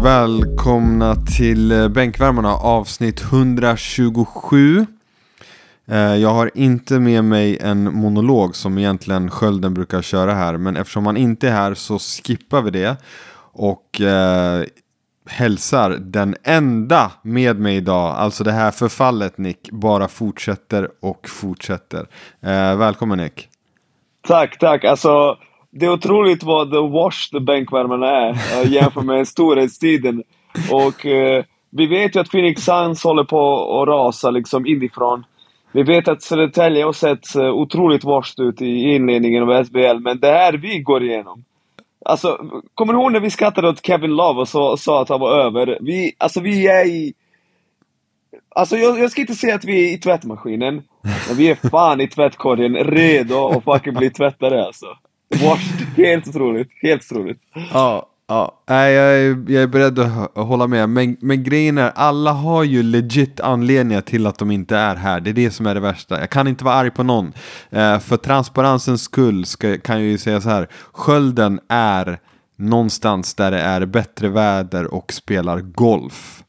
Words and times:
Och 0.00 0.06
välkomna 0.06 1.14
till 1.14 1.72
eh, 1.72 1.88
Bänkvärmarna 1.88 2.54
avsnitt 2.54 3.20
127. 3.22 4.86
Eh, 5.86 5.98
jag 5.98 6.28
har 6.28 6.50
inte 6.54 6.98
med 7.00 7.24
mig 7.24 7.58
en 7.60 7.94
monolog 7.94 8.56
som 8.56 8.78
egentligen 8.78 9.30
skölden 9.30 9.74
brukar 9.74 10.02
köra 10.02 10.34
här. 10.34 10.56
Men 10.56 10.76
eftersom 10.76 11.06
han 11.06 11.16
inte 11.16 11.48
är 11.48 11.52
här 11.52 11.74
så 11.74 11.98
skippar 11.98 12.62
vi 12.62 12.70
det. 12.70 12.96
Och 13.52 14.00
eh, 14.00 14.64
hälsar 15.26 15.90
den 15.90 16.36
enda 16.42 17.12
med 17.22 17.58
mig 17.58 17.76
idag. 17.76 18.16
Alltså 18.16 18.44
det 18.44 18.52
här 18.52 18.70
förfallet 18.70 19.38
Nick 19.38 19.70
bara 19.70 20.08
fortsätter 20.08 20.88
och 21.00 21.28
fortsätter. 21.28 22.06
Eh, 22.42 22.76
välkommen 22.76 23.18
Nick. 23.18 23.48
Tack, 24.28 24.58
tack. 24.58 24.84
Alltså, 24.84 25.36
det 25.70 25.86
är 25.86 25.92
otroligt 25.92 26.42
vad 26.42 26.70
the 26.70 26.78
washed 26.78 27.44
bänkvärmen 27.44 28.02
är 28.02 28.30
uh, 28.30 28.72
jämfört 28.72 29.04
med 29.04 29.28
storhetstiden. 29.28 30.22
Och 30.70 31.06
uh, 31.06 31.44
vi 31.70 31.86
vet 31.86 32.16
ju 32.16 32.20
att 32.20 32.30
Phoenix 32.30 32.62
Suns 32.62 33.04
håller 33.04 33.24
på 33.24 33.80
att 33.82 33.88
rasa 33.88 34.30
liksom 34.30 34.66
inifrån. 34.66 35.24
Vi 35.72 35.82
vet 35.82 36.08
att 36.08 36.22
Södertälje 36.22 36.84
har 36.84 36.92
sett 36.92 37.34
eh, 37.34 37.50
otroligt 37.50 38.04
washed 38.04 38.46
ut 38.46 38.62
i 38.62 38.94
inledningen 38.94 39.42
av 39.42 39.64
SBL, 39.64 39.98
men 40.00 40.20
det 40.20 40.26
här 40.26 40.52
vi 40.52 40.78
går 40.78 41.02
igenom. 41.02 41.44
Alltså, 42.04 42.38
kommer 42.74 42.92
du 42.92 42.98
ihåg 42.98 43.12
när 43.12 43.20
vi 43.20 43.30
skrattade 43.30 43.68
åt 43.68 43.86
Kevin 43.86 44.16
Love 44.16 44.40
och 44.40 44.48
så, 44.48 44.76
sa 44.76 45.02
att 45.02 45.08
han 45.08 45.20
var 45.20 45.40
över? 45.40 45.78
Vi, 45.80 46.12
alltså 46.18 46.40
vi 46.40 46.66
är 46.66 46.86
i... 46.86 47.14
Alltså 48.48 48.76
jag, 48.76 48.98
jag 48.98 49.10
ska 49.10 49.20
inte 49.20 49.34
säga 49.34 49.54
att 49.54 49.64
vi 49.64 49.88
är 49.88 49.94
i 49.94 49.98
tvättmaskinen, 49.98 50.82
men 51.28 51.36
vi 51.36 51.50
är 51.50 51.70
fan 51.70 52.00
i 52.00 52.08
tvättkorgen, 52.08 52.76
redo 52.76 53.48
att 53.48 53.64
fucking 53.64 53.94
bli 53.94 54.10
tvättade 54.10 54.66
alltså. 54.66 54.86
Washed. 55.44 55.86
Helt 55.96 56.28
otroligt. 56.28 56.68
Helt 56.82 57.12
otroligt. 57.12 57.40
Ja, 57.72 58.06
ja. 58.28 58.62
Nej, 58.68 58.92
jag, 58.94 59.18
är, 59.18 59.44
jag 59.52 59.62
är 59.62 59.66
beredd 59.66 59.98
att 59.98 60.30
hålla 60.34 60.66
med. 60.66 60.88
Men, 60.88 61.16
men 61.20 61.42
grejen 61.44 61.78
är, 61.78 61.90
alla 61.94 62.32
har 62.32 62.64
ju 62.64 62.82
legit 62.82 63.40
anledningar 63.40 64.00
till 64.00 64.26
att 64.26 64.38
de 64.38 64.50
inte 64.50 64.76
är 64.76 64.96
här. 64.96 65.20
Det 65.20 65.30
är 65.30 65.34
det 65.34 65.50
som 65.50 65.66
är 65.66 65.74
det 65.74 65.80
värsta. 65.80 66.20
Jag 66.20 66.30
kan 66.30 66.48
inte 66.48 66.64
vara 66.64 66.74
arg 66.74 66.90
på 66.90 67.02
någon. 67.02 67.32
Eh, 67.70 67.98
för 67.98 68.16
transparensens 68.16 69.02
skull 69.02 69.46
ska, 69.46 69.78
kan 69.78 69.96
jag 70.00 70.06
ju 70.10 70.18
säga 70.18 70.40
så 70.40 70.48
här. 70.48 70.68
Skölden 70.92 71.60
är 71.68 72.18
någonstans 72.56 73.34
där 73.34 73.50
det 73.50 73.60
är 73.60 73.86
bättre 73.86 74.28
väder 74.28 74.94
och 74.94 75.12
spelar 75.12 75.60
golf. 75.60 76.42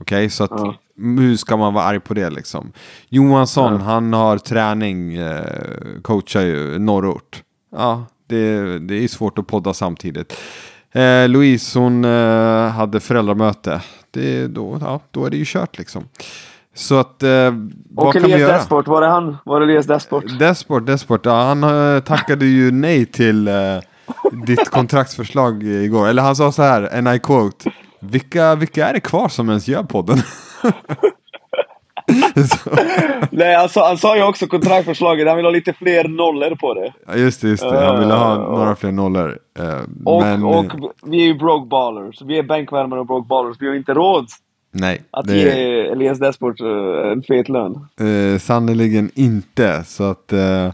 Okej, 0.00 0.30
så 0.30 0.44
att 0.44 0.50
Ja. 0.54 0.74
hur 0.96 1.36
ska 1.36 1.56
man 1.56 1.74
vara 1.74 1.84
arg 1.84 2.00
på 2.00 2.14
det 2.14 2.30
liksom? 2.30 2.72
Johansson, 3.08 3.80
han 3.80 4.12
har 4.12 4.38
träning, 4.38 5.14
eh, 5.14 5.42
coachar 6.02 6.40
ju 6.40 6.78
norrort. 6.78 7.42
Ja, 7.76 8.04
det, 8.28 8.78
det 8.78 9.04
är 9.04 9.08
svårt 9.08 9.38
att 9.38 9.46
podda 9.46 9.74
samtidigt. 9.74 10.36
Eh, 10.92 11.28
Louise, 11.28 11.78
hon 11.78 12.04
eh, 12.04 12.68
hade 12.68 13.00
föräldramöte. 13.00 13.80
Det, 14.10 14.46
då, 14.46 14.78
ja, 14.80 15.00
då 15.10 15.24
är 15.24 15.30
det 15.30 15.36
ju 15.36 15.44
kört 15.46 15.78
liksom. 15.78 16.08
Så 16.74 16.98
att, 16.98 17.22
eh, 17.22 17.30
vad 17.90 18.06
Och 18.06 18.12
kan 18.12 18.22
vi 18.22 18.32
Elias 18.32 18.40
göra? 18.40 18.58
Desport, 18.58 18.88
var 18.88 19.00
det 19.00 19.06
han? 19.06 19.36
Var 19.44 19.60
det 19.60 19.66
Elias 19.66 19.86
Desport? 19.86 20.38
Desport, 20.38 20.86
Desport, 20.86 21.26
ja, 21.26 21.42
han 21.42 21.64
eh, 21.64 22.00
tackade 22.02 22.46
ju 22.46 22.70
nej 22.70 23.06
till 23.06 23.48
eh, 23.48 23.54
ditt 24.46 24.70
kontraktsförslag 24.70 25.62
igår. 25.62 26.08
Eller 26.08 26.22
han 26.22 26.36
sa 26.36 26.52
så 26.52 26.62
här, 26.62 26.98
and 26.98 27.08
I 27.08 27.18
quote. 27.18 27.70
Vilka, 28.00 28.54
vilka 28.54 28.88
är 28.88 28.92
det 28.92 29.00
kvar 29.00 29.28
som 29.28 29.48
ens 29.48 29.68
gör 29.68 29.82
podden? 29.82 30.18
Nej, 33.30 33.54
alltså, 33.54 33.80
han 33.80 33.98
sa 33.98 34.16
ju 34.16 34.22
också 34.22 34.46
kontraktförslaget, 34.46 35.28
han 35.28 35.36
vill 35.36 35.46
ha 35.46 35.52
lite 35.52 35.72
fler 35.72 36.08
nollor 36.08 36.54
på 36.54 36.74
det. 36.74 36.92
ja, 37.06 37.16
just 37.16 37.40
det, 37.40 37.48
just 37.48 37.62
det. 37.62 37.86
Han 37.86 38.00
ville 38.00 38.14
ha 38.14 38.34
Uh, 38.36 38.58
några 38.58 38.76
fler 38.76 38.92
nollor. 38.92 39.38
Eh, 39.58 39.80
Och, 40.04 40.22
men, 40.22 40.44
och 40.44 40.66
vi 41.02 41.22
är 41.22 41.26
ju 41.26 41.34
broke 41.34 41.68
ballers. 41.68 42.22
Vi 42.22 42.38
är 42.38 42.42
bänkvärmare 42.42 43.00
och 43.00 43.06
broke 43.06 43.28
ballers. 43.28 43.56
Vi 43.60 43.68
har 43.68 43.74
inte 43.74 43.94
råd 43.94 44.26
nej, 44.70 45.02
att 45.10 45.26
det, 45.26 45.36
ge 45.36 45.80
Elias 45.86 46.18
Desport 46.18 46.60
eh, 46.60 47.12
en 47.12 47.22
fet 47.22 47.48
lön. 47.48 47.86
Eh, 48.00 48.38
sannoliken 48.38 49.10
inte. 49.14 49.84
Så 49.84 50.04
att, 50.04 50.32
eh, 50.32 50.70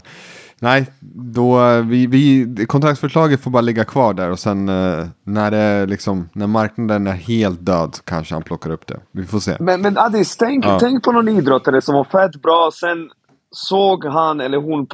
nej, 0.59 0.85
då, 1.15 1.81
vi, 1.81 2.07
vi, 2.07 2.47
kontraktsförslaget 2.65 3.41
får 3.43 3.51
bara 3.51 3.61
ligga 3.61 3.85
kvar 3.85 4.13
där 4.13 4.31
och 4.31 4.39
sen 4.39 4.69
eh, 4.69 5.05
när, 5.23 5.51
det, 5.51 5.85
liksom, 5.85 6.29
när 6.33 6.47
marknaden 6.47 7.07
är 7.07 7.13
helt 7.13 7.65
död 7.65 7.95
så 7.95 8.03
kanske 8.03 8.35
han 8.35 8.43
plockar 8.43 8.69
upp 8.69 8.87
det. 8.87 8.99
Vi 9.11 9.25
får 9.25 9.39
se. 9.39 9.57
Men, 9.59 9.81
men 9.81 9.97
Addis, 9.97 10.37
tänk, 10.37 10.65
Ja. 10.65 10.79
tänk 10.79 11.03
på 11.03 11.11
någon 11.11 11.27
idrottare 11.27 11.81
som 11.81 11.95
var 11.95 12.03
fett 12.03 12.41
bra, 12.41 12.69
sen 12.73 13.09
såg 13.51 14.05
han 14.05 14.41
eller 14.41 14.57
hon 14.57 14.87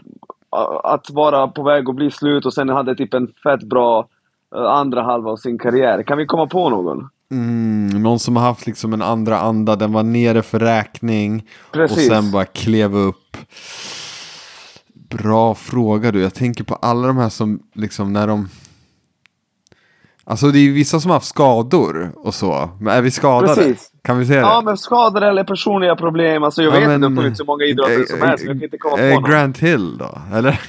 att 0.84 1.10
vara 1.10 1.48
på 1.48 1.64
väg 1.64 1.90
att 1.90 1.96
bli 1.96 2.12
slut 2.12 2.46
och 2.46 2.54
sen 2.54 2.70
hade 2.70 2.96
typ 2.96 3.14
en 3.14 3.28
fett 3.44 3.64
bra 3.64 4.08
äh, 4.56 4.62
andra 4.62 5.04
halva 5.04 5.32
av 5.32 5.38
sin 5.38 5.58
karriär. 5.60 6.04
Kan 6.04 6.18
vi 6.18 6.26
komma 6.26 6.48
på 6.48 6.70
någon? 6.70 7.10
Mm, 7.32 8.04
någon 8.04 8.20
som 8.20 8.36
har 8.36 8.44
haft 8.44 8.68
liksom 8.68 8.94
en 8.94 9.02
andra 9.02 9.40
anda, 9.40 9.76
den 9.76 9.94
var 9.94 10.04
nere 10.04 10.42
för 10.42 10.60
räkning 10.60 11.48
Precis. 11.72 11.98
och 11.98 12.16
sen 12.16 12.32
bara 12.32 12.46
klev 12.46 12.96
upp. 12.96 13.38
Bra 15.12 15.56
fråga 15.56 16.12
du, 16.12 16.22
jag 16.22 16.34
tänker 16.34 16.64
på 16.64 16.76
alla 16.76 17.08
de 17.08 17.18
här 17.18 17.30
som 17.30 17.60
liksom 17.74 18.14
när 18.14 18.28
de 18.28 18.48
Alltså 20.24 20.48
det 20.48 20.60
är 20.60 20.72
vissa 20.72 21.00
som 21.00 21.12
har 21.12 21.16
haft 21.16 21.28
skador 21.28 22.12
och 22.16 22.34
så, 22.34 22.70
men 22.80 22.94
är 22.98 23.02
vi 23.02 23.12
skadade? 23.12 23.56
Precis. 23.56 23.92
Kan 24.04 24.20
vi 24.20 24.26
säga 24.26 24.42
det? 24.42 24.48
Ja, 24.48 24.62
men 24.66 24.78
skador 24.78 25.24
eller 25.24 25.44
personliga 25.44 25.96
problem. 25.96 26.44
Alltså 26.44 26.64
jag 26.64 26.76
Ja, 26.76 26.80
vet 26.80 26.88
men- 26.88 26.96
inte, 27.04 27.10
det 27.10 27.16
funnits 27.22 27.38
så 27.40 27.46
många 27.46 27.64
idrottare 27.66 28.08
som 28.08 28.20
eh, 28.22 28.26
helst. 28.28 28.44
Jag 28.46 28.56
kan 28.56 28.64
inte 28.64 28.78
komma 28.78 28.98
eh, 29.00 29.16
på 29.16 29.22
någon. 29.22 29.30
Grant 29.32 29.58
Hill 29.58 29.98
då, 29.98 30.18
eller? 30.38 30.62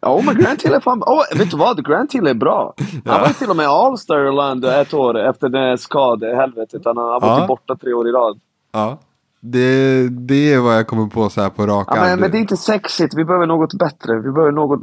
Ja, 0.00 0.22
men 0.26 0.34
Grant 0.38 0.62
Hill 0.62 0.72
är 0.72 0.80
fan... 0.80 1.02
Oh, 1.02 1.38
vet 1.38 1.50
du 1.50 1.56
vad? 1.56 1.86
Grant 1.86 2.12
Hill 2.14 2.26
är 2.26 2.34
bra. 2.34 2.74
Han 2.78 3.00
Ja. 3.04 3.18
var 3.18 3.28
till 3.28 3.50
och 3.50 3.56
med 3.56 3.66
All-Star 3.68 4.24
i 4.24 4.28
Orlando 4.28 4.68
ett 4.68 4.94
år 4.94 5.18
efter 5.18 5.48
den 5.48 5.78
skadehelvetet. 5.78 6.82
Han 6.84 6.96
har 6.96 7.20
varit 7.20 7.40
Ja. 7.40 7.46
borta 7.46 7.76
tre 7.76 7.92
år 7.92 8.08
i 8.08 8.12
rad. 8.12 8.38
ja. 8.72 8.98
Det, 9.46 10.08
det 10.08 10.52
är 10.54 10.60
vad 10.60 10.76
jag 10.76 10.86
kommer 10.86 11.06
på 11.06 11.30
så 11.30 11.42
här 11.42 11.50
på 11.50 11.66
rak 11.66 11.88
Ja, 11.90 11.94
men, 12.00 12.20
men 12.20 12.30
det 12.30 12.38
är 12.38 12.40
inte 12.40 12.56
sexigt. 12.56 13.14
Vi 13.14 13.24
behöver 13.24 13.46
något 13.46 13.74
bättre. 13.74 14.16
Vi 14.20 14.30
behöver 14.32 14.52
något... 14.52 14.80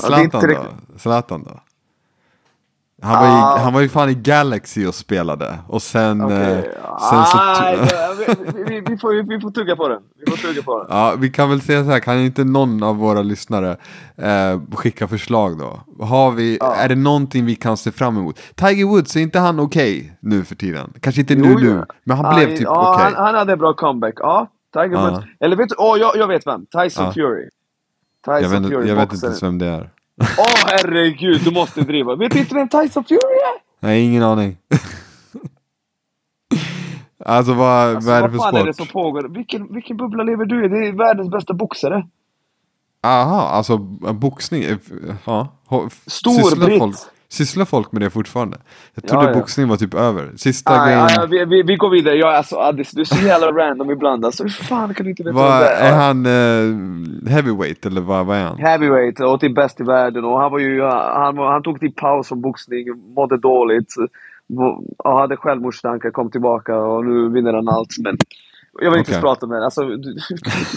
Zlatan 0.00 0.24
inte 0.24 0.40
då? 0.40 0.46
riktigt- 0.46 1.00
Zlatan 1.00 1.42
då? 1.42 1.60
Han 3.02 3.12
var, 3.12 3.28
Ah. 3.28 3.56
ju, 3.56 3.62
han 3.64 3.72
var 3.72 3.80
ju 3.80 3.88
fan 3.88 4.08
i 4.10 4.14
Galaxy 4.14 4.86
och 4.86 4.94
spelade. 4.94 5.58
Och 5.68 5.82
sen... 5.82 6.20
Okej. 6.24 6.36
eh, 6.36 6.98
sen 7.10 7.24
så, 7.26 7.36
Nej, 7.36 7.76
det- 7.76 8.36
vi, 8.56 8.62
vi, 8.64 8.80
vi, 8.80 8.98
får, 8.98 9.28
vi 9.28 9.40
får 9.40 9.50
tugga 9.50 9.76
på 9.76 9.88
den. 9.88 10.02
Vi 10.26 10.30
får 10.30 10.48
tugga 10.48 10.62
på 10.62 10.78
den. 10.78 10.86
ja, 10.96 11.14
vi 11.18 11.30
kan 11.30 11.50
väl 11.50 11.60
säga 11.60 11.84
så 11.84 11.90
här, 11.90 11.98
kan 12.00 12.18
inte 12.18 12.44
någon 12.44 12.82
av 12.82 12.96
våra 12.96 13.22
lyssnare 13.22 13.76
eh, 14.16 14.60
skicka 14.74 15.08
förslag 15.08 15.58
då? 15.58 15.80
Har 16.04 16.30
vi, 16.30 16.56
Ja. 16.60 16.74
Är 16.74 16.88
det 16.88 16.94
någonting 16.94 17.46
vi 17.46 17.54
kan 17.54 17.76
se 17.76 17.90
fram 17.92 18.16
emot? 18.16 18.38
Tiger 18.54 18.84
Woods, 18.86 19.16
är 19.16 19.20
inte 19.20 19.38
han 19.38 19.60
okej 19.60 20.16
nu 20.20 20.44
för 20.44 20.54
tiden? 20.54 20.92
Kanske 21.00 21.20
inte 21.20 21.34
Jo, 21.34 21.44
nu 21.44 21.54
nu, 21.54 21.84
men 22.04 22.16
han 22.16 22.34
blev 22.36 22.46
typ 22.48 22.60
ja, 22.60 22.94
okej. 22.94 23.04
han, 23.16 23.24
han 23.26 23.34
hade 23.34 23.52
en 23.52 23.58
bra 23.58 23.72
comeback. 23.74 24.14
Ja, 24.16 24.46
Tiger. 24.72 25.10
Woods. 25.10 25.24
Eller 25.40 25.56
vet 25.56 25.68
du, 25.68 25.74
åh, 25.78 25.98
jag, 25.98 26.16
jag 26.16 26.28
vet 26.28 26.46
vem. 26.46 26.66
Tyson. 26.66 27.14
Fury. 27.14 27.48
Tyson 28.24 28.42
Jag 28.42 28.48
vet, 28.48 28.56
inte- 28.56 28.68
Fury, 28.68 28.88
jag 28.88 28.96
vet 28.96 29.12
inte 29.12 29.26
ens 29.26 29.42
vem 29.42 29.58
det 29.58 29.66
är. 29.66 29.90
Åh 30.20 30.54
herregud, 30.66 31.40
du 31.44 31.50
måste 31.50 31.80
driva. 31.80 32.16
Vet 32.16 32.32
du 32.32 32.38
inte 32.38 32.54
vem 32.54 32.68
Tyson 32.68 33.04
Fury 33.04 33.16
är? 33.16 33.60
Nej, 33.86 34.04
ingen 34.04 34.22
aning. 34.22 34.56
alltså 37.24 37.52
vad, 37.54 37.94
Alltså, 37.96 38.10
vad 38.10 38.18
är 38.18 38.22
det 38.22 38.28
vad 38.28 38.32
för 38.32 38.38
fan 38.52 38.56
är 38.56 38.66
det 38.66 38.74
sport? 38.74 38.86
som 38.86 38.92
pågår? 39.02 39.28
Vilken, 39.28 39.74
vilken 39.74 39.96
bubbla 39.96 40.22
lever 40.22 40.44
du 40.44 40.64
i? 40.64 40.68
Det 40.68 40.86
är 40.88 40.92
världens 40.92 41.30
bästa 41.30 41.54
boxare. 41.54 42.06
Aha, 43.02 43.40
alltså 43.48 43.78
boxning. 43.78 44.62
eh, 44.64 44.76
Ja. 45.26 45.48
Stor 46.06 46.32
sysslar 46.32 46.66
britt. 46.66 46.78
folk, 46.78 46.96
sysslar 47.30 47.64
folk 47.64 47.92
med 47.92 48.02
det 48.02 48.10
fortfarande? 48.10 48.56
Jag 48.94 49.04
trodde 49.08 49.24
Ja, 49.24 49.30
ja. 49.30 49.38
boxning 49.38 49.68
var 49.68 49.76
typ 49.76 49.94
över. 49.94 50.30
Sista 50.36 50.72
Ah, 50.80 50.84
grejen. 50.86 51.06
ja, 51.16 51.26
vi, 51.30 51.44
vi, 51.44 51.62
vi 51.62 51.76
går 51.76 51.90
vidare. 51.90 52.14
Jag, 52.14 52.34
alltså, 52.34 52.56
Addis, 52.56 52.90
du 52.90 53.00
är 53.00 53.04
så 53.04 53.26
jävla 53.26 53.46
random 53.52 53.90
ibland. 53.90 54.24
Alltså, 54.24 54.42
hur 54.42 54.50
fan 54.50 54.94
kan 54.94 55.04
du 55.04 55.10
inte 55.10 55.22
veta 55.22 55.34
Vad, 55.36 55.60
det 55.62 55.68
är 55.68 55.88
Ja. 55.88 55.94
han 55.94 56.26
eh, 56.26 57.30
heavyweight 57.32 57.86
eller 57.86 58.00
vad, 58.00 58.26
vad 58.26 58.36
är 58.36 58.44
han? 58.44 58.58
Heavyweight 58.58 59.20
och 59.20 59.40
till 59.40 59.54
bäst 59.54 59.80
i 59.80 59.84
världen. 59.84 60.24
Och 60.24 60.40
han, 60.40 60.50
var 60.52 60.58
ju, 60.58 60.82
han, 60.82 61.38
han 61.38 61.62
tog 61.62 61.80
till 61.80 61.92
paus 61.94 62.28
från 62.28 62.40
boxning, 62.40 62.86
mådde 63.16 63.36
dåligt. 63.38 63.94
Och 65.04 65.18
hade 65.18 65.36
självmordstankar, 65.36 66.10
kom 66.10 66.30
tillbaka 66.30 66.76
och 66.78 67.04
nu 67.06 67.28
vinner 67.28 67.52
han 67.52 67.68
allt. 67.68 67.88
Men 68.04 68.16
jag 68.72 68.90
vill 68.90 68.98
inte 68.98 69.10
Okej. 69.10 69.20
prata 69.20 69.46
med 69.46 69.58
dig. 69.58 69.64
Alltså, 69.64 69.84
du, 69.84 69.96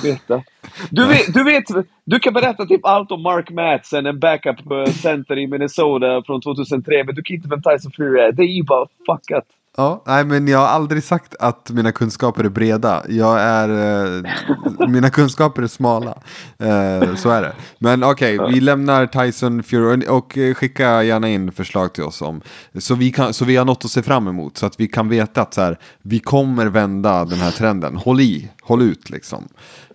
du, 0.02 0.12
vet 0.12 0.28
det. 0.28 0.44
Du, 0.90 1.08
vet, 1.08 1.34
du 1.34 1.44
vet, 1.44 1.64
du 2.06 2.20
kan 2.20 2.34
berätta 2.34 2.66
typ 2.66 2.86
allt 2.86 3.12
om 3.12 3.22
Mark 3.22 3.50
Madsen, 3.50 4.06
en 4.06 4.20
backup 4.20 4.72
eh, 4.72 4.94
center 4.94 5.38
i 5.38 5.48
Minnesota 5.48 6.24
från 6.26 6.42
2003. 6.42 7.04
Men 7.04 7.16
du 7.16 7.24
kan 7.24 7.36
inte 7.36 7.50
vem 7.50 7.62
Tyson 7.62 7.92
Fury 7.92 8.20
är. 8.20 8.32
Det 8.32 8.44
är 8.44 8.48
ju 8.48 8.64
bara 8.64 8.88
fuckat. 9.08 9.46
Ja, 9.78 10.04
nej 10.06 10.26
men 10.26 10.48
jag 10.48 10.60
har 10.60 10.68
aldrig 10.68 11.04
sagt 11.04 11.36
att 11.40 11.70
mina 11.70 11.92
kunskaper 11.92 12.44
är 12.44 12.50
breda. 12.50 13.04
Jag 13.10 13.42
är, 13.42 13.70
eh, 14.18 14.88
mina 14.88 15.10
kunskaper 15.10 15.62
är 15.62 15.68
smala. 15.68 16.18
Eh, 16.58 17.16
så 17.16 17.30
är 17.30 17.42
det. 17.42 17.56
Men 17.80 18.04
okej, 18.04 18.40
vi 18.52 18.62
lämnar 18.62 19.08
Tyson 19.08 19.64
Fury 19.64 20.08
och 20.10 20.38
eh, 20.38 20.54
skicka 20.54 21.04
gärna 21.04 21.30
in 21.30 21.52
förslag 21.52 21.94
till 21.94 22.04
oss 22.04 22.22
om. 22.22 22.42
Så 22.80 22.96
vi, 22.96 23.12
kan, 23.12 23.34
så 23.34 23.46
vi 23.46 23.56
har 23.56 23.66
något 23.66 23.86
att 23.86 23.92
se 23.92 24.02
fram 24.02 24.28
emot. 24.28 24.58
Så 24.58 24.66
att 24.66 24.80
vi 24.80 24.88
kan 24.88 25.10
veta 25.10 25.42
att 25.42 25.54
så 25.54 25.62
här, 25.62 25.80
vi 26.02 26.20
kommer 26.20 26.66
vända 26.66 27.26
den 27.26 27.40
här 27.40 27.52
trenden. 27.52 27.96
Håll 27.96 28.20
i, 28.22 28.50
håll 28.62 28.82
ut 28.82 29.10
liksom. 29.10 29.48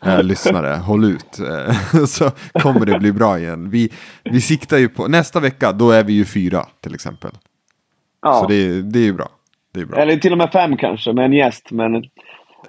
Eh, 0.02 0.22
lyssnare, 0.22 0.76
håll 0.76 1.04
ut. 1.04 1.38
Eh, 1.38 2.04
så 2.06 2.30
kommer 2.62 2.86
det 2.86 2.98
bli 2.98 3.12
bra 3.12 3.38
igen. 3.38 3.70
Vi, 3.70 3.92
vi 4.24 4.40
siktar 4.40 4.78
ju 4.78 4.88
på, 4.88 5.08
nästa 5.08 5.40
vecka 5.40 5.72
då 5.72 5.90
är 5.90 6.04
vi 6.04 6.12
ju 6.12 6.24
fyra 6.24 6.66
till 6.80 6.94
exempel. 6.94 7.30
Ja. 8.22 8.40
Så 8.40 8.46
det, 8.48 8.82
det 8.82 8.98
är 8.98 9.04
ju 9.04 9.12
bra. 9.12 9.28
Eller 9.96 10.16
till 10.16 10.32
och 10.32 10.38
med 10.38 10.52
fem 10.52 10.76
kanske, 10.76 11.12
med 11.12 11.24
en 11.24 11.32
gäst. 11.32 11.70
Men 11.70 12.04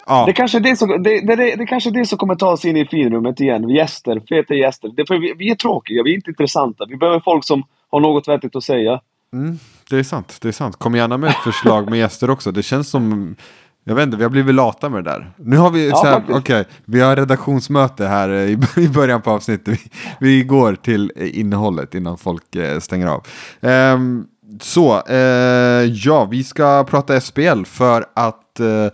ja. 0.07 0.25
det, 0.25 0.33
kanske 0.33 0.57
är 0.57 0.61
det, 0.61 0.75
som, 0.75 1.03
det, 1.03 1.27
det, 1.27 1.35
det, 1.35 1.55
det 1.55 1.65
kanske 1.65 1.89
är 1.89 1.91
det 1.91 2.05
som 2.05 2.17
kommer 2.17 2.35
ta 2.35 2.51
oss 2.51 2.65
in 2.65 2.77
i 2.77 2.85
finrummet 2.85 3.39
igen. 3.39 3.69
Gäster, 3.69 4.21
feta 4.29 4.53
gäster. 4.53 4.89
Det, 4.95 5.05
för 5.07 5.17
vi, 5.17 5.33
vi 5.37 5.51
är 5.51 5.55
tråkiga, 5.55 6.03
vi 6.03 6.11
är 6.11 6.15
inte 6.15 6.29
intressanta. 6.29 6.85
Vi 6.89 6.97
behöver 6.97 7.19
folk 7.19 7.45
som 7.45 7.63
har 7.91 7.99
något 7.99 8.27
vettigt 8.27 8.55
att 8.55 8.63
säga. 8.63 9.01
Mm, 9.33 9.59
det 9.89 9.95
är 9.95 10.03
sant, 10.03 10.37
det 10.41 10.47
är 10.47 10.51
sant. 10.51 10.75
Kom 10.75 10.95
gärna 10.95 11.17
med 11.17 11.33
förslag 11.33 11.89
med 11.89 11.99
gäster 11.99 12.29
också. 12.29 12.51
Det 12.51 12.63
känns 12.63 12.89
som 12.89 13.35
jag 13.83 13.95
vet 13.95 14.03
inte, 14.03 14.17
vi 14.17 14.23
har 14.23 14.29
blivit 14.29 14.55
lata 14.55 14.89
med 14.89 15.03
det 15.03 15.09
där. 15.11 15.31
Nu 15.37 15.57
har 15.57 15.69
vi, 15.69 15.89
ja, 15.89 16.21
okej, 16.23 16.35
okay, 16.35 16.65
vi 16.85 17.01
har 17.01 17.15
redaktionsmöte 17.15 18.07
här 18.07 18.29
i, 18.29 18.57
i 18.77 18.89
början 18.89 19.21
på 19.21 19.31
avsnittet. 19.31 19.67
Vi, 19.67 19.79
vi 20.19 20.43
går 20.43 20.75
till 20.75 21.11
innehållet 21.15 21.95
innan 21.95 22.17
folk 22.17 22.55
eh, 22.55 22.79
stänger 22.79 23.07
av. 23.07 23.25
Um, 23.61 24.27
så, 24.61 25.01
eh, 25.07 25.83
ja, 25.93 26.25
vi 26.25 26.43
ska 26.43 26.83
prata 26.83 27.21
SPL 27.21 27.63
för 27.65 28.05
att 28.13 28.59
eh, 28.59 28.87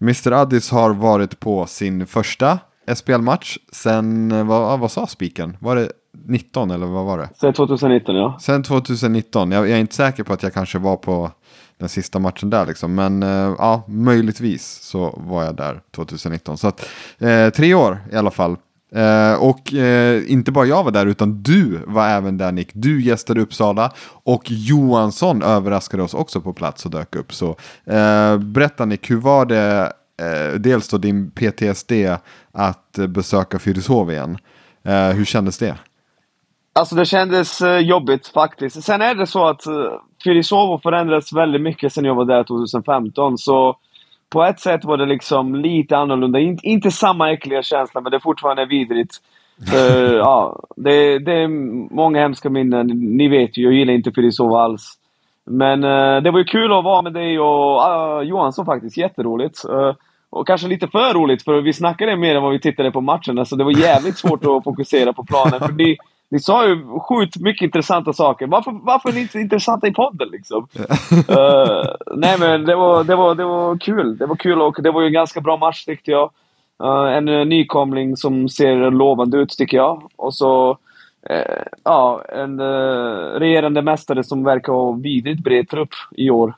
Mr. 0.00 0.32
Addis 0.32 0.70
har 0.70 0.90
varit 0.94 1.40
på 1.40 1.66
sin 1.66 2.06
första 2.06 2.58
SPL-match 2.94 3.58
sen, 3.72 4.32
eh, 4.32 4.44
vad, 4.44 4.78
vad 4.78 4.90
sa 4.90 5.06
spiken? 5.06 5.56
Var 5.60 5.76
det 5.76 5.92
19 6.26 6.70
eller 6.70 6.86
vad 6.86 7.04
var 7.04 7.18
det? 7.18 7.28
Sen 7.40 7.52
2019 7.52 8.16
ja. 8.16 8.38
Sen 8.40 8.62
2019, 8.62 9.52
jag, 9.52 9.68
jag 9.68 9.76
är 9.76 9.80
inte 9.80 9.94
säker 9.94 10.22
på 10.22 10.32
att 10.32 10.42
jag 10.42 10.54
kanske 10.54 10.78
var 10.78 10.96
på 10.96 11.30
den 11.78 11.88
sista 11.88 12.18
matchen 12.18 12.50
där 12.50 12.66
liksom. 12.66 12.94
Men 12.94 13.22
eh, 13.22 13.54
ja, 13.58 13.84
möjligtvis 13.88 14.78
så 14.82 15.20
var 15.26 15.44
jag 15.44 15.56
där 15.56 15.80
2019. 15.94 16.58
Så 16.58 16.68
att 16.68 16.88
eh, 17.18 17.50
tre 17.50 17.74
år 17.74 17.98
i 18.12 18.16
alla 18.16 18.30
fall. 18.30 18.56
Eh, 18.92 19.34
och 19.42 19.74
eh, 19.74 20.32
inte 20.32 20.52
bara 20.52 20.66
jag 20.66 20.84
var 20.84 20.90
där 20.90 21.06
utan 21.06 21.42
du 21.42 21.80
var 21.86 22.08
även 22.08 22.38
där 22.38 22.52
Nick. 22.52 22.68
Du 22.72 23.02
gästade 23.02 23.40
Uppsala 23.40 23.92
och 24.24 24.42
Johansson 24.46 25.42
överraskade 25.42 26.02
oss 26.02 26.14
också 26.14 26.40
på 26.40 26.52
plats 26.52 26.84
och 26.84 26.90
dök 26.90 27.16
upp. 27.16 27.34
Så 27.34 27.48
eh, 27.84 28.38
berätta 28.38 28.84
Nick, 28.84 29.10
hur 29.10 29.20
var 29.20 29.46
det 29.46 29.92
eh, 30.22 30.60
dels 30.60 30.88
då 30.88 30.98
din 30.98 31.30
PTSD 31.30 31.92
att 32.52 32.98
besöka 33.08 33.58
Fyrishov 33.58 34.12
igen? 34.12 34.38
Eh, 34.84 35.08
hur 35.08 35.24
kändes 35.24 35.58
det? 35.58 35.76
Alltså 36.78 36.94
det 36.94 37.04
kändes 37.04 37.60
eh, 37.60 37.78
jobbigt 37.78 38.26
faktiskt. 38.26 38.84
Sen 38.84 39.02
är 39.02 39.14
det 39.14 39.26
så 39.26 39.48
att 39.48 39.66
eh, 39.66 39.72
Fyrisov 40.24 40.78
förändrats 40.78 41.32
väldigt 41.32 41.62
mycket 41.62 41.92
sen 41.92 42.04
jag 42.04 42.14
var 42.14 42.24
där 42.24 42.44
2015. 42.44 43.38
Så 43.38 43.76
på 44.30 44.44
ett 44.44 44.60
sätt 44.60 44.84
var 44.84 44.96
det 44.96 45.06
liksom 45.06 45.54
lite 45.54 45.96
annorlunda. 45.96 46.38
In, 46.38 46.58
inte 46.62 46.90
samma 46.90 47.32
äckliga 47.32 47.62
känsla, 47.62 48.00
men 48.00 48.10
det 48.10 48.16
är 48.16 48.20
fortfarande 48.20 48.66
vidrigt. 48.66 49.14
uh, 49.74 50.14
ja, 50.16 50.62
det, 50.76 51.18
det, 51.18 51.32
är 51.32 51.48
många 51.94 52.20
hemska 52.20 52.50
minnen. 52.50 52.86
Ni 52.86 53.28
vet 53.28 53.56
ju, 53.56 53.64
jag 53.64 53.72
gillar 53.72 53.94
inte 53.94 54.12
Fyrisov 54.12 54.54
alls. 54.54 54.94
Men 55.44 55.84
uh, 55.84 56.22
det 56.22 56.30
var 56.30 56.38
ju 56.38 56.44
kul 56.44 56.72
att 56.72 56.84
vara 56.84 57.02
med 57.02 57.12
dig 57.12 57.40
och 57.40 57.76
uh, 57.76 58.28
Johansson 58.28 58.66
faktiskt. 58.66 58.96
Jätteroligt. 58.96 59.64
Uh, 59.68 59.92
och 60.30 60.46
kanske 60.46 60.68
lite 60.68 60.88
för 60.88 61.14
roligt, 61.14 61.42
för 61.44 61.60
vi 61.60 61.72
snackade 61.72 62.16
mer 62.16 62.36
än 62.36 62.42
vad 62.42 62.52
vi 62.52 62.60
tittade 62.60 62.90
på 62.90 63.00
matcherna. 63.00 63.44
Så 63.44 63.56
det 63.56 63.64
var 63.64 63.80
jävligt 63.80 64.18
svårt 64.18 64.44
att 64.44 64.64
fokusera 64.64 65.12
på 65.12 65.24
planen. 65.24 65.60
För 65.60 65.72
ni, 65.72 65.96
ni 66.30 66.40
sa 66.40 66.68
ju 66.68 66.98
sjukt 67.08 67.40
mycket 67.40 67.62
intressanta 67.62 68.12
saker. 68.12 68.46
Varför, 68.46 68.72
varför 68.82 69.08
är 69.08 69.12
ni 69.12 69.20
inte 69.20 69.40
intressanta 69.40 69.86
i 69.86 69.92
podden 69.92 70.28
liksom? 70.28 70.68
uh, 71.30 71.84
nej 72.16 72.36
men 72.38 72.64
det 72.64 72.74
var, 72.74 73.04
det, 73.04 73.16
var, 73.16 73.34
det 73.34 73.44
var 73.44 73.78
kul. 73.78 74.18
Det 74.18 74.26
var 74.26 74.36
kul 74.36 74.62
och 74.62 74.82
det 74.82 74.90
var 74.90 75.00
ju 75.00 75.06
en 75.06 75.12
ganska 75.12 75.40
bra 75.40 75.56
match 75.56 75.84
tyckte 75.84 76.10
jag. 76.10 76.30
Uh, 76.82 77.16
en 77.16 77.28
uh, 77.28 77.46
nykomling 77.46 78.16
som 78.16 78.48
ser 78.48 78.90
lovande 78.90 79.38
ut 79.38 79.50
tycker 79.58 79.76
jag. 79.76 80.02
Och 80.16 80.34
så 80.34 80.70
uh, 81.30 81.64
ja, 81.84 82.22
en 82.28 82.60
uh, 82.60 83.38
regerande 83.38 83.82
mästare 83.82 84.24
som 84.24 84.44
verkar 84.44 84.72
ha 84.72 84.92
vidrigt 84.92 85.44
bred 85.44 85.68
trupp 85.68 85.90
i 86.16 86.30
år. 86.30 86.54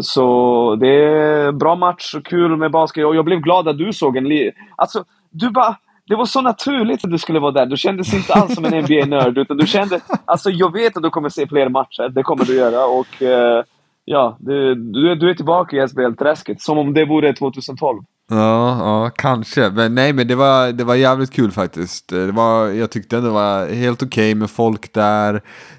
så 0.00 0.76
det 0.80 1.04
är 1.04 1.52
bra 1.52 1.74
match 1.74 2.14
och 2.14 2.26
kul 2.26 2.56
med 2.56 2.70
basket. 2.70 3.06
Och 3.06 3.16
jag 3.16 3.24
blev 3.24 3.40
glad 3.40 3.68
att 3.68 3.78
du 3.78 3.92
såg 3.92 4.16
en... 4.16 4.52
Alltså, 4.76 5.04
du 5.30 5.50
bara 5.50 5.76
det 6.08 6.16
var 6.16 6.26
så 6.26 6.40
naturligt 6.40 7.04
att 7.04 7.10
du 7.10 7.18
skulle 7.18 7.40
vara 7.40 7.52
där. 7.52 7.66
Du 7.66 7.76
kändes 7.76 8.14
inte 8.14 8.34
alls 8.34 8.54
som 8.54 8.64
en 8.64 8.82
NBA-nörd, 8.82 9.38
utan 9.38 9.56
du 9.56 9.66
kände... 9.66 10.00
Alltså 10.24 10.50
jag 10.50 10.72
vet 10.72 10.96
att 10.96 11.02
du 11.02 11.10
kommer 11.10 11.28
se 11.28 11.46
fler 11.46 11.68
matcher, 11.68 12.08
det 12.08 12.22
kommer 12.22 12.44
du 12.44 12.56
göra. 12.56 12.86
Och 12.86 13.22
uh, 13.22 13.64
ja, 14.04 14.36
du, 14.40 14.74
du, 14.74 15.14
du 15.14 15.30
är 15.30 15.34
tillbaka 15.34 15.76
i 15.76 15.88
SBL-träsket, 15.88 16.60
som 16.60 16.78
om 16.78 16.94
det 16.94 17.04
vore 17.04 17.32
2012. 17.32 18.02
Ja, 18.30 18.78
ja, 18.78 19.10
kanske. 19.16 19.70
Men 19.70 19.94
nej, 19.94 20.12
men 20.12 20.28
det 20.28 20.34
var, 20.34 20.72
det 20.72 20.84
var 20.84 20.94
jävligt 20.94 21.32
kul 21.32 21.50
faktiskt. 21.52 22.08
Det 22.08 22.32
var, 22.32 22.66
jag 22.66 22.90
tyckte 22.90 23.20
det 23.20 23.30
var 23.30 23.66
helt 23.66 24.02
okej 24.02 24.30
okay 24.30 24.34
med 24.34 24.50
folk 24.50 24.92
där. 24.92 25.34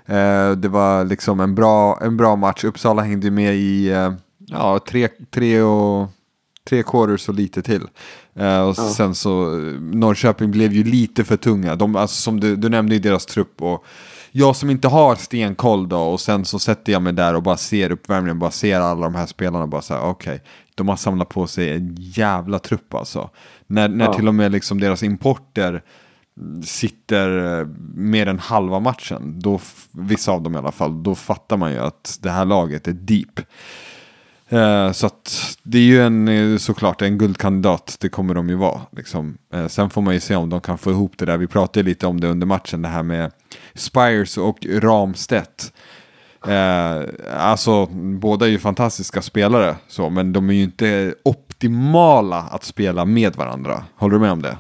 Eh, 0.06 0.52
det 0.52 0.68
var 0.68 1.06
liksom 1.06 1.40
en 1.40 1.56
bra, 1.56 2.00
en 2.02 2.18
bra 2.18 2.36
match. 2.36 2.64
Uppsala 2.64 3.02
hängde 3.02 3.32
med 3.32 3.56
i 3.56 3.92
eh, 3.92 4.12
ja, 4.48 4.80
tre, 4.80 5.08
tre, 5.32 5.62
och, 5.62 6.10
tre 6.70 6.84
quarters 6.84 7.30
och 7.30 7.36
lite 7.36 7.62
till. 7.62 7.82
Uh, 8.40 8.60
och 8.60 8.76
ja. 8.78 8.94
sen 8.98 9.16
så, 9.16 9.46
Norrköping 9.80 10.52
blev 10.52 10.74
ju 10.74 10.84
lite 10.84 11.24
för 11.24 11.38
tunga. 11.38 11.76
De, 11.76 11.96
alltså, 11.96 12.22
som 12.22 12.40
du, 12.40 12.56
du 12.56 12.70
nämnde 12.70 12.96
i 12.96 13.00
deras 13.00 13.26
trupp. 13.26 13.62
Och 13.62 13.86
jag 14.32 14.56
som 14.56 14.70
inte 14.70 14.88
har 14.88 15.16
stenkoll 15.16 15.90
då 15.90 16.00
och 16.00 16.20
sen 16.20 16.46
så 16.46 16.60
sätter 16.60 16.92
jag 16.92 17.02
mig 17.02 17.14
där 17.14 17.34
och 17.34 17.44
bara 17.44 17.58
ser 17.58 17.92
uppvärmningen, 17.92 18.40
bara 18.40 18.52
ser 18.52 18.80
alla 18.80 19.02
de 19.02 19.16
här 19.16 19.26
spelarna 19.26 19.64
och 19.64 19.70
bara 19.70 19.82
så 19.82 19.94
här, 19.94 20.02
okej, 20.02 20.36
okay, 20.36 20.48
de 20.76 20.90
har 20.90 20.96
samlat 20.96 21.30
på 21.30 21.48
sig 21.48 21.74
en 21.74 21.96
jävla 22.00 22.60
trupp 22.60 22.94
alltså. 22.94 23.30
När, 23.68 23.90
när 23.90 24.06
ja. 24.06 24.14
till 24.14 24.28
och 24.28 24.36
med 24.36 24.52
liksom 24.52 24.80
deras 24.80 25.04
importer 25.04 25.82
sitter 26.64 27.60
eh, 27.60 27.68
mer 27.96 28.28
än 28.28 28.40
halva 28.40 28.80
matchen, 28.80 29.40
då, 29.40 29.60
vissa 29.92 30.32
av 30.32 30.42
dem 30.42 30.56
i 30.56 30.58
alla 30.58 30.72
fall, 30.72 31.04
då 31.04 31.16
fattar 31.16 31.58
man 31.58 31.72
ju 31.72 31.80
att 31.80 32.20
det 32.22 32.30
här 32.30 32.46
laget 32.46 32.88
är 32.88 32.94
deep. 32.94 33.40
Eh, 34.50 34.92
så 34.92 35.06
att 35.08 35.58
det 35.64 35.78
är 35.78 35.82
ju 35.82 36.02
en, 36.02 36.28
eh, 36.28 36.58
såklart 36.58 37.02
en 37.02 37.18
guldkandidat, 37.18 37.98
det 38.00 38.10
kommer 38.10 38.34
de 38.34 38.50
ju 38.50 38.56
vara. 38.56 38.82
Liksom. 38.92 39.38
Eh, 39.54 39.68
sen 39.68 39.90
får 39.90 40.02
man 40.02 40.14
ju 40.14 40.20
se 40.20 40.36
om 40.36 40.50
de 40.50 40.62
kan 40.62 40.78
få 40.78 40.92
ihop 40.92 41.14
det 41.18 41.26
där. 41.26 41.38
Vi 41.38 41.48
pratade 41.48 41.84
lite 41.84 42.08
om 42.08 42.22
det 42.22 42.28
under 42.28 42.48
matchen, 42.48 42.82
det 42.82 42.88
här 42.88 43.04
med 43.04 43.32
Spires 43.74 44.38
och 44.38 44.58
Ramstedt. 44.70 45.74
Eh, 46.48 47.02
alltså, 47.38 47.86
båda 48.20 48.46
är 48.46 48.50
ju 48.50 48.60
fantastiska 48.60 49.22
spelare, 49.22 49.76
så, 49.88 50.10
men 50.10 50.34
de 50.34 50.50
är 50.50 50.54
ju 50.54 50.64
inte 50.64 51.16
optimala 51.24 52.38
att 52.38 52.64
spela 52.64 53.06
med 53.06 53.36
varandra. 53.36 53.84
Håller 53.96 54.14
du 54.14 54.20
med 54.20 54.32
om 54.32 54.42
det? 54.42 54.58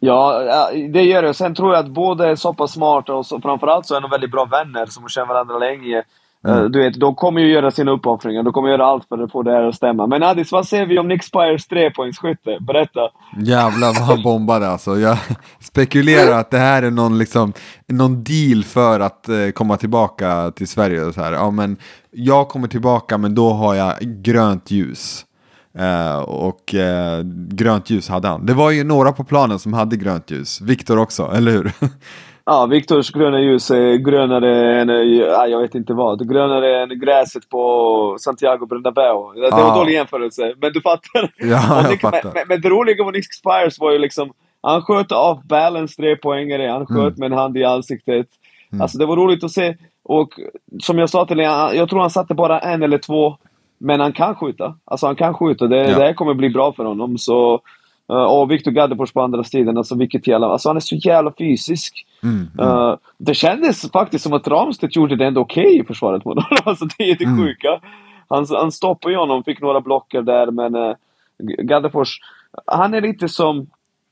Ja, 0.00 0.42
eh, 0.42 0.90
det 0.90 1.02
gör 1.02 1.22
det. 1.22 1.34
Sen 1.34 1.54
tror 1.54 1.74
jag 1.74 1.84
att 1.84 1.90
båda 1.90 2.30
är 2.30 2.36
så 2.36 2.54
pass 2.54 2.72
smarta 2.72 3.14
och 3.14 3.26
så, 3.26 3.40
framförallt 3.40 3.86
så 3.86 3.94
är 3.94 4.00
de 4.00 4.10
väldigt 4.10 4.30
bra 4.30 4.44
vänner 4.44 4.86
som 4.86 5.08
känner 5.08 5.26
varandra 5.28 5.58
länge. 5.58 6.02
Mm. 6.44 6.72
Du 6.72 6.78
vet, 6.78 7.00
de 7.00 7.14
kommer 7.14 7.40
ju 7.40 7.52
göra 7.52 7.70
sina 7.70 7.90
uppoffringar. 7.90 8.42
De 8.42 8.52
kommer 8.52 8.68
göra 8.68 8.86
allt 8.86 9.08
för 9.08 9.18
att 9.18 9.32
få 9.32 9.42
det 9.42 9.50
här 9.50 9.62
att 9.62 9.74
stämma. 9.74 10.06
Men 10.06 10.22
Addis, 10.22 10.52
vad 10.52 10.66
säger 10.66 10.86
vi 10.86 10.98
om 10.98 11.08
Nick 11.08 11.22
Spires 11.22 11.66
trepoängsskytte? 11.66 12.58
Berätta! 12.60 13.00
Jävlar 13.38 13.86
vad 13.86 14.02
han 14.02 14.22
bombade 14.22 14.68
alltså. 14.68 14.98
Jag 14.98 15.18
spekulerar 15.60 16.38
att 16.38 16.50
det 16.50 16.58
här 16.58 16.82
är 16.82 16.90
någon, 16.90 17.18
liksom, 17.18 17.52
någon 17.88 18.24
deal 18.24 18.64
för 18.64 19.00
att 19.00 19.28
eh, 19.28 19.48
komma 19.54 19.76
tillbaka 19.76 20.52
till 20.56 20.68
Sverige. 20.68 21.04
Och 21.04 21.14
så 21.14 21.20
här. 21.20 21.32
Ja, 21.32 21.50
men 21.50 21.76
jag 22.10 22.48
kommer 22.48 22.68
tillbaka 22.68 23.18
men 23.18 23.34
då 23.34 23.50
har 23.50 23.74
jag 23.74 23.94
grönt 24.00 24.70
ljus. 24.70 25.24
Uh, 25.80 26.18
och 26.18 26.74
uh, 26.74 27.24
grönt 27.48 27.90
ljus 27.90 28.08
hade 28.08 28.28
han. 28.28 28.46
Det 28.46 28.54
var 28.54 28.70
ju 28.70 28.84
några 28.84 29.12
på 29.12 29.24
planen 29.24 29.58
som 29.58 29.72
hade 29.72 29.96
grönt 29.96 30.30
ljus. 30.30 30.60
Viktor 30.60 30.98
också, 30.98 31.32
eller 31.34 31.52
hur? 31.52 31.72
Ja, 32.46 32.66
Viktors 32.66 33.10
gröna 33.10 33.40
ljus 33.40 33.70
är 33.70 33.96
grönare 33.96 34.80
än, 34.80 34.88
ja, 35.18 35.46
jag 35.46 35.60
vet 35.60 35.74
inte 35.74 35.94
vad, 35.94 36.28
grönare 36.28 36.82
än 36.82 37.00
gräset 37.00 37.48
på 37.48 38.16
Santiago 38.20 38.66
Bernabéu. 38.66 39.40
Det 39.40 39.50
var 39.50 39.68
en 39.68 39.78
dålig 39.78 39.92
jämförelse, 39.92 40.54
men 40.60 40.72
du 40.72 40.80
fattar. 40.80 41.32
Ja, 41.36 41.82
jag 41.82 41.90
Nick, 41.90 42.00
fattar. 42.00 42.30
Men, 42.34 42.42
men, 42.48 42.60
det 42.60 42.68
roliga 42.68 43.04
med 43.04 43.14
Nick 43.14 43.34
Spires 43.34 43.80
var 43.80 43.92
ju 43.92 43.98
liksom, 43.98 44.32
han 44.62 44.82
sköt 44.82 45.12
off 45.12 45.42
balance 45.42 45.96
trepoängare, 45.96 46.70
han 46.70 46.86
sköt 46.86 46.98
mm. 46.98 47.14
med 47.16 47.32
en 47.32 47.38
hand 47.38 47.56
i 47.56 47.64
ansiktet. 47.64 48.26
Mm. 48.72 48.82
Alltså 48.82 48.98
det 48.98 49.06
var 49.06 49.16
roligt 49.16 49.44
att 49.44 49.50
se. 49.50 49.76
Och 50.04 50.40
som 50.82 50.98
jag 50.98 51.10
sa 51.10 51.26
till 51.26 51.36
dig, 51.36 51.46
jag 51.46 51.88
tror 51.88 52.00
han 52.00 52.10
satte 52.10 52.34
bara 52.34 52.60
en 52.60 52.82
eller 52.82 52.98
två. 52.98 53.36
Men 53.78 54.00
han 54.00 54.12
kan 54.12 54.34
skjuta. 54.34 54.74
Alltså 54.84 55.06
han 55.06 55.16
kan 55.16 55.34
skjuta. 55.34 55.66
Det, 55.66 55.76
ja. 55.76 55.98
det 55.98 56.04
här 56.04 56.12
kommer 56.12 56.34
bli 56.34 56.50
bra 56.50 56.72
för 56.72 56.84
honom. 56.84 57.18
Så 57.18 57.60
och 58.06 58.50
Viktor 58.50 58.70
Gaddefors 58.70 59.12
på 59.12 59.22
andra 59.22 59.44
sidan, 59.44 59.78
alltså 59.78 59.94
vilket 59.94 60.26
jävla... 60.26 60.46
Alltså 60.46 60.68
han 60.68 60.76
är 60.76 60.80
så 60.80 60.96
jävla 60.96 61.32
fysisk. 61.38 62.06
Mm, 62.22 62.48
mm. 62.58 62.68
Uh, 62.68 62.96
det 63.18 63.34
kändes 63.34 63.90
faktiskt 63.90 64.24
som 64.24 64.32
att 64.32 64.48
Ramstedt 64.48 64.96
gjorde 64.96 65.16
det 65.16 65.26
ändå 65.26 65.40
okej 65.40 65.66
okay 65.66 65.80
i 65.80 65.84
försvaret 65.84 66.24
mot 66.24 66.34
honom. 66.34 66.56
alltså 66.64 66.84
det 66.98 67.10
är 67.10 67.18
det 67.18 67.24
mm. 67.24 67.38
sjuka. 67.38 67.80
Han, 68.28 68.46
han 68.50 68.72
stoppade 68.72 69.14
ju 69.14 69.18
honom, 69.18 69.44
fick 69.44 69.60
några 69.60 69.80
blocker 69.80 70.22
där, 70.22 70.50
men 70.50 70.74
uh, 70.74 70.94
Gaddefors, 71.38 72.18
han 72.66 72.94
är 72.94 73.00
lite 73.00 73.28
som 73.28 73.66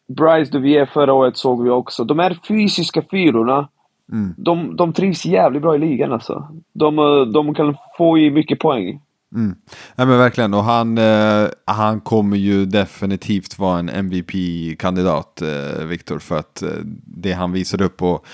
Bryce 0.08 0.52
Duvier 0.52 0.86
förra 0.86 1.12
året 1.12 1.36
såg 1.36 1.62
vi 1.62 1.70
också. 1.70 2.04
De 2.04 2.18
här 2.18 2.38
fysiska 2.48 3.02
fyrorna, 3.10 3.68
mm. 4.12 4.34
de, 4.36 4.76
de 4.76 4.92
trivs 4.92 5.24
jävligt 5.24 5.62
bra 5.62 5.74
i 5.74 5.78
ligan 5.78 6.12
alltså. 6.12 6.48
De, 6.72 6.96
de 7.32 7.54
kan 7.54 7.76
få 7.98 8.18
i 8.18 8.30
mycket 8.30 8.58
poäng. 8.58 9.00
Mm. 9.34 9.56
Ja, 9.96 10.04
men 10.04 10.18
verkligen, 10.18 10.54
och 10.54 10.64
han, 10.64 10.98
eh, 10.98 11.48
han 11.64 12.00
kommer 12.00 12.36
ju 12.36 12.66
definitivt 12.66 13.58
vara 13.58 13.78
en 13.78 13.88
MVP-kandidat, 13.88 15.42
eh, 15.42 15.84
Viktor, 15.84 16.18
för 16.18 16.38
att 16.38 16.62
eh, 16.62 16.68
det 17.04 17.32
han 17.32 17.52
visade 17.52 17.84
upp. 17.84 18.02
Och 18.02 18.26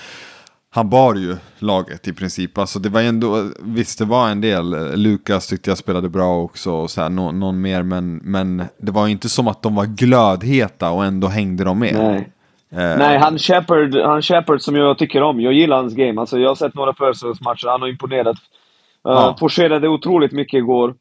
han 0.71 0.89
bar 0.89 1.15
ju 1.15 1.37
laget 1.59 2.07
i 2.07 2.13
princip. 2.13 2.57
Alltså 2.57 2.79
det 2.79 2.89
var 2.89 3.01
ändå, 3.01 3.43
visst 3.59 3.99
det 3.99 4.05
var 4.05 4.29
en 4.29 4.41
del, 4.41 4.99
Lukas 4.99 5.47
tyckte 5.47 5.69
jag 5.69 5.77
spelade 5.77 6.09
bra 6.09 6.41
också 6.41 6.71
och 6.71 6.89
så 6.89 7.01
här, 7.01 7.09
no, 7.09 7.31
någon 7.31 7.61
mer, 7.61 7.83
men, 7.83 8.15
men 8.15 8.63
det 8.77 8.91
var 8.91 9.07
inte 9.07 9.29
som 9.29 9.47
att 9.47 9.61
de 9.61 9.75
var 9.75 9.85
glödheta 9.85 10.91
och 10.91 11.05
ändå 11.05 11.27
hängde 11.27 11.63
de 11.63 11.79
med. 11.79 11.95
Nej. 11.95 12.29
Eh. 12.71 12.97
Nej, 12.97 13.17
han 13.17 13.37
Shepard, 13.37 13.95
han 13.95 14.21
Shepard 14.21 14.61
som 14.61 14.75
jag 14.75 14.97
tycker 14.97 15.21
om. 15.21 15.41
Jag 15.41 15.53
gillar 15.53 15.77
hans 15.77 15.93
game. 15.93 16.21
Alltså, 16.21 16.39
jag 16.39 16.49
har 16.49 16.55
sett 16.55 16.75
några 16.75 16.93
försäsongsmatcher, 16.93 17.67
han 17.67 17.81
har 17.81 17.87
imponerat. 17.87 18.37
Uh, 19.07 19.13
ja. 19.13 19.35
Forcerade 19.39 19.87
otroligt 19.87 20.31
mycket 20.31 20.57
igår. 20.57 20.89
Uh, 20.89 20.95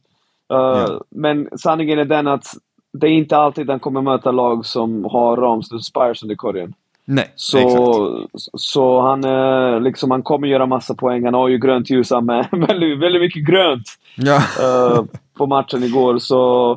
ja. 0.58 1.00
Men 1.10 1.48
sanningen 1.58 1.98
är 1.98 2.04
den 2.04 2.26
att 2.28 2.46
det 2.92 3.06
är 3.06 3.10
inte 3.10 3.36
alltid 3.36 3.70
han 3.70 3.80
kommer 3.80 4.02
möta 4.02 4.30
lag 4.30 4.66
som 4.66 5.04
har 5.04 5.36
Ramsdale 5.36 5.82
Spires 5.82 6.22
under 6.22 6.34
korgen. 6.34 6.74
Nej, 7.04 7.32
så, 7.36 7.58
exakt. 7.58 8.60
så 8.60 9.00
han, 9.00 9.82
liksom, 9.82 10.10
han 10.10 10.22
kommer 10.22 10.48
göra 10.48 10.66
massa 10.66 10.94
poäng. 10.94 11.24
Han 11.24 11.34
har 11.34 11.48
ju 11.48 11.58
grönt 11.58 11.90
ljus 11.90 12.10
med. 12.22 12.48
väldigt, 12.50 12.98
väldigt 12.98 13.22
mycket 13.22 13.46
grönt 13.46 13.88
ja. 14.16 14.36
uh, 14.36 15.04
på 15.36 15.46
matchen 15.46 15.82
igår. 15.82 16.18
Så 16.18 16.70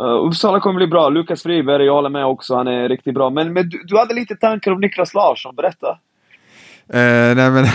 uh, 0.00 0.26
Uppsala 0.26 0.60
kommer 0.60 0.76
bli 0.76 0.86
bra. 0.86 1.08
Lukas 1.08 1.42
Friberg, 1.42 1.84
jag 1.84 1.94
håller 1.94 2.10
med 2.10 2.26
också. 2.26 2.56
Han 2.56 2.68
är 2.68 2.88
riktigt 2.88 3.14
bra. 3.14 3.30
Men, 3.30 3.52
men 3.52 3.68
du, 3.68 3.82
du 3.84 3.98
hade 3.98 4.14
lite 4.14 4.36
tankar 4.36 4.72
om 4.72 4.80
Niklas 4.80 5.14
Larsson. 5.14 5.54
Berätta. 5.54 5.98
Uh, 6.94 7.36
nej 7.36 7.50
men... 7.50 7.66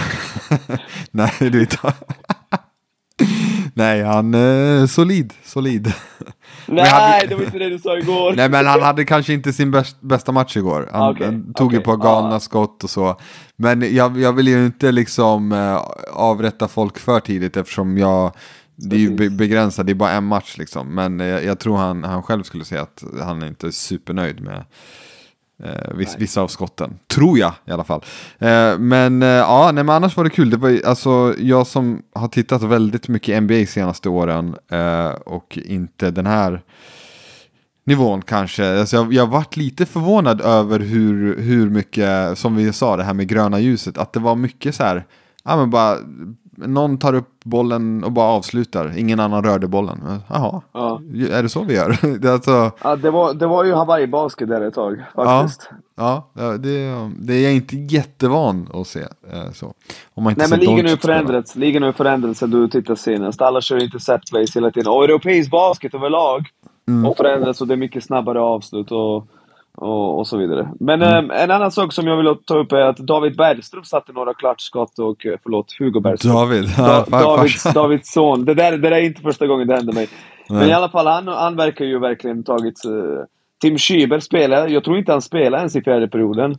nej, 1.12 1.32
du 1.40 1.60
vet. 1.60 1.76
nej, 3.74 4.04
han 4.04 4.34
är 4.34 4.88
solid. 4.88 5.34
Solid. 5.44 5.94
Nej, 6.68 6.86
hade... 6.90 7.28
det 7.28 7.36
var 7.36 7.44
inte 7.44 7.60
det 7.60 7.70
du 7.70 7.80
sa 7.80 7.98
igår. 7.98 8.34
Nej, 8.36 8.50
men 8.50 8.66
han 8.66 8.82
hade 8.82 9.06
kanske 9.06 9.34
inte 9.34 9.54
sin 9.54 9.72
bäst, 9.72 10.02
bästa 10.02 10.32
match 10.32 10.58
igår. 10.58 10.90
Han, 10.92 11.12
okay, 11.12 11.26
han 11.26 11.54
tog 11.54 11.68
okay. 11.68 11.80
ju 11.80 11.84
på 11.84 11.96
galna 11.96 12.36
ah. 12.36 12.40
skott 12.40 12.84
och 12.84 12.90
så. 12.90 13.20
Men 13.56 13.96
jag, 13.96 14.20
jag 14.20 14.34
vill 14.34 14.48
ju 14.48 14.66
inte 14.66 14.92
liksom 14.92 15.52
äh, 15.52 15.82
avrätta 16.14 16.68
folk 16.68 17.00
för 17.00 17.20
tidigt 17.20 17.58
eftersom 17.58 17.98
jag 17.98 18.32
det 18.76 18.96
är 18.96 19.00
ju 19.00 19.30
begränsat, 19.30 19.86
det 19.86 19.92
är 19.92 19.96
bara 19.96 20.12
en 20.12 20.24
match 20.24 20.58
liksom. 20.58 20.96
Men 20.96 21.20
jag, 21.20 21.44
jag, 21.44 21.60
tror 21.60 21.78
han, 21.78 22.04
han 22.04 22.24
själv 22.24 22.44
skulle 22.44 22.66
säga 22.66 22.82
att 22.82 23.04
han 23.22 23.42
är 23.44 23.48
inte 23.48 23.68
är 23.68 23.72
supernöjd 23.72 24.42
med 24.42 24.56
eh, 24.56 24.64
viss, 25.96 26.16
vissa 26.20 26.42
av 26.42 26.48
skotten. 26.48 27.00
Tror 27.08 27.40
jag 27.40 27.54
i 27.66 27.72
alla 27.72 27.84
fall. 27.84 28.04
Eh, 28.40 28.78
men 28.80 29.24
eh, 29.24 29.28
ja, 29.28 29.72
nej, 29.74 29.84
men 29.84 29.96
annars 29.96 30.18
var 30.18 30.24
det 30.24 30.30
kul. 30.30 30.50
Det 30.50 30.58
var, 30.58 30.82
alltså, 30.86 31.36
jag 31.38 31.68
som 31.68 32.02
har 32.14 32.28
tittat 32.28 32.64
väldigt 32.64 33.08
mycket 33.08 33.44
NBA 33.44 33.66
senaste 33.66 34.10
åren 34.10 34.56
eh, 34.72 35.10
och 35.10 35.58
inte 35.66 36.12
den 36.12 36.26
här 36.26 36.62
nivån 37.86 38.22
kanske. 38.22 38.80
Alltså 38.80 38.96
jag, 38.96 39.14
jag 39.14 39.28
varit 39.28 39.58
lite 39.58 39.86
förvånad 39.86 40.42
över 40.42 40.80
hur, 40.80 41.42
hur 41.42 41.70
mycket, 41.70 42.38
som 42.38 42.56
vi 42.56 42.74
sa, 42.74 42.98
det 42.98 43.04
här 43.04 43.14
med 43.14 43.28
gröna 43.28 43.60
ljuset, 43.60 43.98
att 43.98 44.14
det 44.14 44.20
var 44.20 44.36
mycket 44.36 44.76
så 44.76 44.84
här, 44.84 45.06
ja 45.44 45.58
men 45.58 45.70
bara 45.70 45.98
någon 46.56 46.98
tar 46.98 47.14
upp 47.14 47.30
bollen 47.44 48.04
och 48.04 48.12
bara 48.12 48.28
avslutar. 48.28 48.98
Ingen 48.98 49.20
annan 49.20 49.44
rörde 49.44 49.68
bollen. 49.68 50.22
Jaha, 50.30 50.62
ja. 50.72 51.02
är 51.32 51.44
det 51.44 51.50
så 51.50 51.64
vi 51.64 51.76
gör? 51.76 52.18
det, 52.20 52.34
alltså... 52.34 52.72
ja, 52.84 52.96
det, 52.96 53.12
var, 53.12 53.34
det 53.34 53.48
var 53.48 53.64
ju 53.64 53.74
Hawaii 53.74 54.08
Basket 54.08 54.50
där 54.50 54.62
ett 54.62 54.74
tag 54.74 55.04
faktiskt. 55.16 55.70
Ja, 55.96 56.30
ja 56.34 56.58
det, 56.58 57.10
det 57.18 57.34
är 57.34 57.44
jag 57.44 57.54
inte 57.54 57.76
jättevan 57.78 58.70
att 58.74 58.88
se. 58.88 59.00
Eh, 59.00 59.52
så. 59.54 59.74
Om 60.14 60.24
man 60.24 60.32
inte 60.32 60.42
Nej 60.42 60.50
men 60.50 60.60
ligan 60.60 60.90
har 60.90 60.98
förändrats. 60.98 61.56
Ligan 61.56 61.84
har 61.84 61.92
förändrats 61.92 62.40
sen 62.40 62.50
du 62.50 62.68
tittade 62.68 63.00
senast. 63.00 63.42
Alla 63.42 63.62
kör 63.62 63.84
inte 63.84 64.00
set 64.00 64.22
plays 64.30 64.56
hela 64.56 64.72
tiden. 64.72 64.92
Och 64.92 65.04
europeisk 65.04 65.52
basket 65.52 65.94
överlag 65.94 66.48
mm. 66.88 67.06
har 67.06 67.14
förändrats 67.14 67.62
och 67.62 67.68
det 67.68 67.74
är 67.74 67.78
mycket 67.78 68.04
snabbare 68.04 68.40
avslut. 68.40 68.92
Och 68.92 69.28
och, 69.78 70.20
och 70.20 70.28
så 70.28 70.38
vidare. 70.38 70.70
Men 70.80 71.02
mm. 71.02 71.32
eh, 71.32 71.44
en 71.44 71.52
annan 71.52 71.72
sak 71.72 71.94
som 71.94 72.08
jag 72.08 72.18
vill 72.18 72.36
ta 72.46 72.58
upp 72.58 72.72
är 72.72 72.82
att 72.82 72.98
David 72.98 73.38
Bergström 73.38 73.84
satte 73.84 74.12
några 74.12 74.34
klatschskott 74.34 75.00
och, 75.00 75.26
eh, 75.26 75.38
förlåt, 75.44 75.76
Hugo 75.80 76.00
Bergström. 76.00 76.34
David? 76.34 76.66
Da, 76.78 77.06
Davids, 77.10 77.64
Davids 77.64 78.14
son. 78.14 78.46
Det 78.46 78.54
där, 78.54 78.72
det 78.72 78.78
där 78.78 78.92
är 78.92 79.02
inte 79.02 79.22
första 79.22 79.48
gången 79.48 79.68
det 79.68 79.76
händer 79.76 79.94
mig. 79.94 80.08
Nej. 80.50 80.60
Men 80.60 80.70
i 80.70 80.74
alla 80.74 80.90
fall, 80.90 81.08
han, 81.08 81.28
han 81.28 81.56
verkar 81.56 81.86
ju 81.86 82.00
verkligen 82.00 82.44
tagit... 82.44 82.86
Uh, 82.86 83.24
Tim 83.62 83.78
Schieber 83.78 84.20
spelar, 84.20 84.68
jag 84.68 84.84
tror 84.84 84.98
inte 84.98 85.12
han 85.12 85.22
spelar 85.22 85.58
ens 85.58 85.76
i 85.76 85.82
fjärde 85.82 86.08
perioden. 86.08 86.56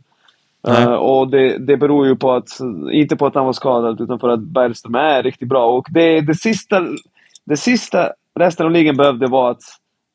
Uh, 0.67 0.93
och 0.93 1.27
det, 1.27 1.57
det 1.57 1.77
beror 1.77 2.07
ju 2.07 2.15
på 2.15 2.31
att, 2.31 2.47
inte 2.91 3.15
på 3.15 3.25
att 3.25 3.35
han 3.35 3.45
var 3.45 3.53
skadad, 3.53 4.01
utan 4.01 4.19
för 4.19 4.29
att 4.29 4.39
Bergström 4.39 4.95
är 4.95 5.23
riktigt 5.23 5.49
bra. 5.49 5.65
Och 5.65 5.87
det, 5.89 6.21
det 6.21 6.35
sista, 6.35 6.83
det 7.43 7.57
sista 7.57 8.09
resten 8.39 8.65
av 8.65 8.71
ligan 8.71 8.97
behövde 8.97 9.27
var 9.27 9.51
att 9.51 9.61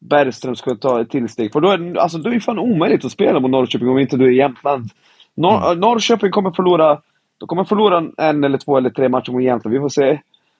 Bergström 0.00 0.56
skulle 0.56 0.76
ta 0.76 1.00
ett 1.00 1.10
tillsteg. 1.10 1.52
För 1.52 1.60
då 1.60 1.70
är, 1.70 1.78
det, 1.78 2.00
alltså, 2.00 2.18
då 2.18 2.30
är 2.30 2.34
det 2.34 2.40
fan 2.40 2.58
omöjligt 2.58 3.04
att 3.04 3.12
spela 3.12 3.40
mot 3.40 3.50
Norrköping 3.50 3.88
om 3.88 3.98
inte 3.98 4.16
du 4.16 4.24
är 4.24 4.30
i 4.30 4.36
Jämtland. 4.36 4.90
Nor 5.34 5.66
mm. 5.66 5.80
Norrköping 5.80 6.30
kommer 6.30 6.50
förlora 6.50 6.98
de 7.40 7.46
kommer 7.46 7.64
förlora 7.64 8.04
en 8.16 8.44
eller 8.44 8.58
två 8.58 8.76
eller 8.76 8.90
tre 8.90 9.08
matcher 9.08 9.32
mot 9.32 9.42
Jämtland, 9.42 9.74
vi 9.74 9.80
får 9.80 9.88
se. 9.88 10.08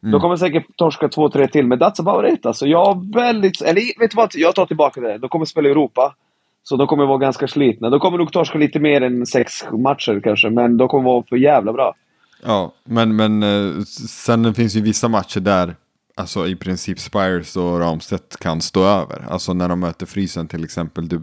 Mm. 0.02 0.12
De 0.12 0.20
kommer 0.20 0.36
säkert 0.36 0.76
torska 0.76 1.08
två, 1.08 1.28
tre 1.28 1.48
till, 1.48 1.66
men 1.66 1.78
that's 1.78 2.00
about 2.00 2.32
it 2.32 2.46
alltså. 2.46 2.66
Jag 2.66 2.84
har 2.84 3.12
väldigt... 3.14 3.62
Eller 3.62 4.00
vet 4.00 4.10
du 4.10 4.16
vad? 4.16 4.30
Jag 4.34 4.54
tar 4.54 4.66
tillbaka 4.66 5.00
det. 5.00 5.18
De 5.18 5.28
kommer 5.28 5.44
spela 5.44 5.68
i 5.68 5.70
Europa. 5.70 6.14
Så 6.62 6.76
de 6.76 6.86
kommer 6.86 7.06
vara 7.06 7.18
ganska 7.18 7.48
slitna. 7.48 7.90
De 7.90 8.00
kommer 8.00 8.18
nog 8.18 8.32
torska 8.32 8.58
lite 8.58 8.78
mer 8.80 9.00
än 9.02 9.26
sex 9.26 9.52
matcher 9.72 10.20
kanske, 10.24 10.50
men 10.50 10.76
de 10.76 10.88
kommer 10.88 11.04
vara 11.04 11.24
för 11.28 11.36
jävla 11.36 11.72
bra. 11.72 11.94
Ja, 12.42 12.72
men, 12.84 13.16
men 13.16 13.42
eh, 13.42 13.82
sen 14.08 14.54
finns 14.54 14.76
ju 14.76 14.80
vissa 14.80 15.08
matcher 15.08 15.40
där 15.40 15.74
alltså 16.20 16.46
i 16.46 16.56
princip 16.56 17.00
Spires 17.00 17.56
och 17.56 17.80
Ramstedt 17.80 18.36
kan 18.36 18.60
stå 18.60 18.84
över. 18.84 19.26
Alltså 19.30 19.52
när 19.52 19.68
de 19.68 19.80
möter 19.80 20.06
Frysen 20.06 20.48
till 20.48 20.64
exempel. 20.64 21.08
Du, 21.08 21.20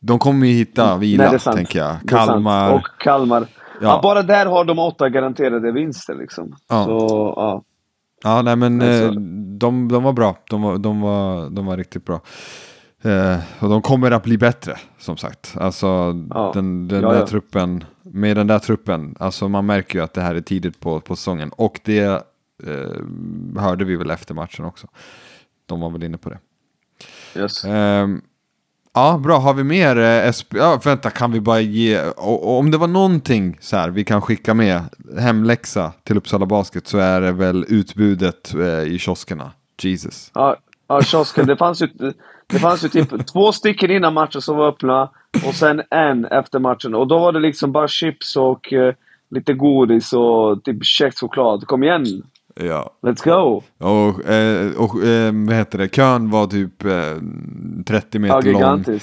de 0.00 0.18
kommer 0.18 0.46
ju 0.46 0.52
hitta 0.52 0.88
mm. 0.88 1.00
vila, 1.00 1.30
Nej, 1.30 1.40
tänker 1.40 1.78
jag. 1.78 1.96
Kalmar. 2.08 2.72
Och 2.72 2.88
Kalmar. 2.98 3.40
Ja. 3.40 3.46
ja. 3.80 4.00
bara 4.02 4.22
där 4.22 4.46
har 4.46 4.64
de 4.64 4.78
åtta 4.78 5.08
garanterade 5.08 5.72
vinster 5.72 6.14
liksom. 6.14 6.56
Ja. 6.68 6.84
Så, 6.84 7.32
ja. 7.36 7.62
Ja, 8.24 8.42
nej 8.42 8.56
men 8.56 8.82
alltså. 8.82 9.20
de, 9.58 9.88
de 9.88 10.02
var 10.02 10.12
bra. 10.12 10.36
De 10.50 10.62
var, 10.62 10.78
de 10.78 11.00
var, 11.00 11.50
de 11.50 11.66
var 11.66 11.76
riktigt 11.76 12.04
bra. 12.04 12.20
Eh, 13.02 13.38
och 13.58 13.68
de 13.68 13.82
kommer 13.82 14.10
att 14.10 14.22
bli 14.22 14.38
bättre, 14.38 14.76
som 14.98 15.16
sagt. 15.16 15.54
Alltså 15.56 15.86
ja. 16.30 16.50
den, 16.54 16.88
den 16.88 17.02
ja, 17.02 17.12
där 17.12 17.26
truppen, 17.26 17.84
med 18.02 18.36
den 18.36 18.46
där 18.46 18.58
truppen, 18.58 19.14
alltså 19.20 19.48
man 19.48 19.66
märker 19.66 19.98
ju 19.98 20.04
att 20.04 20.14
det 20.14 20.20
här 20.20 20.34
är 20.34 20.40
tidigt 20.40 20.80
på, 20.80 21.00
på 21.00 21.16
säsongen. 21.16 21.50
Och 21.50 21.80
det 21.84 22.22
eh, 22.62 23.62
hörde 23.62 23.84
vi 23.84 23.96
väl 23.96 24.10
efter 24.10 24.34
matchen 24.34 24.64
också. 24.64 24.86
De 25.66 25.80
var 25.80 25.90
väl 25.90 26.02
inne 26.02 26.18
på 26.18 26.30
det. 26.30 26.38
Yes. 27.36 27.64
Eh, 27.64 28.08
ja, 28.94 29.20
bra. 29.22 29.38
Har 29.38 29.54
vi 29.54 29.64
mer? 29.64 29.98
Eh, 29.98 30.32
ja, 30.50 30.80
vänta, 30.84 31.10
kan 31.10 31.32
vi 31.32 31.40
bara 31.40 31.60
ge... 31.60 32.00
Och, 32.16 32.58
om 32.58 32.70
det 32.70 32.78
var 32.78 32.86
någonting 32.86 33.56
så 33.60 33.76
här 33.76 33.90
vi 33.90 34.04
kan 34.04 34.22
skicka 34.22 34.54
med 34.54 34.82
hemläxa 35.18 35.92
till 36.02 36.16
Uppsala 36.16 36.46
Basket 36.46 36.86
så 36.86 36.98
är 36.98 37.20
det 37.20 37.32
väl 37.32 37.64
utbudet 37.68 38.54
eh, 38.54 38.82
i 38.82 38.98
kioskerna. 38.98 39.52
Jesus. 39.82 40.30
Ja, 40.34 40.56
ja 40.88 41.02
kiosken. 41.02 41.46
Det 41.46 41.56
fanns 41.56 41.82
ju, 41.82 41.88
det 42.46 42.58
fanns 42.58 42.84
ju 42.84 42.88
typ 42.88 43.26
två 43.26 43.52
stycken 43.52 43.90
innan 43.90 44.14
matchen 44.14 44.40
som 44.40 44.56
var 44.56 44.68
öppna 44.68 45.10
och 45.46 45.54
sen 45.54 45.82
en 45.90 46.24
efter 46.24 46.58
matchen. 46.58 46.94
Och 46.94 47.06
då 47.06 47.18
var 47.18 47.32
det 47.32 47.40
liksom 47.40 47.72
bara 47.72 47.88
chips 47.88 48.36
och 48.36 48.72
uh, 48.72 48.92
lite 49.30 49.52
godis 49.52 50.12
och 50.12 50.64
typ 50.64 50.84
kexchoklad. 50.84 51.66
Kom 51.66 51.82
igen! 51.82 52.22
Ja. 52.60 52.90
Let's 53.02 53.24
go! 53.24 53.62
Och, 53.78 54.30
eh, 54.30 54.72
och 54.76 55.04
eh, 55.04 55.32
vad 55.46 55.56
heter 55.56 55.78
det, 55.78 55.88
kön 55.88 56.30
var 56.30 56.46
typ 56.46 56.84
eh, 56.84 56.92
30 57.86 58.18
meter 58.18 58.46
ja, 58.46 58.76
lång. 58.76 59.00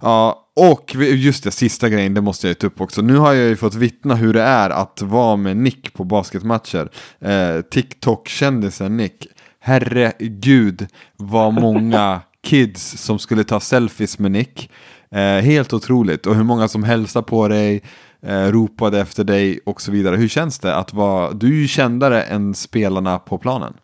Ja, 0.00 0.44
och 0.56 0.94
just 0.94 1.44
det, 1.44 1.50
sista 1.50 1.88
grejen, 1.88 2.14
det 2.14 2.20
måste 2.20 2.48
jag 2.48 2.58
ta 2.58 2.66
upp 2.66 2.80
också. 2.80 3.02
Nu 3.02 3.16
har 3.16 3.32
jag 3.32 3.48
ju 3.48 3.56
fått 3.56 3.74
vittna 3.74 4.14
hur 4.14 4.32
det 4.32 4.42
är 4.42 4.70
att 4.70 5.02
vara 5.02 5.36
med 5.36 5.56
Nick 5.56 5.94
på 5.94 6.04
basketmatcher. 6.04 6.88
Eh, 7.20 7.60
TikTok-kändisen 7.70 8.96
Nick. 8.96 9.26
Herregud 9.60 10.86
vad 11.16 11.54
många 11.54 12.20
kids 12.42 13.02
som 13.02 13.18
skulle 13.18 13.44
ta 13.44 13.60
selfies 13.60 14.18
med 14.18 14.30
Nick. 14.30 14.70
Eh, 15.10 15.20
helt 15.20 15.72
otroligt. 15.72 16.26
Och 16.26 16.34
hur 16.34 16.44
många 16.44 16.68
som 16.68 16.84
hälsar 16.84 17.22
på 17.22 17.48
dig, 17.48 17.82
eh, 18.26 18.52
ropade 18.52 19.00
efter 19.00 19.24
dig 19.24 19.60
och 19.66 19.80
så 19.80 19.92
vidare. 19.92 20.16
Hur 20.16 20.28
känns 20.28 20.58
det 20.58 20.76
att 20.76 20.94
vara, 20.94 21.32
du 21.32 21.46
är 21.46 21.60
ju 21.60 21.68
kändare 21.68 22.22
än 22.22 22.54
spelarna 22.54 23.18
på 23.18 23.38
planen. 23.38 23.74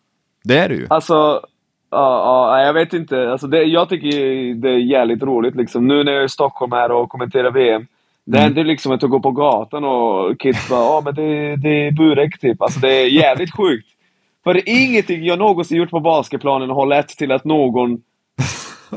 Det 0.44 0.58
är 0.58 0.68
du 0.68 0.74
ju. 0.74 0.86
Alltså, 0.90 1.14
ja, 1.90 2.50
ja 2.50 2.62
jag 2.66 2.72
vet 2.72 2.92
inte. 2.92 3.30
Alltså 3.30 3.46
det, 3.46 3.62
jag 3.62 3.88
tycker 3.88 4.54
det 4.54 4.70
är 4.70 4.78
jävligt 4.78 5.22
roligt 5.22 5.56
liksom. 5.56 5.86
Nu 5.86 6.04
när 6.04 6.12
jag 6.12 6.20
är 6.20 6.26
i 6.26 6.28
Stockholm 6.28 6.72
här 6.72 6.92
och 6.92 7.08
kommenterar 7.08 7.50
VM. 7.50 7.86
Det 8.24 8.38
mm. 8.38 8.44
händer 8.44 8.64
liksom 8.64 8.92
att 8.92 9.02
jag 9.02 9.10
går 9.10 9.20
på 9.20 9.30
gatan 9.30 9.84
och 9.84 10.40
kids 10.40 10.68
bara 10.68 10.80
ja 10.80 11.02
men 11.04 11.14
det, 11.14 11.56
det 11.56 11.86
är 11.86 11.90
Burek 11.90 12.38
typ. 12.40 12.62
Alltså 12.62 12.80
det 12.80 12.94
är 12.94 13.06
jävligt 13.06 13.56
sjukt. 13.56 13.88
För 14.44 14.68
ingenting 14.68 15.24
jag 15.24 15.38
någonsin 15.38 15.78
gjort 15.78 15.90
på 15.90 16.00
basketplanen 16.00 16.70
har 16.70 16.86
lett 16.86 17.08
till 17.08 17.32
att 17.32 17.44
någon 17.44 18.02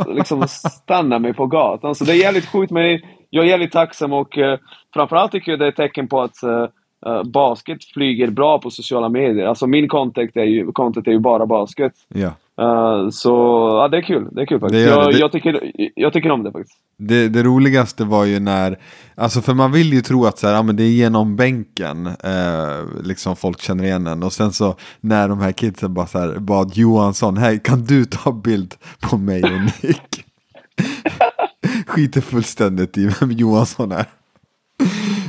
liksom 0.07 0.47
stannar 0.47 1.19
mig 1.19 1.33
på 1.33 1.45
gatan. 1.45 1.95
Så 1.95 2.05
det 2.05 2.11
är 2.11 2.15
jävligt 2.15 2.45
sjukt 2.45 2.71
men 2.71 2.99
jag 3.29 3.45
är 3.45 3.49
jävligt 3.49 3.71
tacksam 3.71 4.13
och 4.13 4.37
eh, 4.37 4.59
framförallt 4.93 5.31
tycker 5.31 5.51
jag 5.51 5.59
det 5.59 5.65
är 5.65 5.69
ett 5.69 5.75
tecken 5.75 6.07
på 6.07 6.21
att 6.21 6.43
eh, 6.43 6.67
eh 7.05 7.23
basket 7.23 7.85
flyger 7.85 8.27
bra 8.27 8.59
på 8.59 8.69
sociala 8.69 9.09
medier. 9.09 9.45
Alltså 9.45 9.67
min 9.67 9.87
content 9.87 10.37
är 10.37 10.43
ju, 10.43 10.71
content 10.71 11.07
är 11.07 11.11
ju 11.11 11.19
bara 11.19 11.45
basket. 11.45 11.93
Yeah. 12.15 12.33
Uh, 12.61 13.09
så 13.09 13.29
ja, 13.81 13.87
det 13.87 13.97
är 13.97 14.01
kul. 14.01 14.27
Det 14.31 14.41
är 14.41 14.45
kul 14.45 14.59
faktiskt. 14.59 14.85
Det 14.85 14.95
det. 14.95 15.01
Jag, 15.01 15.13
jag, 15.13 15.31
tycker, 15.31 15.71
jag 15.95 16.13
tycker 16.13 16.31
om 16.31 16.43
det 16.43 16.51
faktiskt. 16.51 16.77
Det, 16.97 17.27
det 17.29 17.43
roligaste 17.43 18.03
var 18.03 18.25
ju 18.25 18.39
när, 18.39 18.79
alltså 19.15 19.41
för 19.41 19.53
man 19.53 19.71
vill 19.71 19.93
ju 19.93 20.01
tro 20.01 20.25
att 20.25 20.39
så 20.39 20.47
här, 20.47 20.53
ja, 20.53 20.63
men 20.63 20.75
det 20.75 20.83
är 20.83 20.89
genom 20.89 21.35
bänken, 21.35 22.07
eh, 22.07 23.03
liksom 23.03 23.35
folk 23.35 23.61
känner 23.61 23.83
igen 23.83 24.07
en. 24.07 24.23
Och 24.23 24.33
sen 24.33 24.51
så 24.51 24.75
när 25.01 25.27
de 25.29 25.39
här 25.39 25.51
kidsen 25.51 25.93
bara 25.93 26.07
så 26.07 26.19
här, 26.19 26.39
bad 26.39 26.71
Johansson, 26.77 27.37
hej 27.37 27.59
kan 27.63 27.83
du 27.83 28.05
ta 28.05 28.31
bild 28.31 28.75
på 28.99 29.17
mig 29.17 29.43
och 29.43 29.83
Nick? 29.83 30.25
Skiter 31.87 32.21
fullständigt 32.21 32.97
i 32.97 33.09
vem 33.19 33.31
Johansson 33.31 33.91
är. 33.91 34.05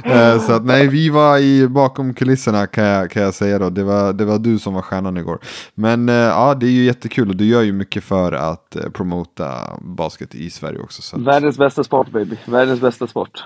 Eh, 0.04 0.38
så 0.40 0.52
att 0.52 0.64
nej, 0.64 0.88
vi 0.88 1.08
var 1.10 1.38
i 1.38 1.68
bakom 1.68 2.14
kulisserna 2.14 2.66
kan 2.66 2.84
jag, 2.84 3.10
kan 3.10 3.22
jag 3.22 3.34
säga 3.34 3.58
då. 3.58 3.70
Det 3.70 3.84
var, 3.84 4.12
det 4.12 4.24
var 4.24 4.38
du 4.38 4.58
som 4.58 4.74
var 4.74 4.82
stjärnan 4.82 5.16
igår. 5.16 5.38
Men 5.74 6.08
eh, 6.08 6.14
ja, 6.14 6.54
det 6.54 6.66
är 6.66 6.70
ju 6.70 6.84
jättekul 6.84 7.28
och 7.28 7.36
du 7.36 7.44
gör 7.44 7.62
ju 7.62 7.72
mycket 7.72 8.04
för 8.04 8.32
att 8.32 8.76
eh, 8.76 8.90
promota 8.90 9.78
basket 9.80 10.34
i 10.34 10.50
Sverige 10.50 10.78
också. 10.78 11.02
Så 11.02 11.18
Världens 11.18 11.58
bästa 11.58 11.84
sport 11.84 12.10
baby. 12.10 12.36
Världens 12.44 12.80
bästa 12.80 13.06
sport. 13.06 13.44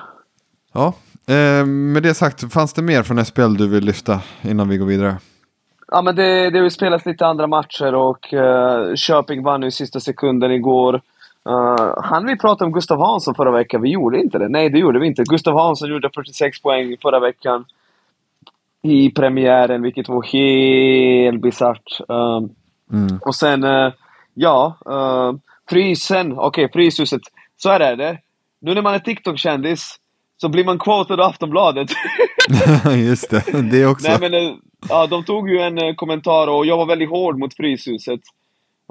ja, 0.74 0.92
eh, 1.26 1.66
med 1.66 2.02
det 2.02 2.14
sagt, 2.14 2.52
fanns 2.52 2.72
det 2.72 2.82
mer 2.82 3.02
från 3.02 3.24
SPL 3.24 3.54
du 3.54 3.68
vill 3.68 3.84
lyfta 3.84 4.20
innan 4.42 4.68
vi 4.68 4.76
går 4.76 4.86
vidare? 4.86 5.16
Ja, 5.92 6.02
men 6.02 6.16
det, 6.16 6.50
det 6.50 6.58
har 6.58 6.64
ju 6.64 6.70
spelats 6.70 7.06
lite 7.06 7.26
andra 7.26 7.46
matcher 7.46 7.94
och 7.94 8.32
uh, 8.32 8.94
Köping 8.94 9.42
vann 9.42 9.62
ju 9.62 9.68
i 9.68 9.70
sista 9.70 10.00
sekunden 10.00 10.50
igår. 10.50 11.00
Uh, 11.49 11.95
han 12.02 12.26
vi 12.26 12.38
prata 12.38 12.64
om 12.64 12.73
Gustav 12.73 13.00
Hansson 13.00 13.35
förra 13.35 13.50
veckan? 13.50 13.83
Vi 13.83 13.90
gjorde 13.90 14.21
inte 14.21 14.38
det. 14.38 14.49
Nej, 14.49 14.71
det 14.71 14.78
gjorde 14.78 14.99
vi 14.99 15.07
inte. 15.07 15.23
Gustav 15.23 15.59
Hansson 15.59 15.88
gjorde 15.90 16.11
46 16.14 16.62
poäng 16.62 16.97
förra 17.02 17.21
veckan 17.21 17.64
i 18.83 19.11
premiären, 19.11 19.83
vilket 19.83 20.09
var 20.09 20.23
helt 20.23 21.42
bisarrt. 21.42 22.00
Um, 22.09 22.54
Mm. 22.92 23.18
och 23.23 23.35
sen, 23.35 23.64
uh, 23.64 23.92
ja, 24.35 24.78
uh, 24.88 25.38
Frysen. 25.71 26.38
Okej, 26.38 26.68
Fryshuset. 26.73 27.21
Så 27.57 27.68
här 27.68 27.80
är 27.80 27.97
det. 27.97 28.18
Nu 28.61 28.75
när 28.75 28.83
man 28.83 28.95
är 28.95 28.99
TikTok-kändis 28.99 29.97
så 30.37 30.49
blir 30.49 30.64
man 30.64 30.78
quotad 30.78 31.21
av 31.21 31.26
Aftonbladet. 31.30 31.90
Just 33.07 33.30
det, 33.30 33.62
det 33.71 33.87
också. 33.87 34.09
Nej 34.09 34.18
men 34.21 34.35
eh, 34.35 34.54
ja, 34.88 35.07
de 35.07 35.25
tog 35.25 35.50
ju 35.50 35.59
en 35.59 35.97
kommentar 35.97 36.47
och 36.49 36.66
jag 36.66 36.76
var 36.76 36.87
väldigt 36.87 37.09
hård 37.11 37.38
mot 37.38 37.54
Fryshuset. 37.54 38.21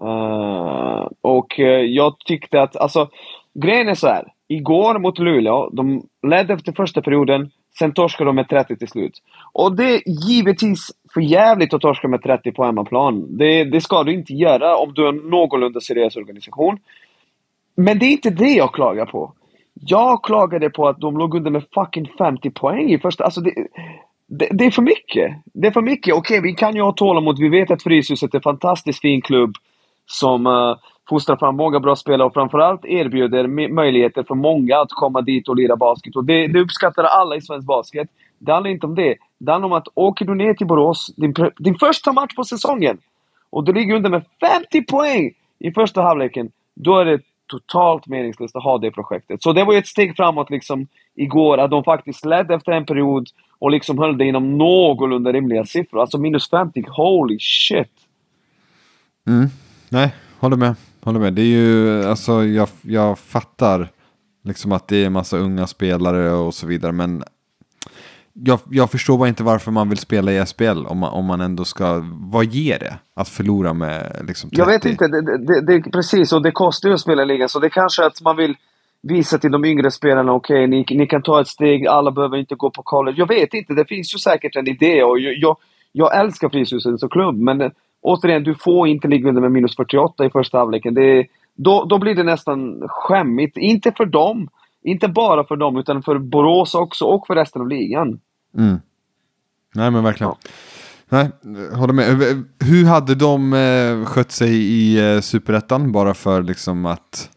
Eh, 0.02 1.08
och 1.22 1.60
eh, 1.60 1.82
jag 1.82 2.20
tyckte 2.20 2.62
att, 2.62 2.76
alltså, 2.76 3.10
grejen 3.54 3.88
är 3.88 3.96
så 3.96 4.08
här. 4.08 4.34
Igår 4.48 5.00
mot 5.00 5.20
Luleå, 5.20 5.70
de 5.70 6.04
ledde 6.28 6.54
efter 6.54 6.72
första 6.72 7.02
perioden, 7.02 7.52
sen 7.80 7.92
torskade 7.92 8.30
de 8.30 8.36
med 8.36 8.50
30 8.50 8.76
till 8.76 8.88
slut. 8.88 9.22
Och 9.54 9.76
det 9.76 9.84
är 9.84 10.02
givetvis 10.30 10.92
för 11.14 11.22
jävligt 11.22 11.74
att 11.74 11.82
torska 11.82 12.08
med 12.08 12.24
30 12.24 12.52
på 12.52 12.66
hemmaplan. 12.66 13.38
Det, 13.38 13.64
det 13.64 13.82
ska 13.82 14.04
du 14.04 14.14
inte 14.14 14.34
göra 14.34 14.78
om 14.78 14.94
du 14.94 15.06
är 15.06 15.10
en 15.10 15.18
någorlunda 15.18 15.80
seriös 15.80 16.16
organisation. 16.16 16.80
Men 17.76 18.00
det 18.00 18.06
är 18.06 18.12
inte 18.12 18.30
det 18.30 18.52
jag 18.52 18.74
klagar 18.74 19.06
på. 19.06 19.34
Jag 19.74 20.24
klagade 20.24 20.70
på 20.70 20.88
att 20.88 21.00
de 21.00 21.18
låg 21.18 21.36
under 21.36 21.52
med 21.52 21.64
fucking 21.74 22.12
50 22.18 22.50
poäng 22.50 22.90
i 22.90 23.00
första... 23.00 23.24
Alltså 23.24 23.42
det, 23.42 23.54
det, 24.28 24.50
det 24.52 24.66
är 24.66 24.72
för 24.72 24.82
mycket. 24.82 25.32
Det 25.54 25.68
är 25.68 25.72
för 25.72 25.82
mycket. 25.82 26.16
Okej, 26.16 26.42
vi 26.42 26.54
kan 26.54 26.76
ju 26.76 26.82
ha 26.82 26.92
tålamod. 26.92 27.40
Vi 27.40 27.50
vet 27.50 27.72
att 27.72 27.84
Fryshuset 27.84 28.34
är 28.34 28.38
en 28.38 28.42
fantastiskt 28.42 29.02
fin 29.02 29.22
klubb 29.22 29.54
som 30.08 30.48
uh, 30.48 30.78
fostrar 31.10 31.36
fram 31.36 31.56
många 31.56 31.80
bra 31.80 31.96
spelare 31.96 32.28
och 32.28 32.34
framförallt 32.34 32.86
erbjuder 32.86 33.48
möjligheter 33.68 34.24
för 34.24 34.36
många 34.36 34.78
att 34.78 34.92
komma 34.92 35.22
dit 35.22 35.48
och 35.50 35.56
lira 35.56 35.76
basket. 35.76 36.16
Och 36.16 36.26
det, 36.26 36.48
det 36.48 36.60
uppskattar 36.60 37.04
alla 37.04 37.36
i 37.36 37.42
svensk 37.42 37.68
basket. 37.68 38.10
Det 38.40 38.52
handlar 38.52 38.72
inte 38.72 38.86
om 38.86 38.96
det. 38.96 39.16
Det 39.38 39.52
handlar 39.52 39.68
om 39.68 39.74
att 39.74 39.88
åker 39.94 40.26
du 40.26 40.36
ner 40.36 40.54
till 40.54 40.68
Borås, 40.68 41.14
din, 41.16 41.34
din 41.58 41.76
första 41.76 42.14
match 42.14 42.36
på 42.36 42.44
säsongen, 42.44 42.98
och 43.50 43.64
du 43.64 43.74
ligger 43.74 43.96
under 43.96 44.10
med 44.10 44.26
50 44.40 44.82
poäng 44.82 45.32
i 45.60 45.72
första 45.72 46.02
halvleken, 46.02 46.52
då 46.76 46.98
är 46.98 47.06
det 47.06 47.22
totalt 47.48 48.08
meningslöst 48.08 48.56
att 48.56 48.64
ha 48.64 48.78
det 48.78 48.92
projektet. 48.92 49.44
Så 49.44 49.54
det 49.54 49.64
var 49.64 49.74
ju 49.74 49.80
ett 49.80 49.88
steg 49.88 50.16
framåt 50.16 50.50
liksom 50.50 50.88
igår, 51.16 51.58
att 51.58 51.72
de 51.72 51.84
faktiskt 51.84 52.26
ledde 52.26 52.56
efter 52.56 52.72
en 52.72 52.86
period 52.86 53.28
och 53.60 53.72
liksom 53.72 53.98
höll 53.98 54.18
det 54.18 54.26
inom 54.26 54.58
någorlunda 54.58 55.32
rimliga 55.32 55.66
siffror. 55.66 56.02
Alltså 56.02 56.18
minus 56.18 56.50
50, 56.50 56.86
holy 56.88 57.38
shit! 57.40 57.92
Mm. 59.28 59.48
Nej, 59.90 60.16
håller 60.40 60.58
med. 60.58 60.76
Håller 61.02 61.20
med. 61.20 61.34
Det 61.34 61.42
är 61.42 61.46
ju, 61.46 62.04
alltså 62.06 62.46
jag, 62.46 62.70
jag 62.82 63.20
fattar 63.20 63.90
liksom 64.44 64.72
att 64.72 64.88
det 64.88 64.98
är 64.98 65.06
en 65.06 65.14
massa 65.14 65.38
unga 65.38 65.68
spelare 65.68 66.32
och 66.32 66.54
så 66.54 66.68
vidare, 66.68 66.92
men 66.92 67.24
jag, 68.34 68.60
jag 68.70 68.92
förstår 68.92 69.18
bara 69.18 69.30
inte 69.30 69.44
varför 69.44 69.72
man 69.72 69.90
vill 69.90 69.98
spela 69.98 70.32
i 70.32 70.46
SPL 70.46 70.86
om 70.88 70.98
man, 70.98 71.14
om 71.14 71.26
man 71.26 71.42
ändå 71.42 71.66
ska, 71.66 72.04
vad 72.32 72.46
ger 72.46 72.80
det 72.80 72.98
att 73.14 73.30
förlora 73.30 73.74
med 73.74 74.26
liksom 74.28 74.50
30? 74.50 74.62
Jag 74.62 74.66
vet 74.66 74.86
inte, 74.86 75.08
det, 75.08 75.38
det, 75.38 75.62
det, 75.62 75.92
precis, 75.92 76.34
och 76.34 76.42
det 76.42 76.52
kostar 76.52 76.90
ju 76.90 76.96
att 76.96 77.02
spela 77.02 77.24
i 77.24 77.26
ligan, 77.26 77.50
så 77.50 77.60
det 77.60 77.68
är 77.68 77.70
kanske 77.70 78.06
att 78.06 78.22
man 78.22 78.38
vill 78.38 78.56
visa 79.02 79.38
till 79.38 79.52
de 79.52 79.66
yngre 79.66 79.92
spelarna, 79.92 80.34
okej, 80.34 80.68
ni, 80.68 80.86
ni 80.90 81.08
kan 81.08 81.22
ta 81.22 81.42
ett 81.42 81.48
steg, 81.48 81.88
alla 81.88 82.12
behöver 82.12 82.38
inte 82.38 82.56
gå 82.56 82.70
på 82.70 82.84
college. 82.84 83.18
Jag 83.18 83.28
vet 83.28 83.54
inte, 83.54 83.74
det 83.74 83.86
finns 83.86 84.16
ju 84.16 84.20
säkert 84.20 84.56
en 84.56 84.68
idé 84.68 85.04
och 85.04 85.20
jag, 85.20 85.38
jag, 85.38 85.58
jag 85.92 86.20
älskar 86.20 86.50
Fryshuset 86.50 87.00
som 87.00 87.10
klubb, 87.10 87.36
men 87.36 87.72
återigen, 88.02 88.44
du 88.44 88.56
får 88.56 88.88
inte 88.88 89.08
ligga 89.08 89.30
under 89.30 89.42
med 89.42 89.52
minus 89.52 89.76
48 89.76 90.26
i 90.26 90.30
första 90.30 90.58
halvleken. 90.58 90.94
Det, 90.94 91.28
då, 91.56 91.86
då 91.86 92.00
blir 92.00 92.16
det 92.16 92.24
nästan 92.24 92.84
skämmigt. 92.88 93.58
Inte 93.58 93.92
för 93.92 94.06
dem, 94.06 94.50
inte 94.84 95.08
bara 95.08 95.44
för 95.44 95.56
dem, 95.56 95.78
utan 95.78 96.04
för 96.04 96.18
Borås 96.18 96.76
också 96.76 97.06
och 97.06 97.28
för 97.28 97.36
resten 97.36 97.62
av 97.62 97.68
ligan. 97.68 98.20
Mm. 98.58 98.78
Nej 99.76 99.92
men 99.92 100.04
verkligen. 100.04 100.34
Nej, 101.10 101.30
håller 101.80 101.94
med. 101.94 102.06
Hur 102.60 102.86
hade 102.86 103.16
de 103.16 103.54
eh, 103.54 104.06
skött 104.06 104.32
sig 104.32 104.54
i 104.54 105.14
eh, 105.16 105.22
Superettan 105.22 105.92
bara 105.92 106.14
för 106.14 106.44
liksom 106.44 106.86
att... 106.86 107.30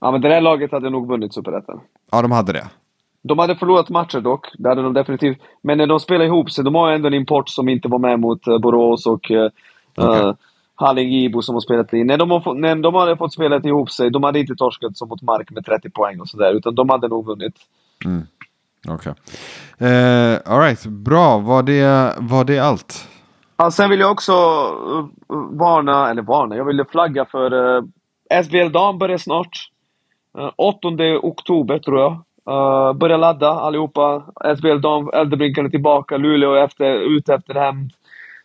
Ja, 0.00 0.10
men 0.10 0.20
det 0.20 0.28
där 0.28 0.40
laget 0.40 0.72
hade 0.72 0.90
nog 0.90 1.08
vunnit 1.08 1.34
Superettan. 1.34 1.80
Ja, 2.12 2.22
de 2.22 2.30
hade 2.32 2.52
det. 2.52 2.66
De 3.22 3.38
hade 3.38 3.56
förlorat 3.56 3.88
matcher 3.88 4.20
dock, 4.20 4.46
det 4.58 4.68
hade 4.68 4.82
de 4.82 4.94
definitivt. 4.94 5.38
Men 5.62 5.78
när 5.78 5.86
de 5.86 6.00
spelar 6.00 6.24
ihop 6.24 6.50
sig, 6.50 6.64
de 6.64 6.74
har 6.74 6.92
ändå 6.92 7.06
en 7.06 7.14
import 7.14 7.48
som 7.48 7.68
inte 7.68 7.88
var 7.88 7.98
med 7.98 8.20
mot 8.20 8.46
eh, 8.46 8.58
Borås 8.58 9.06
och 9.06 9.30
uh, 9.98 10.08
Okej. 10.08 10.34
Halling-Ibo 10.74 11.42
som 11.42 11.54
har 11.54 11.60
spelat 11.60 11.92
in. 11.92 12.06
När 12.06 12.16
de, 12.18 12.30
har 12.30 12.40
fått, 12.40 12.58
när 12.58 12.74
de 12.76 12.94
hade 12.94 13.16
fått 13.16 13.32
spela 13.32 13.56
ihop 13.56 13.90
sig, 13.90 14.10
de 14.10 14.22
hade 14.22 14.40
inte 14.40 14.54
torskat 14.54 14.96
som 14.96 15.08
mot 15.08 15.22
Mark 15.22 15.50
med 15.50 15.64
30 15.64 15.90
poäng 15.90 16.20
och 16.20 16.28
sådär, 16.28 16.52
utan 16.54 16.74
de 16.74 16.88
hade 16.88 17.08
nog 17.08 17.26
vunnit. 17.26 17.54
Okej. 18.88 19.12
Eh, 19.78 20.38
Alright, 20.44 20.86
bra. 20.86 21.38
Var 21.38 21.62
det, 21.62 22.14
var 22.18 22.44
det 22.44 22.58
allt? 22.58 23.08
Ja, 23.56 23.70
sen 23.70 23.90
vill 23.90 24.00
jag 24.00 24.12
också 24.12 24.32
uh, 24.32 24.98
uh, 25.32 25.58
varna, 25.58 26.10
eller 26.10 26.22
varna, 26.22 26.56
jag 26.56 26.64
vill 26.64 26.84
flagga 26.90 27.24
för 27.24 27.54
uh, 27.54 27.84
SBL 28.44 28.72
Dam 28.72 28.98
börjar 28.98 29.18
snart. 29.18 29.70
Uh, 30.38 30.50
8 30.56 30.88
oktober 31.22 31.78
tror 31.78 32.00
jag. 32.00 32.12
Uh, 32.50 32.92
börja 32.92 33.16
ladda 33.16 33.48
allihopa. 33.48 34.22
SBL 34.56 34.80
Dam, 34.80 35.10
Äldrebrinken 35.14 35.66
är 35.66 35.70
tillbaka, 35.70 36.16
Luleå 36.16 36.54
är 36.54 36.64
efter, 36.64 36.94
ute 36.94 37.34
efter 37.34 37.54
hämnd. 37.54 37.92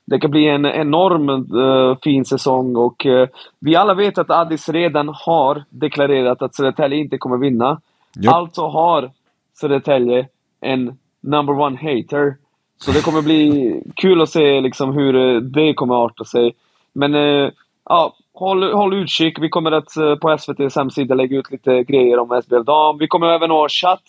Det 0.05 0.19
kan 0.19 0.31
bli 0.31 0.47
en 0.47 0.65
enormt 0.65 1.53
uh, 1.53 1.97
fin 2.03 2.25
säsong 2.25 2.75
och 2.75 3.05
uh, 3.05 3.27
vi 3.59 3.75
alla 3.75 3.93
vet 3.93 4.17
att 4.17 4.29
Addis 4.29 4.69
redan 4.69 5.09
har 5.25 5.63
deklarerat 5.69 6.41
att 6.41 6.55
Södertälje 6.55 6.97
inte 6.97 7.17
kommer 7.17 7.37
vinna. 7.37 7.81
Japp. 8.15 8.35
Alltså 8.35 8.67
har 8.67 9.11
Södertälje 9.59 10.27
en 10.61 10.97
number 11.21 11.59
one 11.59 11.77
hater. 11.77 12.35
Så 12.77 12.91
det 12.91 13.01
kommer 13.01 13.21
bli 13.21 13.83
kul 13.95 14.21
att 14.21 14.29
se 14.29 14.61
liksom 14.61 14.93
hur 14.93 15.15
eh, 15.15 15.41
det 15.41 15.73
kommer 15.73 16.05
arta 16.05 16.25
sig. 16.25 16.55
Men 16.93 17.15
eh, 17.15 17.51
ja, 17.85 18.15
håll, 18.33 18.73
håll 18.73 18.93
utkik. 18.93 19.39
Vi 19.39 19.49
kommer 19.49 19.71
att 19.71 19.93
på 20.21 20.29
SVTs 20.29 20.75
hemsida 20.75 21.15
lägga 21.15 21.37
ut 21.37 21.51
lite 21.51 21.83
grejer 21.83 22.19
om 22.19 22.41
SBL 22.45 22.63
Dam. 22.63 22.97
Vi 22.97 23.07
kommer 23.07 23.27
även 23.27 23.51
ha 23.51 23.69
chatt. 23.69 24.03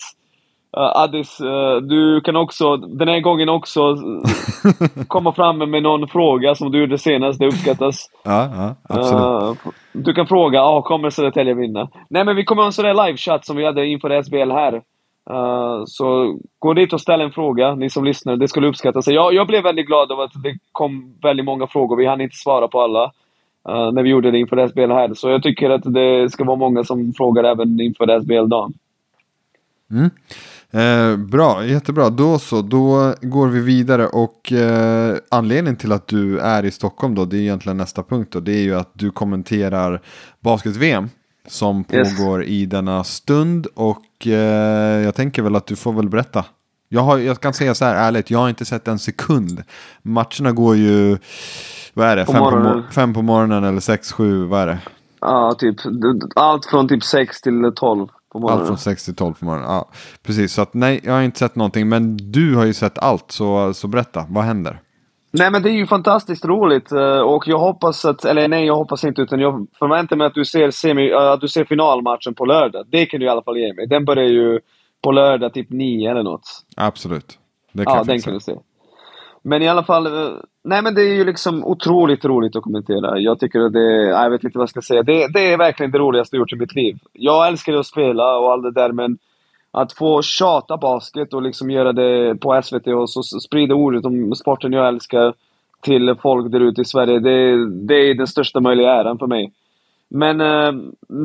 Uh, 0.76 0.96
Addis, 0.96 1.40
eh, 1.40 1.76
du 1.76 2.20
kan 2.20 2.36
också 2.36 2.76
den 2.76 3.08
här 3.08 3.20
gången 3.20 3.48
också 3.48 3.80
eh, 3.80 5.04
komma 5.08 5.32
fram 5.32 5.58
med 5.58 5.82
någon 5.82 6.08
fråga 6.08 6.54
som 6.54 6.72
du 6.72 6.80
gjorde 6.80 6.98
senast. 6.98 7.38
Det 7.38 7.46
uppskattas. 7.46 8.10
Ja, 8.24 8.50
ja 8.54 8.74
absolut. 8.88 9.64
Eh, 9.64 9.72
du 9.92 10.14
kan 10.14 10.26
fråga, 10.26 10.62
ah, 10.62 10.82
kommer 10.82 11.10
Södertälje 11.10 11.54
vinna? 11.54 11.88
Nej 12.08 12.24
men 12.24 12.36
vi 12.36 12.44
kommer 12.44 12.62
ha 12.62 12.66
en 12.66 12.72
sån 12.72 12.84
där 12.84 13.06
live-chatt 13.06 13.46
som 13.46 13.56
vi 13.56 13.64
hade 13.64 13.86
inför 13.86 14.22
SBL 14.22 14.50
här. 14.50 14.82
Eh, 15.30 15.82
så 15.86 16.38
gå 16.58 16.74
dit 16.74 16.92
och 16.92 17.00
ställ 17.00 17.20
en 17.20 17.32
fråga, 17.32 17.74
ni 17.74 17.90
som 17.90 18.04
lyssnar. 18.04 18.36
Det 18.36 18.48
skulle 18.48 18.68
uppskattas. 18.68 19.08
Jag, 19.08 19.34
jag 19.34 19.46
blev 19.46 19.62
väldigt 19.62 19.86
glad 19.86 20.12
av 20.12 20.20
att 20.20 20.32
det 20.42 20.58
kom 20.72 21.14
väldigt 21.22 21.46
många 21.46 21.66
frågor. 21.66 21.96
Vi 21.96 22.06
hann 22.06 22.20
inte 22.20 22.36
svara 22.36 22.68
på 22.68 22.80
alla 22.80 23.04
eh, 23.68 23.92
när 23.92 24.02
vi 24.02 24.08
gjorde 24.08 24.30
det 24.30 24.38
inför 24.38 24.68
SBL 24.68 24.92
här. 24.92 25.14
Så 25.14 25.28
jag 25.28 25.42
tycker 25.42 25.70
att 25.70 25.94
det 25.94 26.32
ska 26.32 26.44
vara 26.44 26.56
många 26.56 26.84
som 26.84 27.12
frågar 27.12 27.44
även 27.44 27.80
inför 27.80 28.20
SBL-dagen. 28.20 28.72
Eh, 30.74 31.16
bra, 31.16 31.64
jättebra. 31.64 32.10
Då 32.10 32.38
så, 32.38 32.62
då 32.62 33.14
går 33.20 33.46
vi 33.48 33.60
vidare 33.60 34.06
och 34.06 34.52
eh, 34.52 35.16
anledningen 35.30 35.76
till 35.76 35.92
att 35.92 36.06
du 36.06 36.38
är 36.38 36.64
i 36.64 36.70
Stockholm 36.70 37.14
då, 37.14 37.24
det 37.24 37.36
är 37.36 37.40
egentligen 37.40 37.76
nästa 37.76 38.02
punkt 38.02 38.28
då, 38.32 38.40
det 38.40 38.52
är 38.52 38.62
ju 38.62 38.74
att 38.74 38.90
du 38.92 39.10
kommenterar 39.10 40.00
basket-VM 40.40 41.10
som 41.48 41.84
Yes. 41.92 42.18
pågår 42.18 42.44
i 42.44 42.66
denna 42.66 43.04
stund 43.04 43.66
och 43.74 44.26
eh, 44.26 45.02
jag 45.04 45.14
tänker 45.14 45.42
väl 45.42 45.56
att 45.56 45.66
du 45.66 45.76
får 45.76 45.92
väl 45.92 46.08
berätta. 46.08 46.44
Jag, 46.88 47.00
har, 47.00 47.18
jag 47.18 47.40
kan 47.40 47.52
säga 47.54 47.74
så 47.74 47.84
här 47.84 47.94
ärligt, 47.94 48.30
jag 48.30 48.38
har 48.38 48.48
inte 48.48 48.64
sett 48.64 48.88
en 48.88 48.98
sekund. 48.98 49.62
Matcherna 50.02 50.52
går 50.52 50.76
ju 50.76 51.18
vad 51.94 52.06
är 52.06 52.16
det? 52.16 52.24
På 52.24 52.32
fem, 52.32 52.42
på 52.42 52.82
fem 52.92 53.14
på 53.14 53.22
morgonen 53.22 53.64
eller 53.64 53.80
sex, 53.80 54.12
sju, 54.12 54.44
vad 54.44 54.60
är 54.62 54.66
det? 54.66 54.78
Ja, 55.20 55.54
typ. 55.58 55.76
Allt 56.34 56.66
från 56.66 56.88
typ 56.88 57.04
6 57.04 57.40
till 57.40 57.72
12 57.76 58.08
på 58.34 58.40
morgonen. 58.40 58.60
Allt 58.60 58.68
från 58.68 58.78
6 58.78 59.04
till 59.04 59.14
12 59.14 59.34
på 59.34 59.44
morgonen. 59.44 59.68
Ja, 59.70 59.88
precis. 60.22 60.52
Så 60.52 60.62
att 60.62 60.74
nej, 60.74 61.00
jag 61.04 61.12
har 61.12 61.22
inte 61.22 61.38
sett 61.38 61.56
någonting. 61.56 61.88
Men 61.88 62.16
du 62.16 62.54
har 62.54 62.64
ju 62.64 62.72
sett 62.72 62.98
allt, 62.98 63.30
så, 63.30 63.74
så 63.74 63.88
berätta. 63.88 64.26
Vad 64.28 64.44
händer? 64.44 64.80
Nej 65.30 65.50
men 65.50 65.62
det 65.62 65.70
är 65.70 65.74
ju 65.74 65.86
fantastiskt 65.86 66.44
roligt 66.44 66.92
eh, 66.92 67.20
och 67.20 67.48
jag 67.48 67.58
hoppas 67.58 68.04
att, 68.04 68.24
eller 68.24 68.48
nej 68.48 68.66
jag 68.66 68.76
hoppas 68.76 69.04
inte 69.04 69.22
utan 69.22 69.40
jag 69.40 69.66
förväntar 69.78 70.16
mig 70.16 70.26
att 70.26 70.34
du 70.34 70.44
ser, 70.44 70.70
semi, 70.70 71.10
eh, 71.10 71.30
att 71.30 71.40
du 71.40 71.48
ser 71.48 71.64
finalmatchen 71.64 72.34
på 72.34 72.44
lördag. 72.44 72.86
Det 72.88 73.06
kan 73.06 73.20
du 73.20 73.26
i 73.26 73.28
alla 73.28 73.42
fall 73.42 73.58
ge 73.58 73.72
mig. 73.74 73.86
Den 73.86 74.04
börjar 74.04 74.24
ju 74.24 74.60
på 75.02 75.12
lördag 75.12 75.54
typ 75.54 75.70
9 75.70 76.10
eller 76.10 76.22
något. 76.22 76.64
Absolut. 76.76 77.38
Det 77.72 77.84
kan 77.84 77.92
Ja, 77.92 77.98
jag 77.98 78.06
den 78.06 78.20
kan 78.20 78.34
du 78.34 78.40
se. 78.40 78.54
Men 79.46 79.62
i 79.62 79.68
alla 79.68 79.84
fall, 79.84 80.06
eh, 80.06 80.32
nej 80.64 80.82
men 80.82 80.94
det 80.94 81.00
är 81.00 81.14
ju 81.14 81.24
liksom 81.24 81.64
otroligt 81.64 82.24
roligt 82.24 82.56
att 82.56 82.62
kommentera. 82.62 83.18
Jag 83.18 83.40
tycker 83.40 83.60
att 83.60 83.72
det, 83.72 84.02
jag 84.02 84.30
vet 84.30 84.44
inte 84.44 84.58
vad 84.58 84.62
jag 84.62 84.70
ska 84.70 84.80
säga. 84.80 85.02
Det, 85.02 85.28
det 85.32 85.52
är 85.52 85.58
verkligen 85.58 85.92
det 85.92 85.98
roligaste 85.98 86.36
jag 86.36 86.40
gjort 86.40 86.52
i 86.52 86.56
mitt 86.56 86.74
liv. 86.74 86.98
Jag 87.12 87.48
älskar 87.48 87.74
att 87.74 87.86
spela 87.86 88.38
och 88.38 88.52
allt 88.52 88.62
det 88.62 88.70
där 88.70 88.92
men 88.92 89.18
att 89.70 89.92
få 89.92 90.22
tjata 90.22 90.76
basket 90.76 91.34
och 91.34 91.42
liksom 91.42 91.70
göra 91.70 91.92
det 91.92 92.40
på 92.40 92.62
SVT 92.62 92.86
och 92.86 93.10
så 93.10 93.22
sprida 93.22 93.74
ordet 93.74 94.04
om 94.04 94.34
sporten 94.34 94.72
jag 94.72 94.88
älskar 94.88 95.34
till 95.82 96.14
folk 96.22 96.52
där 96.52 96.60
ute 96.60 96.80
i 96.80 96.84
Sverige. 96.84 97.18
Det, 97.18 97.66
det 97.86 97.94
är 97.94 98.14
den 98.14 98.26
största 98.26 98.60
möjliga 98.60 98.92
äran 98.92 99.18
för 99.18 99.26
mig. 99.26 99.52
Men 100.08 100.40
eh, 100.40 100.72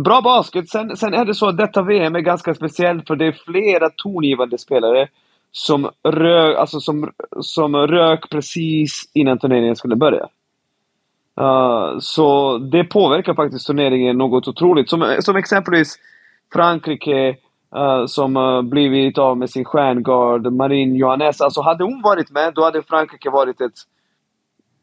bra 0.04 0.22
basket. 0.22 0.70
Sen, 0.70 0.98
sen 0.98 1.14
är 1.14 1.26
det 1.26 1.34
så 1.34 1.48
att 1.48 1.58
detta 1.58 1.82
VM 1.82 2.16
är 2.16 2.20
ganska 2.20 2.54
speciellt 2.54 3.08
för 3.08 3.16
det 3.16 3.26
är 3.26 3.32
flera 3.46 3.90
tongivande 3.90 4.58
spelare 4.58 5.08
som 5.52 5.90
rök, 6.04 6.58
alltså 6.58 6.80
som, 6.80 7.12
som 7.42 7.76
rök 7.76 8.30
precis 8.30 9.12
innan 9.14 9.40
turneringen 9.40 9.76
skulle 9.76 9.96
börja. 9.96 10.28
Uh, 11.42 12.00
så 12.00 12.58
det 12.58 12.84
påverkar 12.84 13.34
faktiskt 13.34 13.68
turneringen 13.68 14.18
något 14.18 14.48
otroligt. 14.48 14.90
Som, 14.90 15.16
som 15.20 15.36
exempelvis 15.36 15.96
Frankrike 16.54 17.36
uh, 17.76 18.06
som 18.06 18.38
uh, 18.38 18.62
blivit 18.62 19.18
av 19.18 19.38
med 19.38 19.50
sin 19.50 19.66
stjärngard 19.66 20.54
Marine 20.54 20.98
Johannes. 20.98 21.42
Alltså 21.42 21.62
hade 21.62 21.84
hon 21.84 22.02
varit 22.02 22.32
med, 22.32 22.54
då 22.54 22.64
hade 22.64 22.84
Frankrike 22.84 23.30
varit 23.30 23.62
ett 23.62 23.74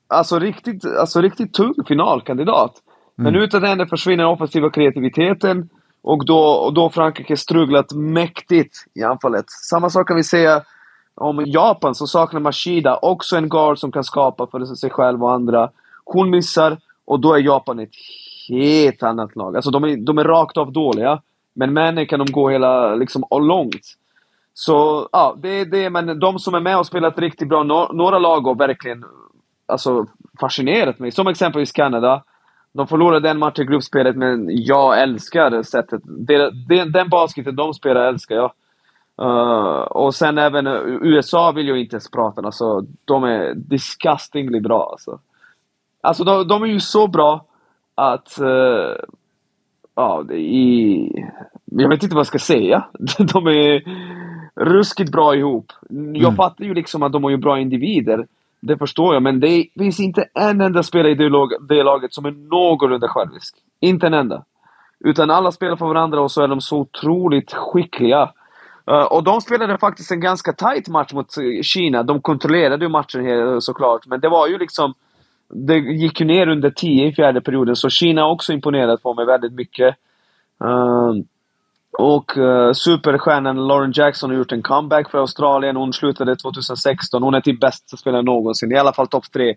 alltså 0.08 0.38
riktigt, 0.38 0.84
alltså 0.84 1.20
riktigt 1.20 1.54
tung 1.54 1.74
finalkandidat. 1.88 2.72
Men 3.18 3.34
utan 3.34 3.64
henne 3.64 3.86
försvinner 3.86 4.26
offensiva 4.26 4.70
kreativiteten 4.70 5.68
och 6.06 6.26
då, 6.26 6.38
och 6.38 6.72
då 6.74 6.82
har 6.82 6.90
Frankrike 6.90 7.36
strugglat 7.36 7.92
mäktigt 7.92 8.76
i 8.94 9.02
anfallet. 9.02 9.50
Samma 9.50 9.90
sak 9.90 10.08
kan 10.08 10.16
vi 10.16 10.24
säga 10.24 10.62
om 11.14 11.44
Japan, 11.46 11.94
som 11.94 12.06
saknar 12.06 12.40
Mashida 12.40 12.96
också 12.96 13.36
en 13.36 13.48
guard 13.48 13.78
som 13.78 13.92
kan 13.92 14.04
skapa 14.04 14.46
för 14.46 14.64
sig 14.64 14.90
själv 14.90 15.24
och 15.24 15.32
andra. 15.32 15.70
Hon 16.04 16.30
missar 16.30 16.76
och 17.04 17.20
då 17.20 17.34
är 17.34 17.38
Japan 17.38 17.78
ett 17.78 17.94
helt 18.48 19.02
annat 19.02 19.36
lag. 19.36 19.56
Alltså 19.56 19.70
de 19.70 19.84
är, 19.84 19.96
de 19.96 20.18
är 20.18 20.24
rakt 20.24 20.56
av 20.56 20.72
dåliga. 20.72 21.22
Men 21.54 21.72
med 21.72 21.84
henne 21.86 22.06
kan 22.06 22.18
de 22.18 22.32
gå 22.32 22.50
hela, 22.50 22.94
liksom, 22.94 23.24
och 23.24 23.40
långt. 23.40 23.84
Så 24.54 25.08
ja, 25.12 25.36
det 25.38 25.48
är 25.48 25.64
det. 25.64 25.90
Men 25.90 26.20
de 26.20 26.38
som 26.38 26.54
är 26.54 26.60
med 26.60 26.78
och 26.78 26.86
spelat 26.86 27.18
riktigt 27.18 27.48
bra, 27.48 27.62
no 27.62 27.92
några 27.92 28.18
lag 28.18 28.40
har 28.40 28.54
verkligen 28.54 29.04
alltså, 29.66 30.06
fascinerat 30.40 30.98
mig. 30.98 31.12
Som 31.12 31.26
exempelvis 31.26 31.72
Kanada. 31.72 32.22
De 32.76 32.86
förlorade 32.86 33.30
en 33.30 33.38
match 33.38 33.58
i 33.58 33.64
gruppspelet, 33.64 34.16
men 34.16 34.46
jag 34.48 35.02
älskar 35.02 35.62
sättet. 35.62 36.00
Det, 36.04 36.50
det, 36.68 36.84
den 36.84 37.08
basketen 37.08 37.56
de 37.56 37.74
spelar 37.74 38.00
älskar 38.08 38.34
jag. 38.34 38.52
Uh, 39.22 39.80
och 39.80 40.14
sen 40.14 40.38
även 40.38 40.66
uh, 40.66 40.98
USA 41.02 41.52
vill 41.52 41.68
jag 41.68 41.78
inte 41.78 41.94
ens 41.94 42.10
prata 42.10 42.40
om. 42.40 42.44
Alltså, 42.46 42.84
de 43.04 43.24
är 43.24 43.54
disgustingly 43.54 44.60
bra. 44.60 44.88
Alltså, 44.92 45.18
alltså 46.00 46.24
de, 46.24 46.48
de 46.48 46.62
är 46.62 46.66
ju 46.66 46.80
så 46.80 47.06
bra 47.06 47.44
att... 47.94 48.38
Uh, 48.40 48.96
ja, 49.94 50.24
är... 50.30 51.30
Jag 51.64 51.88
vet 51.88 52.02
inte 52.02 52.14
vad 52.14 52.20
jag 52.20 52.26
ska 52.26 52.38
säga. 52.38 52.84
De 53.32 53.46
är 53.46 53.82
ruskigt 54.54 55.12
bra 55.12 55.36
ihop. 55.36 55.72
Jag 55.90 56.16
Mm. 56.16 56.36
fattar 56.36 56.64
ju 56.64 56.74
liksom 56.74 57.02
att 57.02 57.12
de 57.12 57.24
är 57.24 57.30
ju 57.30 57.36
bra 57.36 57.58
individer. 57.58 58.26
Det 58.60 58.78
förstår 58.78 59.14
jag, 59.14 59.22
men 59.22 59.40
det 59.40 59.66
finns 59.78 60.00
inte 60.00 60.24
en 60.34 60.60
enda 60.60 60.82
spelare 60.82 61.12
i 61.12 61.14
det, 61.14 61.28
lag, 61.28 61.48
det 61.68 61.82
laget 61.82 62.14
som 62.14 62.24
är 62.24 62.30
någorlunda 62.30 63.08
självisk. 63.08 63.56
Inte 63.80 64.06
en 64.06 64.14
enda. 64.14 64.44
Utan 65.00 65.30
alla 65.30 65.52
spelar 65.52 65.76
för 65.76 65.86
varandra 65.86 66.20
och 66.20 66.30
så 66.30 66.42
är 66.42 66.48
de 66.48 66.60
så 66.60 66.78
otroligt 66.78 67.52
skickliga. 67.52 68.32
Uh, 68.90 69.02
och 69.02 69.24
de 69.24 69.40
spelade 69.40 69.78
faktiskt 69.78 70.10
en 70.10 70.20
ganska 70.20 70.52
tight 70.52 70.88
match 70.88 71.12
mot 71.12 71.26
Kina. 71.62 72.02
De 72.02 72.20
kontrollerade 72.20 72.84
ju 72.84 72.88
matchen 72.88 73.60
såklart, 73.60 74.06
men 74.06 74.20
det 74.20 74.28
var 74.28 74.48
ju 74.48 74.58
liksom... 74.58 74.94
Det 75.48 75.78
gick 75.78 76.20
ju 76.20 76.26
ner 76.26 76.48
under 76.48 76.70
10 76.70 77.06
i 77.06 77.12
fjärde 77.12 77.40
perioden, 77.40 77.76
så 77.76 77.88
Kina 77.88 78.22
har 78.22 78.30
också 78.30 78.52
imponerat 78.52 79.02
på 79.02 79.14
mig 79.14 79.26
väldigt 79.26 79.52
mycket. 79.52 79.96
Eh, 80.64 81.12
och 81.98 82.36
uh, 82.36 82.72
superstjärnan 82.72 83.66
Lauren 83.66 83.92
Jackson 83.94 84.30
har 84.30 84.36
gjort 84.36 84.52
en 84.52 84.62
comeback 84.62 85.10
för 85.10 85.18
Australien. 85.18 85.76
Hon 85.76 85.92
slutade 85.92 86.36
2016. 86.36 87.22
Hon 87.22 87.34
är 87.34 87.40
typ 87.40 87.60
bästa 87.60 87.96
spelaren 87.96 88.24
någonsin. 88.24 88.72
I 88.72 88.76
alla 88.76 88.92
fall 88.92 89.08
topp 89.08 89.32
tre. 89.32 89.54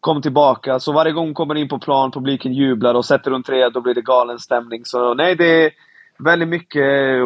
Kom 0.00 0.22
tillbaka. 0.22 0.80
Så 0.80 0.92
varje 0.92 1.12
gång 1.12 1.26
hon 1.26 1.34
kommer 1.34 1.54
in 1.54 1.68
på 1.68 1.78
plan, 1.78 2.10
publiken 2.10 2.52
jublar 2.52 2.94
och 2.94 3.04
sätter 3.04 3.30
hon 3.30 3.42
tre, 3.42 3.68
då 3.68 3.80
blir 3.80 3.94
det 3.94 4.02
galen 4.02 4.38
stämning. 4.38 4.84
Så 4.84 5.14
nej, 5.14 5.36
det 5.36 5.64
är 5.64 5.70
väldigt 6.18 6.48
mycket, 6.48 7.20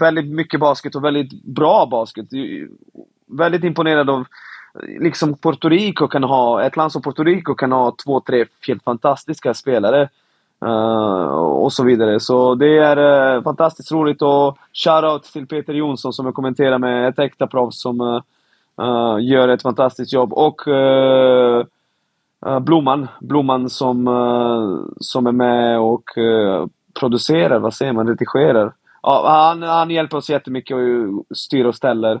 väldigt 0.00 0.26
mycket 0.26 0.60
basket 0.60 0.94
och 0.94 1.04
väldigt 1.04 1.44
bra 1.44 1.86
basket. 1.86 2.26
Väldigt 3.26 3.64
imponerad 3.64 4.10
av 4.10 4.26
liksom 5.00 5.36
Puerto 5.36 5.68
Rico 5.68 6.08
kan 6.08 6.24
ha, 6.24 6.62
ett 6.62 6.76
land 6.76 6.92
som 6.92 7.02
Puerto 7.02 7.24
Rico 7.24 7.54
kan 7.54 7.72
ha 7.72 7.94
två, 8.04 8.20
tre 8.20 8.46
helt 8.66 8.84
fantastiska 8.84 9.54
spelare. 9.54 10.08
Uh, 10.64 11.26
och 11.36 11.72
så 11.72 11.84
vidare. 11.84 12.20
Så 12.20 12.54
det 12.54 12.78
är 12.78 12.98
uh, 13.36 13.42
fantastiskt 13.42 13.92
roligt 13.92 14.22
och 14.22 14.58
shoutout 14.72 15.22
till 15.22 15.46
Peter 15.46 15.72
Jonsson 15.72 16.12
som 16.12 16.26
jag 16.26 16.34
kommenterar 16.34 16.78
med 16.78 17.08
ett 17.08 17.18
äkta 17.18 17.46
proffs 17.46 17.80
som 17.80 18.00
uh, 18.00 18.20
gör 19.20 19.48
ett 19.48 19.62
fantastiskt 19.62 20.12
jobb. 20.12 20.32
Och 20.32 20.60
Blomman, 22.60 23.08
Blomman 23.20 23.70
som, 23.70 24.04
som 25.00 25.26
är 25.26 25.32
med 25.32 25.80
och 25.80 26.04
producerar, 27.00 27.58
vad 27.58 27.74
säger 27.74 27.92
man, 27.92 28.08
redigerar. 28.08 28.72
Ja, 29.02 29.24
han, 29.28 29.62
han 29.62 29.90
hjälper 29.90 30.16
oss 30.16 30.30
jättemycket 30.30 30.76
och 30.76 31.36
styr 31.36 31.64
och 31.64 31.74
ställer 31.74 32.20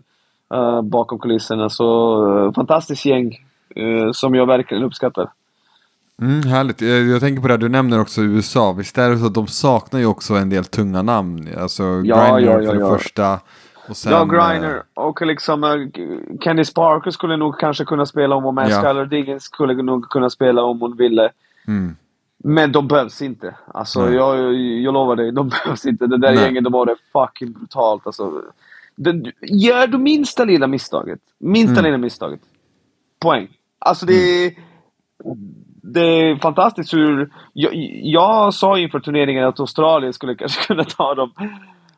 bakom 0.82 1.18
kulisserna. 1.18 1.68
Så 1.68 2.52
fantastiskt 2.54 3.06
gäng 3.06 3.32
som 4.12 4.34
jag 4.34 4.46
verkligen 4.46 4.84
uppskattar. 4.84 5.30
Mm, 6.20 6.42
härligt. 6.42 6.80
Jag, 6.80 7.02
jag 7.06 7.20
tänker 7.20 7.42
på 7.42 7.48
det, 7.48 7.56
du 7.56 7.68
nämner 7.68 8.00
också 8.00 8.20
USA. 8.20 8.72
Visst 8.72 8.98
är 8.98 9.10
det 9.10 9.18
så 9.18 9.26
att 9.26 9.34
de 9.34 9.46
saknar 9.46 10.00
ju 10.00 10.06
också 10.06 10.34
en 10.34 10.50
del 10.50 10.64
tunga 10.64 11.02
namn? 11.02 11.48
Alltså 11.58 11.82
Ja, 12.04 12.36
Griner 12.36 12.52
ja, 12.52 12.62
ja, 12.62 12.70
för 12.72 12.78
det 12.78 12.98
första. 12.98 13.40
Och 13.88 13.96
sen, 13.96 14.12
ja, 14.12 14.20
eh, 14.20 14.26
Griner 14.28 14.82
och 14.94 15.22
liksom 15.26 15.64
uh, 15.64 15.88
Kenny 16.40 16.64
Sparker 16.64 17.10
skulle 17.10 17.36
nog 17.36 17.58
kanske 17.58 17.84
kunna 17.84 18.06
spela 18.06 18.34
om 18.34 18.44
hon 18.44 18.54
med. 18.54 18.70
Ja. 18.70 18.76
Skylar 18.82 19.06
Diggins 19.06 19.42
skulle 19.42 19.82
nog 19.82 20.08
kunna 20.10 20.30
spela 20.30 20.62
om 20.62 20.80
hon 20.80 20.96
ville. 20.96 21.30
Mm, 21.66 21.96
Men 22.38 22.72
de 22.72 22.88
behövs 22.88 23.22
inte. 23.22 23.54
Alltså, 23.74 24.04
Nej. 24.04 24.14
jag, 24.14 24.38
jag, 24.38 24.54
jag 24.54 24.94
lovar 24.94 25.16
dig, 25.16 25.32
de 25.32 25.48
behövs 25.64 25.86
inte. 25.86 26.06
Det 26.06 26.18
där 26.18 26.34
Nej. 26.34 26.44
gänget, 26.44 26.64
de 26.64 26.74
har 26.74 26.86
det 26.86 26.96
fucking 27.12 27.52
brutalt. 27.52 28.06
Alltså, 28.06 28.42
det, 28.96 29.32
gör 29.42 29.86
du 29.86 29.98
minsta 29.98 30.44
lilla 30.44 30.66
misstaget, 30.66 31.20
minsta 31.38 31.72
Mm. 31.72 31.84
lilla 31.84 31.98
misstaget, 31.98 32.40
poäng. 33.18 33.48
Alltså 33.78 34.06
det 34.06 34.14
är... 34.46 34.52
Det 35.92 36.00
är 36.06 36.36
fantastiskt 36.36 36.94
hur... 36.94 37.30
Jag, 37.52 37.70
jag 38.02 38.54
sa 38.54 38.78
inför 38.78 39.00
turneringen 39.00 39.44
att 39.44 39.60
Australien 39.60 40.12
skulle 40.12 40.34
kanske 40.34 40.62
kunna 40.66 40.84
ta 40.84 41.14
dem. 41.14 41.32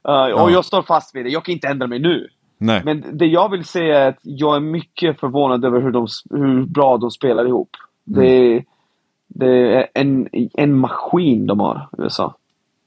Uh, 0.08 0.42
Och 0.42 0.50
jag 0.50 0.64
står 0.64 0.82
fast 0.82 1.14
vid 1.16 1.24
det. 1.24 1.30
Jag 1.30 1.44
kan 1.44 1.52
inte 1.52 1.68
ändra 1.68 1.86
mig 1.86 1.98
nu. 1.98 2.28
nej. 2.58 2.82
Men 2.84 3.04
det 3.18 3.26
jag 3.26 3.50
vill 3.50 3.64
säga 3.64 3.98
är 4.04 4.08
att 4.08 4.18
jag 4.22 4.56
är 4.56 4.60
mycket 4.60 5.20
förvånad 5.20 5.64
över 5.64 5.80
hur, 5.80 5.90
de, 5.92 6.06
hur 6.30 6.62
bra 6.66 6.96
de 6.96 7.10
spelar 7.10 7.46
ihop. 7.46 7.70
Det, 8.04 8.26
är- 8.26 8.64
det 9.28 9.76
är 9.76 9.86
en, 9.94 10.28
en 10.54 10.76
maskin 10.78 11.46
de 11.46 11.60
har, 11.60 11.88
USA. 11.98 12.34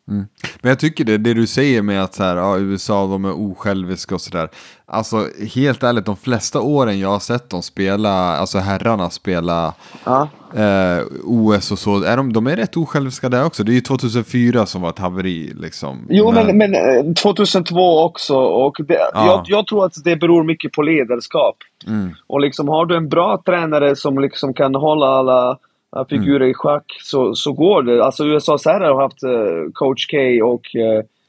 Men 0.07 0.69
jag 0.69 0.79
tycker 0.79 1.03
det, 1.05 1.17
det 1.17 1.33
du 1.33 1.47
säger 1.47 1.81
med 1.81 2.03
att 2.03 2.13
så 2.13 2.23
här, 2.23 2.35
ja, 2.37 2.57
USA 2.59 3.07
de 3.07 3.25
är 3.25 3.33
osjälviska 3.51 4.15
och 4.15 4.21
sådär. 4.21 4.49
Alltså 4.85 5.27
helt 5.55 5.83
ärligt, 5.83 6.05
de 6.05 6.15
flesta 6.17 6.61
åren 6.61 6.99
jag 6.99 7.09
har 7.09 7.19
sett 7.19 7.49
dem 7.49 7.61
spela, 7.61 8.11
alltså 8.37 8.57
herrarna 8.59 9.09
spela 9.09 9.73
Ja. 10.03 10.29
eh, 10.55 11.03
OS 11.23 11.71
och 11.71 11.79
så, 11.79 12.03
är 12.03 12.17
de, 12.17 12.33
de 12.33 12.47
är 12.47 12.55
rätt 12.55 12.77
osjälviska 12.77 13.29
där 13.29 13.45
också. 13.45 13.63
Det 13.63 13.71
är 13.71 13.73
ju 13.73 13.81
2004 13.81 14.65
som 14.65 14.81
var 14.81 14.89
ett 14.89 14.99
haveri 14.99 15.53
liksom. 15.55 16.07
Jo, 16.09 16.31
men, 16.31 16.57
men 16.57 16.75
eh, 16.75 17.13
2002 17.13 18.03
också. 18.03 18.35
Och 18.37 18.75
det, 18.87 18.93
Ja. 19.13 19.25
jag, 19.25 19.43
jag 19.45 19.67
tror 19.67 19.85
att 19.85 20.03
det 20.03 20.15
beror 20.15 20.43
mycket 20.43 20.71
på 20.71 20.81
ledarskap. 20.81 21.55
Mm, 21.87 22.09
Och 22.27 22.39
liksom 22.41 22.67
har 22.67 22.85
du 22.85 22.95
en 22.97 23.09
bra 23.09 23.41
tränare 23.45 23.95
som 23.95 24.19
liksom 24.19 24.53
kan 24.53 24.75
hålla 24.75 25.05
alla 25.07 25.57
äh, 25.95 26.05
figurer 26.09 26.35
Mm. 26.35 26.51
i 26.51 26.53
schack 26.53 26.85
så, 27.03 27.35
så 27.35 27.51
går 27.51 27.83
det. 27.83 28.05
Alltså 28.05 28.25
USAs 28.25 28.65
herrar 28.65 28.93
har 28.93 29.01
haft 29.01 29.23
eh, 29.23 29.71
coach 29.73 30.07
K 30.11 30.17
och 30.45 30.61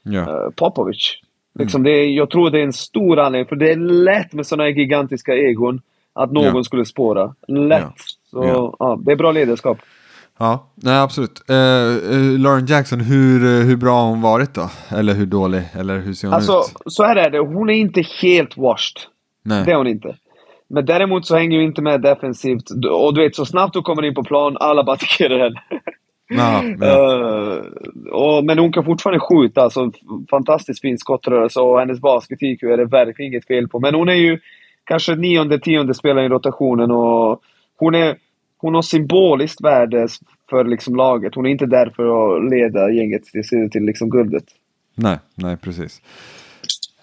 ja. 0.03 0.19
eh, 0.19 0.49
Popovic. 0.55 1.17
Liksom 1.59 1.83
det 1.83 1.91
är, 1.91 2.05
jag 2.05 2.29
tror 2.29 2.49
det 2.49 2.59
är 2.59 2.63
en 2.63 2.73
stor 2.73 3.19
anledning, 3.19 3.47
för 3.47 3.55
det 3.55 3.71
är 3.71 3.75
lätt 3.77 4.33
med 4.33 4.47
sådana 4.47 4.69
gigantiska 4.69 5.35
egon 5.35 5.81
att 6.13 6.31
någon 6.31 6.55
Ja. 6.55 6.63
skulle 6.63 6.85
spåra. 6.85 7.35
Lätt. 7.47 7.81
Ja. 7.81 7.93
Så 8.31 8.73
ja. 8.79 8.99
det 9.05 9.11
är 9.11 9.15
bra 9.15 9.31
ledarskap. 9.31 9.77
Ja, 10.39 10.67
nej 10.75 10.99
absolut. 10.99 11.41
Uh, 11.49 11.55
uh, 11.55 12.39
Lauren 12.39 12.65
Jackson, 12.65 12.99
hur, 12.99 13.45
uh, 13.45 13.65
hur 13.65 13.75
bra 13.75 14.01
har 14.01 14.09
hon 14.09 14.21
varit 14.21 14.53
då? 14.53 14.69
Eller 14.89 15.13
hur 15.13 15.25
dålig? 15.25 15.61
Eller 15.73 15.99
hur 15.99 16.13
ser 16.13 16.27
hon 16.27 16.35
alltså, 16.35 16.57
ut? 16.59 16.93
Så 16.93 17.03
här 17.03 17.15
är 17.15 17.29
det, 17.29 17.39
hon 17.39 17.69
är 17.69 17.73
inte 17.73 18.01
helt 18.21 18.57
washed. 18.57 18.97
Nej. 19.43 19.65
Det 19.65 19.71
är 19.71 19.75
hon 19.75 19.87
inte. 19.87 20.15
Men 20.69 20.85
däremot 20.85 21.25
så 21.25 21.35
hänger 21.35 21.57
ju 21.57 21.63
inte 21.63 21.81
med 21.81 22.01
defensivt. 22.01 22.69
Och 22.91 23.13
du 23.13 23.21
vet, 23.21 23.35
så 23.35 23.45
snabbt 23.45 23.73
du 23.73 23.81
kommer 23.81 24.05
in 24.05 24.15
på 24.15 24.23
plan, 24.23 24.57
alla 24.59 24.83
bara 24.83 24.93
attackerar 24.93 25.39
henne. 25.39 25.61
Ja, 26.29 26.63
ja. 26.79 27.61
och, 28.11 28.45
men 28.45 28.59
hon 28.59 28.71
kan 28.71 28.85
fortfarande 28.85 29.19
skjuta, 29.19 29.61
alltså 29.61 29.91
fantastiskt 30.29 30.81
fin 30.81 30.97
skottrörelse 30.97 31.59
och 31.59 31.79
hennes 31.79 31.99
basket-IQ 31.99 32.63
är 32.63 32.77
det 32.77 32.85
verkligen 32.85 33.31
inget 33.31 33.47
fel 33.47 33.67
på. 33.67 33.79
Men 33.79 33.95
hon 33.95 34.09
är 34.09 34.13
ju 34.13 34.39
kanske 34.83 35.15
nionde, 35.15 35.59
tionde 35.59 35.93
spelare 35.93 36.25
i 36.25 36.29
rotationen 36.29 36.91
och 36.91 37.41
hon 37.77 37.95
är 37.95 38.17
hon 38.57 38.75
har 38.75 38.81
symboliskt 38.81 39.63
värde 39.63 40.07
för 40.49 40.63
liksom 40.63 40.95
laget. 40.95 41.35
Hon 41.35 41.45
är 41.45 41.49
inte 41.49 41.65
där 41.65 41.93
för 41.95 42.35
att 42.37 42.49
leda 42.49 42.91
gänget 42.91 43.23
till, 43.23 43.69
till 43.71 43.85
liksom 43.85 44.09
guldet. 44.09 44.43
Nej, 44.95 45.17
nej 45.35 45.57
precis. 45.57 46.01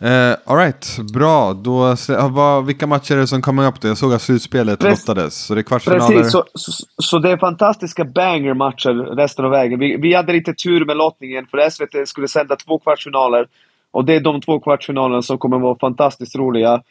Uh, 0.02 0.36
Alright, 0.44 0.98
bra. 1.14 1.52
Då, 1.52 1.96
vad, 2.30 2.66
vilka 2.66 2.86
matcher 2.86 3.14
är 3.14 3.16
det 3.16 3.26
som 3.26 3.42
kommer 3.42 3.68
upp 3.68 3.80
då? 3.80 3.88
Jag 3.88 3.98
såg 3.98 4.12
att 4.12 4.22
slutspelet 4.22 4.80
Prec 4.80 5.08
lottades, 5.08 5.46
så 5.46 5.54
det 5.54 5.60
är 5.60 5.62
kvartsfinaler. 5.62 6.16
Precis, 6.16 6.32
så, 6.32 6.44
så, 6.54 6.72
så 6.98 7.18
det 7.18 7.30
är 7.30 7.36
fantastiska 7.36 8.04
banger-matcher 8.04 9.16
resten 9.16 9.44
av 9.44 9.50
vägen. 9.50 9.78
Vi, 9.78 9.96
vi 9.96 10.14
hade 10.14 10.32
lite 10.32 10.54
tur 10.54 10.84
med 10.84 10.96
lottningen, 10.96 11.46
för 11.46 11.70
SVT 11.70 12.08
skulle 12.08 12.28
sända 12.28 12.56
två 12.56 12.78
kvartsfinaler. 12.78 13.46
Och 13.90 14.04
det 14.04 14.14
är 14.14 14.20
de 14.20 14.40
två 14.40 14.60
kvartsfinalerna 14.60 15.22
som 15.22 15.38
kommer 15.38 15.58
vara 15.58 15.78
fantastiskt 15.78 16.36
roliga. 16.36 16.82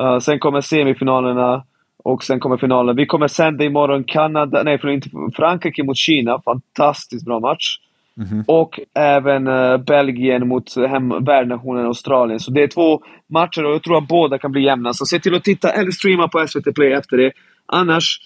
Uh, 0.00 0.18
sen 0.18 0.38
kommer 0.38 0.60
semifinalerna. 0.60 1.64
Och 2.04 2.24
sen 2.24 2.40
kommer 2.40 2.56
finalen. 2.56 2.96
Vi 2.96 3.06
kommer 3.06 3.28
sända 3.28 3.64
imorgon 3.64 4.04
Kanada, 4.04 4.62
nej 4.62 4.80
inte 4.84 5.10
Frankrike 5.36 5.82
mot 5.82 5.96
Kina. 5.96 6.40
Fantastiskt 6.44 7.24
bra 7.24 7.40
match. 7.40 7.78
Mm 8.16 8.28
-hmm. 8.28 8.44
Och 8.46 8.80
även 8.94 9.46
uh, 9.46 9.76
Belgien 9.76 10.48
mot 10.48 10.76
hem, 10.76 11.24
värdnationen 11.24 11.86
Australien. 11.86 12.40
Så 12.40 12.50
det 12.50 12.62
är 12.62 12.68
två 12.68 13.02
matcher 13.26 13.64
och 13.64 13.72
jag 13.72 13.82
tror 13.82 13.98
att 13.98 14.08
båda 14.08 14.38
kan 14.38 14.52
bli 14.52 14.64
jämna. 14.64 14.92
Så 14.92 15.06
se 15.06 15.18
till 15.18 15.34
att 15.34 15.44
titta 15.44 15.72
eller 15.72 15.90
streama 15.90 16.28
på 16.28 16.46
SVT 16.48 16.74
Play 16.74 16.92
efter 16.92 17.16
det. 17.16 17.32
Annars, 17.66 18.18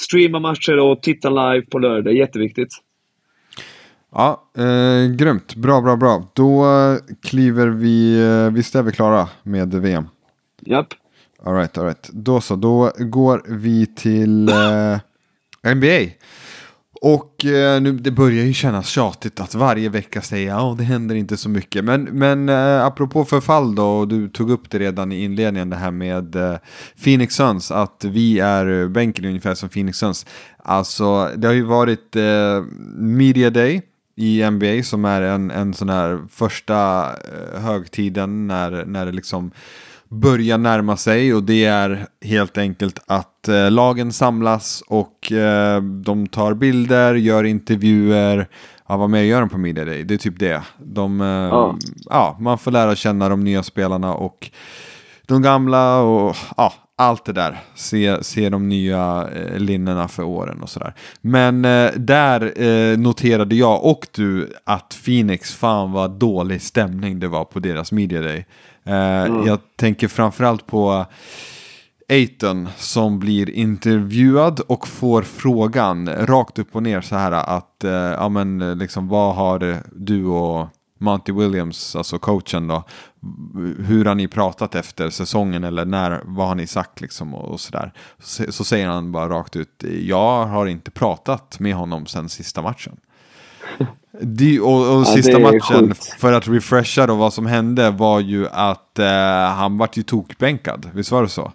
streama 0.00 0.38
matcher 0.38 0.78
och 0.78 1.02
titta 1.02 1.30
live 1.30 1.66
på 1.66 1.78
lördag. 1.78 2.14
Jätteviktigt. 2.14 2.70
Ja, 4.12 4.42
eh, 4.58 5.16
grymt. 5.16 5.54
Bra, 5.54 5.80
bra, 5.80 5.96
bra. 5.96 6.28
Då 6.32 6.64
kliver 7.22 7.66
vi, 7.66 8.20
eh, 8.20 8.52
visst 8.52 8.74
är 8.74 8.82
vi 8.82 8.92
klara 8.92 9.28
med 9.42 9.74
VM? 9.74 10.04
Japp. 10.60 10.86
Alright, 11.42 11.78
alright. 11.78 12.10
Då 12.12 12.40
så, 12.40 12.56
då 12.56 12.92
går 12.98 13.42
vi 13.48 13.86
till 13.86 14.48
eh, 14.48 15.74
NBA. 15.74 16.10
Och 17.06 17.44
eh, 17.44 17.80
nu, 17.82 17.92
det 17.92 18.10
börjar 18.10 18.44
ju 18.44 18.52
kännas 18.52 18.88
tjatigt 18.88 19.40
att 19.40 19.54
varje 19.54 19.88
vecka 19.88 20.22
säga 20.22 20.56
att 20.56 20.78
det 20.78 20.84
händer 20.84 21.14
inte 21.14 21.36
så 21.36 21.48
mycket. 21.48 21.84
Men, 21.84 22.02
men 22.02 22.48
eh, 22.48 22.84
apropå 22.84 23.24
förfall 23.24 23.74
då, 23.74 23.86
och 23.86 24.08
du 24.08 24.28
tog 24.28 24.50
upp 24.50 24.70
det 24.70 24.78
redan 24.78 25.12
i 25.12 25.24
inledningen 25.24 25.70
det 25.70 25.76
här 25.76 25.90
med 25.90 26.36
eh, 26.36 26.56
Phoenix 27.04 27.34
Suns, 27.34 27.70
att 27.70 28.04
vi 28.04 28.38
är 28.38 28.82
eh, 28.82 28.88
bänken 28.88 29.24
ungefär 29.24 29.54
som 29.54 29.68
Phoenix 29.68 29.98
Suns. 29.98 30.26
Alltså, 30.58 31.30
det 31.36 31.46
har 31.46 31.54
ju 31.54 31.62
varit 31.62 32.16
eh, 32.16 32.62
Media 32.96 33.50
Day 33.50 33.82
i 34.16 34.50
NBA 34.50 34.82
som 34.82 35.04
är 35.04 35.22
en, 35.22 35.50
en 35.50 35.74
sån 35.74 35.88
här 35.88 36.20
första 36.30 37.08
eh, 37.12 37.60
högtiden 37.60 38.46
när, 38.46 38.84
när 38.84 39.06
det 39.06 39.12
liksom 39.12 39.50
börjar 40.20 40.58
närma 40.58 40.96
sig 40.96 41.34
och 41.34 41.42
det 41.42 41.64
är 41.64 42.06
helt 42.24 42.58
enkelt 42.58 42.98
att 43.06 43.48
eh, 43.48 43.70
lagen 43.70 44.12
samlas 44.12 44.82
och 44.86 45.32
eh, 45.32 45.82
de 45.82 46.26
tar 46.26 46.54
bilder, 46.54 47.14
gör 47.14 47.44
intervjuer. 47.44 48.48
Ja, 48.88 48.96
vad 48.96 49.10
mer 49.10 49.22
gör 49.22 49.40
de 49.40 49.48
på 49.48 49.58
Media 49.58 49.84
Day? 49.84 50.02
Det 50.02 50.14
är 50.14 50.18
typ 50.18 50.38
det. 50.38 50.62
De, 50.78 51.20
eh, 51.20 51.26
ja. 51.26 51.76
ja. 52.10 52.36
man 52.40 52.58
får 52.58 52.70
lära 52.70 52.96
känna 52.96 53.28
de 53.28 53.44
nya 53.44 53.62
spelarna 53.62 54.14
och 54.14 54.50
de 55.26 55.42
gamla 55.42 56.00
och 56.00 56.36
ja, 56.56 56.72
allt 56.96 57.24
det 57.24 57.32
där. 57.32 57.58
Se, 57.74 58.24
se 58.24 58.48
de 58.48 58.68
nya 58.68 59.28
eh, 59.34 59.58
linnena 59.58 60.08
för 60.08 60.22
åren 60.22 60.62
och 60.62 60.68
sådär. 60.68 60.94
Men 61.20 61.64
eh, 61.64 61.90
där 61.96 62.62
eh, 62.62 62.98
noterade 62.98 63.54
jag 63.54 63.84
och 63.84 64.06
du 64.12 64.52
att 64.64 64.98
Phoenix, 65.04 65.54
fan 65.54 65.92
vad 65.92 66.10
dålig 66.10 66.62
stämning 66.62 67.20
det 67.20 67.28
var 67.28 67.44
på 67.44 67.58
deras 67.58 67.92
media 67.92 68.20
day. 68.20 68.46
Eh, 68.84 69.24
mm. 69.24 69.46
Jag 69.46 69.58
tänker 69.76 70.08
framförallt 70.08 70.66
på 70.66 71.06
Aiton 72.08 72.68
som 72.76 73.18
blir 73.18 73.50
intervjuad 73.50 74.60
och 74.60 74.88
får 74.88 75.22
frågan 75.22 76.08
rakt 76.08 76.58
upp 76.58 76.76
och 76.76 76.82
ner 76.82 77.00
så 77.00 77.16
här 77.16 77.32
att 77.32 77.84
eh, 77.84 77.92
ja 77.92 78.28
men 78.28 78.78
liksom 78.78 79.08
vad 79.08 79.34
har 79.34 79.82
du 79.92 80.26
och 80.26 80.68
Monty 80.98 81.32
Williams, 81.32 81.96
alltså 81.96 82.18
coachen 82.18 82.66
då, 82.66 82.84
hur 83.78 84.04
har 84.04 84.14
ni 84.14 84.28
pratat 84.28 84.74
efter 84.74 85.10
säsongen 85.10 85.64
eller 85.64 85.84
när, 85.84 86.22
vad 86.24 86.48
har 86.48 86.54
ni 86.54 86.66
sagt 86.66 87.00
liksom 87.00 87.34
och, 87.34 87.48
och 87.48 87.60
sådär. 87.60 87.92
Så, 88.18 88.52
så, 88.52 88.64
säger 88.64 88.88
han 88.88 89.12
bara 89.12 89.28
rakt 89.28 89.56
ut, 89.56 89.84
jag 90.02 90.46
har 90.46 90.66
inte 90.66 90.90
pratat 90.90 91.60
med 91.60 91.74
honom 91.74 92.06
sen 92.06 92.28
sista 92.28 92.62
matchen. 92.62 92.96
De, 94.22 94.60
och, 94.60 94.96
och 94.96 95.00
ja, 95.00 95.04
sista 95.04 95.38
matchen, 95.38 95.88
sjukt. 95.88 96.04
för 96.04 96.32
att 96.32 96.48
refresha 96.48 97.06
då 97.06 97.14
vad 97.14 97.32
som 97.32 97.46
hände, 97.46 97.90
var 97.90 98.20
ju 98.20 98.48
att 98.48 98.98
eh, 98.98 99.06
han 99.56 99.78
vart 99.78 99.96
ju 99.96 100.02
tokbänkad. 100.02 100.90
Visst 100.94 101.10
var 101.10 101.22
det 101.22 101.28
så? 101.28 101.52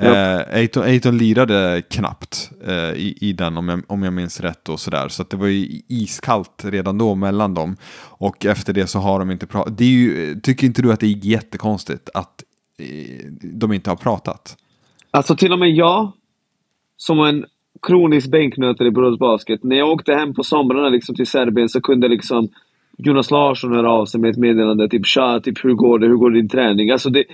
Eh, 0.00 0.38
Aiton, 0.52 0.82
Aiton 0.82 1.18
lirade 1.18 1.82
knappt 1.90 2.50
eh, 2.66 2.92
i, 2.92 3.18
i 3.20 3.32
den 3.32 3.56
om 3.56 3.68
jag, 3.68 3.82
om 3.86 4.02
jag 4.02 4.12
minns 4.12 4.40
rätt 4.40 4.68
och 4.68 4.80
sådär. 4.80 5.08
Så 5.08 5.22
det 5.22 5.36
var 5.36 5.46
ju 5.46 5.80
iskallt 5.88 6.64
redan 6.64 6.98
då 6.98 7.14
mellan 7.14 7.54
dem. 7.54 7.76
Och 8.00 8.46
efter 8.46 8.72
det 8.72 8.86
så 8.86 8.98
har 8.98 9.18
de 9.18 9.30
inte 9.30 9.46
pratat. 9.46 9.78
Tycker 10.42 10.64
inte 10.64 10.82
du 10.82 10.92
att 10.92 11.00
det 11.00 11.06
är 11.06 11.26
jättekonstigt 11.26 12.08
att 12.14 12.42
eh, 12.78 12.86
de 13.42 13.72
inte 13.72 13.90
har 13.90 13.96
pratat? 13.96 14.56
Alltså 15.10 15.36
till 15.36 15.52
och 15.52 15.58
med 15.58 15.70
jag, 15.70 16.12
som 16.96 17.20
en 17.20 17.44
kronisk 17.82 18.30
bänknötare 18.30 18.88
i 18.88 18.90
Borås 18.90 19.18
Basket. 19.18 19.62
När 19.62 19.76
jag 19.76 19.90
åkte 19.90 20.14
hem 20.14 20.34
på 20.34 20.42
somrarna 20.42 20.88
liksom 20.88 21.14
till 21.14 21.26
Serbien 21.26 21.68
så 21.68 21.80
kunde 21.80 22.08
liksom 22.08 22.48
Jonas 22.98 23.30
Larsson 23.30 23.72
höra 23.72 23.90
av 23.90 24.06
sig 24.06 24.20
med 24.20 24.30
ett 24.30 24.36
meddelande. 24.36 24.88
Typ 24.88 25.06
“Tja, 25.06 25.40
typ, 25.40 25.64
hur 25.64 25.74
går 25.74 25.98
det? 25.98 26.06
Hur 26.06 26.16
går 26.16 26.30
din 26.30 26.48
träning?” 26.48 26.90
alltså 26.90 27.10
det, 27.10 27.24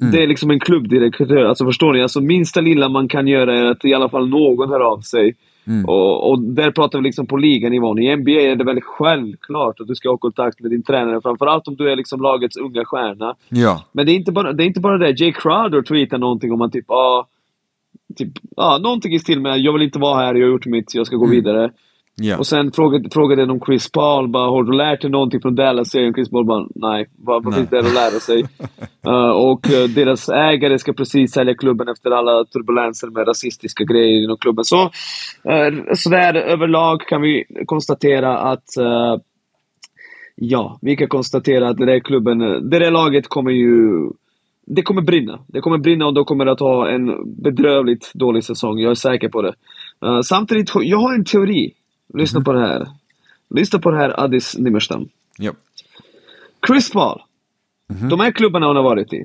mm. 0.00 0.12
det 0.12 0.22
är 0.22 0.26
liksom 0.26 0.50
en 0.50 0.60
klubbdirektör. 0.60 1.44
Alltså 1.44 1.64
förstår 1.64 1.92
ni? 1.92 2.02
Alltså 2.02 2.20
minsta 2.20 2.60
lilla 2.60 2.88
man 2.88 3.08
kan 3.08 3.28
göra 3.28 3.58
är 3.58 3.64
att 3.64 3.84
i 3.84 3.94
alla 3.94 4.08
fall 4.08 4.28
någon 4.28 4.68
hör 4.68 4.80
av 4.80 5.00
sig. 5.00 5.34
Mm. 5.66 5.84
Och, 5.84 6.30
och, 6.30 6.40
där 6.40 6.70
pratar 6.70 6.98
vi 6.98 7.04
liksom 7.04 7.26
på 7.26 7.36
liganivån. 7.36 7.98
I 7.98 8.16
NBA 8.16 8.30
är 8.30 8.56
det 8.56 8.64
väldigt 8.64 8.84
självklart 8.84 9.80
att 9.80 9.86
du 9.86 9.94
ska 9.94 10.10
ha 10.10 10.16
kontakt 10.16 10.60
med 10.60 10.70
din 10.70 10.82
tränare. 10.82 11.20
Framförallt 11.20 11.68
om 11.68 11.76
du 11.76 11.90
är 11.90 11.96
liksom 11.96 12.20
lagets 12.20 12.56
unga 12.56 12.84
stjärna. 12.84 13.34
Ja. 13.48 13.84
Men 13.92 14.06
det 14.06 14.12
är 14.12 14.14
inte 14.14 14.32
bara 14.32 14.52
det. 14.52 14.64
Är 14.64 14.66
inte 14.66 14.80
bara 14.80 14.98
det. 14.98 15.20
Jay 15.20 15.32
Crowder 15.32 15.82
tweetar 15.82 16.18
någonting 16.18 16.52
om 16.52 16.60
att 16.62 16.72
typ 16.72 16.90
ah, 16.90 17.26
typ, 18.16 18.32
ja, 18.56 18.78
någonting 18.82 19.12
i 19.12 19.18
stil 19.18 19.40
med 19.40 19.58
jag 19.58 19.72
vill 19.72 19.82
inte 19.82 19.98
vara 19.98 20.18
här, 20.18 20.34
jag 20.34 20.46
har 20.46 20.52
gjort 20.52 20.66
mitt, 20.66 20.94
jag 20.94 21.06
ska 21.06 21.16
gå 21.16 21.24
mm. 21.24 21.36
vidare. 21.36 21.70
Yeah. 22.22 22.38
Och 22.38 22.46
sen 22.46 22.72
frågade, 22.72 23.10
frågade 23.10 23.42
jag 23.42 23.50
om 23.50 23.60
Chris 23.60 23.92
Paul, 23.92 24.28
bara, 24.28 24.50
har 24.50 24.62
du 24.62 24.72
lärt 24.72 25.00
dig 25.00 25.10
någonting 25.10 25.40
från 25.40 25.54
Dallas-serien? 25.54 26.14
Chris 26.14 26.30
Paul 26.30 26.44
bara, 26.44 26.66
nej, 26.74 27.06
vad, 27.16 27.44
vad 27.44 27.54
finns 27.54 27.68
det 27.70 27.78
att 27.78 27.94
lära 27.94 28.20
sig? 28.20 28.42
uh, 29.06 29.30
och 29.50 29.66
uh, 29.70 29.88
deras 29.88 30.28
ägare 30.28 30.78
ska 30.78 30.92
precis 30.92 31.32
sälja 31.32 31.54
klubben 31.54 31.88
efter 31.88 32.10
alla 32.10 32.44
turbulenser 32.44 33.08
med 33.10 33.28
rasistiska 33.28 33.84
grejer 33.84 34.24
inom 34.24 34.36
klubben. 34.36 34.64
Så, 34.64 34.82
uh, 34.82 35.94
så 35.94 36.10
där 36.10 36.34
överlag 36.34 37.00
kan 37.00 37.22
vi 37.22 37.44
konstatera 37.66 38.38
att 38.38 38.68
Ja, 40.38 40.78
vi 40.82 40.96
kan 40.96 41.08
konstatera 41.08 41.68
att 41.68 41.76
det 41.76 41.86
där 41.86 42.00
klubben, 42.00 42.38
det 42.70 42.78
där 42.78 42.90
laget 42.90 43.28
kommer 43.28 43.50
ju 43.50 43.90
det 44.66 44.82
kommer 44.82 45.02
brinna. 45.02 45.40
Det 45.46 45.60
kommer 45.60 45.78
brinna 45.78 46.06
och 46.06 46.14
då 46.14 46.24
kommer 46.24 46.44
det 46.44 46.52
att 46.52 46.60
ha 46.60 46.90
en 46.90 47.34
bedrövligt 47.42 48.10
dålig 48.14 48.44
säsong. 48.44 48.78
Jag 48.78 48.90
är 48.90 48.94
säker 48.94 49.28
på 49.28 49.42
det. 49.42 49.54
Uh, 50.04 50.20
samtidigt, 50.20 50.70
jag 50.74 50.98
har 50.98 51.14
en 51.14 51.24
teori. 51.24 51.72
Lyssna 52.14 52.38
mm. 52.38 52.44
på 52.44 52.52
det 52.52 52.60
här. 52.60 52.86
Lyssna 53.50 53.78
på 53.78 53.90
det 53.90 53.96
här 53.96 54.20
Addis 54.24 54.58
Nimmerstam. 54.58 55.08
Yep. 55.40 55.54
Chris 56.66 56.90
Paul. 56.90 57.20
Mm. 57.90 58.08
De 58.08 58.20
här 58.20 58.30
klubbarna 58.30 58.66
han 58.66 58.76
har 58.76 58.82
varit 58.82 59.12
i. 59.12 59.24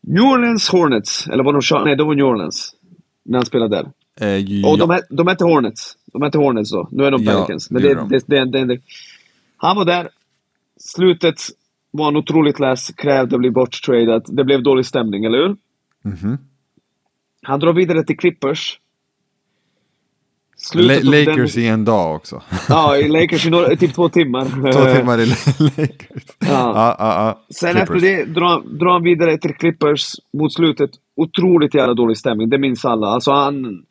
New 0.00 0.22
Orleans 0.22 0.68
Hornets, 0.68 1.26
eller 1.26 1.44
var 1.44 1.52
de 1.52 1.84
Nej, 1.84 1.96
de 1.96 2.06
var 2.06 2.14
New 2.14 2.26
Orleans. 2.26 2.74
När 3.22 3.38
han 3.38 3.46
spelade 3.46 3.76
där. 3.76 3.90
Ja. 4.42 4.70
Och 4.70 4.78
de, 4.78 5.00
de 5.10 5.26
hette 5.26 5.44
Hornets. 5.44 5.96
De 6.12 6.22
hette 6.22 6.38
Hornets 6.38 6.70
då. 6.70 6.88
Nu 6.90 7.04
är 7.04 7.10
de 7.10 7.24
Pelicans. 7.24 7.68
Ja, 7.70 7.74
Men 7.74 7.82
det, 7.82 7.94
det, 7.94 8.24
det, 8.26 8.44
det, 8.44 8.64
det, 8.64 8.80
Han 9.56 9.76
var 9.76 9.84
där. 9.84 10.08
Slutet 10.76 11.40
var 11.96 12.04
han 12.04 12.16
otroligt 12.16 12.60
less, 12.60 12.90
krävde 12.90 13.36
att 13.36 13.40
bli 13.40 13.50
borttradad. 13.50 14.24
Det 14.28 14.44
blev 14.44 14.62
dålig 14.62 14.86
stämning, 14.86 15.24
eller 15.24 15.38
hur? 15.38 15.56
Mm 16.04 16.16
-hmm. 16.16 16.38
Han 17.42 17.60
drar 17.60 17.72
vidare 17.72 18.04
till 18.04 18.16
Clippers. 18.16 18.80
La 20.74 20.94
Lakers 21.02 21.54
den... 21.54 21.64
i 21.64 21.66
en 21.66 21.84
dag 21.84 22.16
också. 22.16 22.42
Ja, 22.68 22.96
i 22.96 23.08
Lakers 23.08 23.46
i 23.46 23.50
några, 23.50 23.76
typ 23.76 23.94
två 23.94 24.08
timmar. 24.08 24.44
två 24.72 24.94
timmar 24.98 25.20
i 25.20 25.26
Lakers. 25.26 26.22
Ja. 26.38 26.48
Ja, 26.48 26.96
ja, 26.98 27.44
Sen 27.54 27.72
Clippers. 27.72 27.90
efter 27.90 28.00
det 28.00 28.24
drar, 28.24 28.78
drar 28.78 28.92
han 28.92 29.02
vidare 29.02 29.38
till 29.38 29.54
Clippers 29.54 30.12
mot 30.32 30.54
slutet. 30.54 30.90
otroligt 31.16 31.74
jävla 31.74 31.94
dålig 31.94 32.16
stämning, 32.16 32.50
det 32.50 32.58
minns 32.58 32.84
alla. 32.84 33.06
Alltså 33.06 33.32
han... 33.32 33.84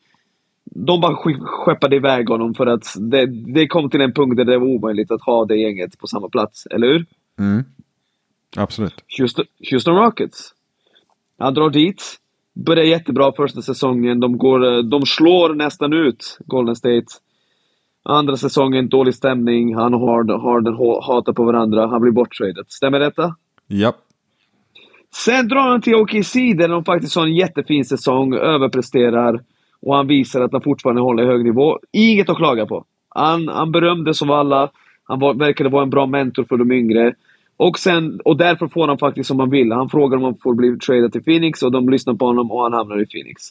De 0.64 1.00
bara 1.00 1.16
skeppade 1.40 1.96
iväg 1.96 2.28
honom 2.28 2.54
för 2.54 2.66
att 2.66 2.94
det, 2.98 3.26
det 3.26 3.66
kom 3.66 3.90
till 3.90 4.00
en 4.00 4.12
punkt 4.12 4.36
där 4.36 4.44
det 4.44 4.58
var 4.58 4.66
omöjligt 4.66 5.10
att 5.10 5.22
ha 5.22 5.44
det 5.44 5.56
gänget 5.56 5.98
på 5.98 6.06
samma 6.06 6.28
plats, 6.28 6.66
eller 6.66 6.86
hur? 6.86 7.06
Mm. 7.38 7.64
Absolut. 8.56 8.94
Houston, 9.18 9.44
Houston 9.70 9.96
Rockets. 9.96 10.54
Han 11.38 11.54
drar 11.54 11.70
dit. 11.70 12.02
Börjar 12.66 12.84
jättebra 12.84 13.32
första 13.32 13.62
säsongen. 13.62 14.20
De, 14.20 14.38
går, 14.38 14.82
de 14.82 15.06
slår 15.06 15.54
nästan 15.54 15.92
ut 15.92 16.38
Golden 16.46 16.76
State. 16.76 17.06
Andra 18.02 18.36
säsongen, 18.36 18.88
dålig 18.88 19.14
stämning. 19.14 19.74
Han 19.74 19.94
och 19.94 20.00
Harden, 20.00 20.40
Harden 20.40 20.74
hatar 21.02 21.32
på 21.32 21.44
varandra. 21.44 21.86
Han 21.86 22.00
blir 22.00 22.12
borttradad. 22.12 22.64
Stämmer 22.68 23.00
detta? 23.00 23.36
Ja. 23.66 23.92
Sen 25.14 25.48
drar 25.48 25.60
han 25.60 25.80
till 25.80 25.94
OKC 25.94 26.34
där 26.34 26.68
de 26.68 26.84
faktiskt 26.84 27.16
har 27.16 27.26
en 27.26 27.34
jättefin 27.34 27.84
säsong, 27.84 28.34
överpresterar 28.34 29.40
och 29.80 29.96
han 29.96 30.06
visar 30.06 30.40
att 30.40 30.52
han 30.52 30.62
fortfarande 30.62 31.02
håller 31.02 31.26
hög 31.26 31.44
nivå. 31.44 31.78
Inget 31.92 32.28
att 32.28 32.36
klaga 32.36 32.66
på. 32.66 32.84
Han, 33.08 33.48
han 33.48 33.72
berömdes 33.72 34.22
av 34.22 34.30
alla. 34.30 34.70
Han 35.04 35.18
var, 35.20 35.34
verkade 35.34 35.70
vara 35.70 35.82
en 35.82 35.90
bra 35.90 36.06
mentor 36.06 36.44
för 36.44 36.56
de 36.56 36.72
yngre. 36.72 37.14
Och, 37.56 37.78
sen, 37.78 38.20
och 38.24 38.36
därför 38.36 38.68
får 38.68 38.88
han 38.88 38.98
faktiskt 38.98 39.28
som 39.28 39.40
han 39.40 39.50
vill. 39.50 39.72
Han 39.72 39.88
frågar 39.88 40.16
om 40.16 40.24
han 40.24 40.36
får 40.42 40.54
bli 40.54 40.76
tradad 40.78 41.12
till 41.12 41.24
Phoenix 41.24 41.62
och 41.62 41.72
de 41.72 41.88
lyssnar 41.88 42.14
på 42.14 42.26
honom 42.26 42.50
och 42.50 42.62
han 42.62 42.72
hamnar 42.72 43.02
i 43.02 43.06
Phoenix. 43.06 43.42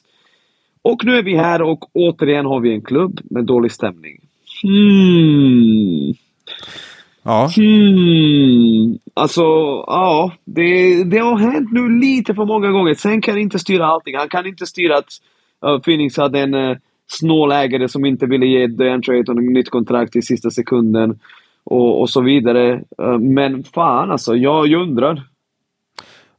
Och 0.81 1.05
nu 1.05 1.15
är 1.15 1.23
vi 1.23 1.35
här 1.35 1.61
och 1.61 1.89
återigen 1.93 2.45
har 2.45 2.59
vi 2.59 2.73
en 2.73 2.81
klubb 2.81 3.19
med 3.23 3.45
dålig 3.45 3.71
stämning. 3.71 4.19
Hmm. 4.63 6.13
Ja. 7.23 7.49
Hmm. 7.55 8.97
Alltså, 9.13 9.41
ja. 9.87 10.31
Det, 10.45 11.03
det 11.03 11.17
har 11.17 11.37
hänt 11.37 11.71
nu 11.71 11.99
lite 11.99 12.35
för 12.35 12.45
många 12.45 12.71
gånger. 12.71 12.93
Sen 12.93 13.21
kan 13.21 13.37
inte 13.37 13.59
styra 13.59 13.85
allting. 13.85 14.17
Han 14.17 14.29
kan 14.29 14.47
inte 14.47 14.65
styra 14.65 14.97
att 14.97 15.09
uh, 15.65 15.79
Phoenix 15.79 16.17
hade 16.17 16.39
en 16.39 16.53
uh, 16.53 16.77
snål 17.07 17.51
ägare 17.51 17.87
som 17.87 18.05
inte 18.05 18.25
ville 18.25 18.45
ge 18.45 18.67
Dejan 18.67 19.01
Trayton 19.01 19.37
ett 19.37 19.53
nytt 19.53 19.69
kontrakt 19.69 20.15
i 20.15 20.21
sista 20.21 20.51
sekunden 20.51 21.19
och, 21.63 22.01
och 22.01 22.09
så 22.09 22.21
vidare. 22.21 22.73
Eh, 23.01 23.17
men 23.19 23.63
fan 23.63 24.11
alltså, 24.11 24.35
jag, 24.35 24.67
jag 24.67 24.81
undrar. 24.81 25.23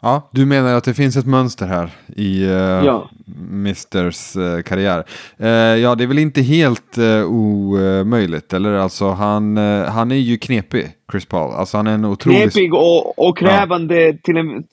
Ja, 0.05 0.29
du 0.31 0.47
menar 0.47 0.75
att 0.75 0.85
det 0.85 0.95
finns 0.95 1.17
ett 1.17 1.27
mönster 1.27 1.67
här 1.67 1.91
i 2.17 2.45
uh, 2.45 2.51
ja. 2.51 3.11
Misters 3.51 4.37
uh, 4.37 4.63
karriär. 4.63 5.05
Uh, 5.41 5.49
ja, 5.49 5.95
det 5.95 6.05
är 6.05 6.09
väl 6.09 6.19
inte 6.19 6.43
helt 6.43 6.99
uh, 6.99 7.25
omöjligt, 7.27 8.53
eller 8.53 8.73
alltså 8.73 9.11
han, 9.11 9.57
han 9.87 10.11
är 10.11 10.17
ju 10.17 10.39
knepig, 10.39 10.93
Chris 11.11 11.27
Paul. 11.27 11.53
Alltså 11.53 11.77
han 11.77 11.87
är 11.87 11.95
en 11.95 12.05
otrolig... 12.05 12.43
Knepig 12.43 12.75
och, 12.75 13.29
och 13.29 13.39
krävande 13.39 14.07
ja. 14.07 14.13
till, 14.23 14.37
en, 14.37 14.65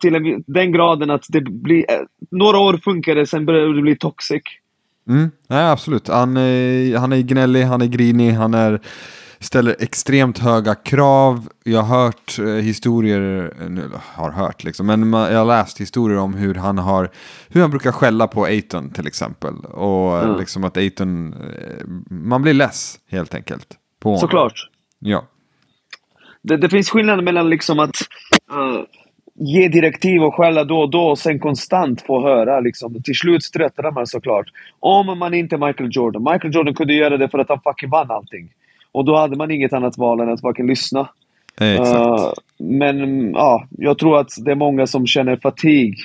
till 0.00 0.14
en, 0.14 0.44
den 0.46 0.72
graden 0.72 1.10
att 1.10 1.24
det 1.28 1.40
blir... 1.40 1.84
några 2.30 2.58
år 2.58 2.80
funkar 2.84 3.14
det, 3.14 3.26
sen 3.26 3.46
börjar 3.46 3.68
det 3.68 3.82
bli 3.82 3.96
toxic. 3.96 4.42
Mm, 5.08 5.30
nej, 5.48 5.70
absolut. 5.70 6.08
Han, 6.08 6.36
han 6.96 7.12
är 7.12 7.22
gnällig, 7.22 7.62
han 7.62 7.82
är 7.82 7.86
grinig, 7.86 8.32
han 8.32 8.54
är 8.54 8.80
ställer 9.38 9.76
extremt 9.78 10.38
höga 10.38 10.74
krav. 10.74 11.48
Jag 11.64 11.82
har 11.82 12.02
hört 12.02 12.38
eh, 12.38 12.44
historier, 12.46 13.52
nu 13.68 13.90
har 14.14 14.30
hört 14.30 14.64
liksom, 14.64 14.86
men 14.86 15.12
jag 15.12 15.38
har 15.38 15.44
läst 15.44 15.80
historier 15.80 16.18
om 16.18 16.34
hur 16.34 16.54
han 16.54 16.78
har, 16.78 17.10
hur 17.48 17.60
han 17.60 17.70
brukar 17.70 17.92
skälla 17.92 18.26
på 18.26 18.44
Aiton 18.44 18.90
till 18.90 19.06
exempel. 19.06 19.54
Och 19.64 20.18
mm. 20.18 20.38
liksom 20.38 20.64
att 20.64 20.76
Aiton, 20.76 21.32
eh, 21.32 21.86
man 22.10 22.42
blir 22.42 22.54
less 22.54 22.98
helt 23.10 23.34
enkelt. 23.34 23.66
På 24.00 24.16
Såklart. 24.16 24.70
Ja. 24.98 25.24
Det, 26.42 26.56
det, 26.56 26.68
finns 26.68 26.90
skillnad 26.90 27.24
mellan 27.24 27.50
liksom 27.50 27.78
att 27.78 27.96
uh, 28.52 28.82
ge 29.34 29.68
direktiv 29.68 30.22
och 30.22 30.34
skälla 30.34 30.64
då 30.64 30.80
och 30.80 30.90
då 30.90 31.02
och 31.02 31.18
sen 31.18 31.38
konstant 31.38 32.02
få 32.02 32.22
höra. 32.22 32.60
Liksom. 32.60 33.02
Till 33.02 33.14
slut 33.14 33.42
tröttnar 33.52 33.90
man 33.90 34.06
såklart. 34.06 34.46
Om 34.80 35.18
man 35.18 35.34
inte 35.34 35.56
är 35.56 35.66
Michael 35.66 35.90
Jordan. 35.92 36.22
Michael 36.32 36.54
Jordan 36.54 36.74
kunde 36.74 36.94
göra 36.94 37.16
det 37.16 37.28
för 37.28 37.38
att 37.38 37.48
han 37.48 37.60
fucking 37.60 37.90
vann 37.90 38.10
allting. 38.10 38.50
Och 38.96 39.04
då 39.04 39.16
hade 39.16 39.36
man 39.36 39.50
inget 39.50 39.72
annat 39.72 39.98
val 39.98 40.20
än 40.20 40.28
att 40.28 40.42
varken 40.42 40.66
lyssna. 40.66 41.08
Uh, 41.60 42.32
men 42.58 43.30
ja, 43.32 43.66
jag 43.70 43.98
tror 43.98 44.18
att 44.18 44.30
det 44.44 44.50
är 44.50 44.54
många 44.54 44.86
som 44.86 45.06
känner 45.06 45.36
fatig 45.36 45.96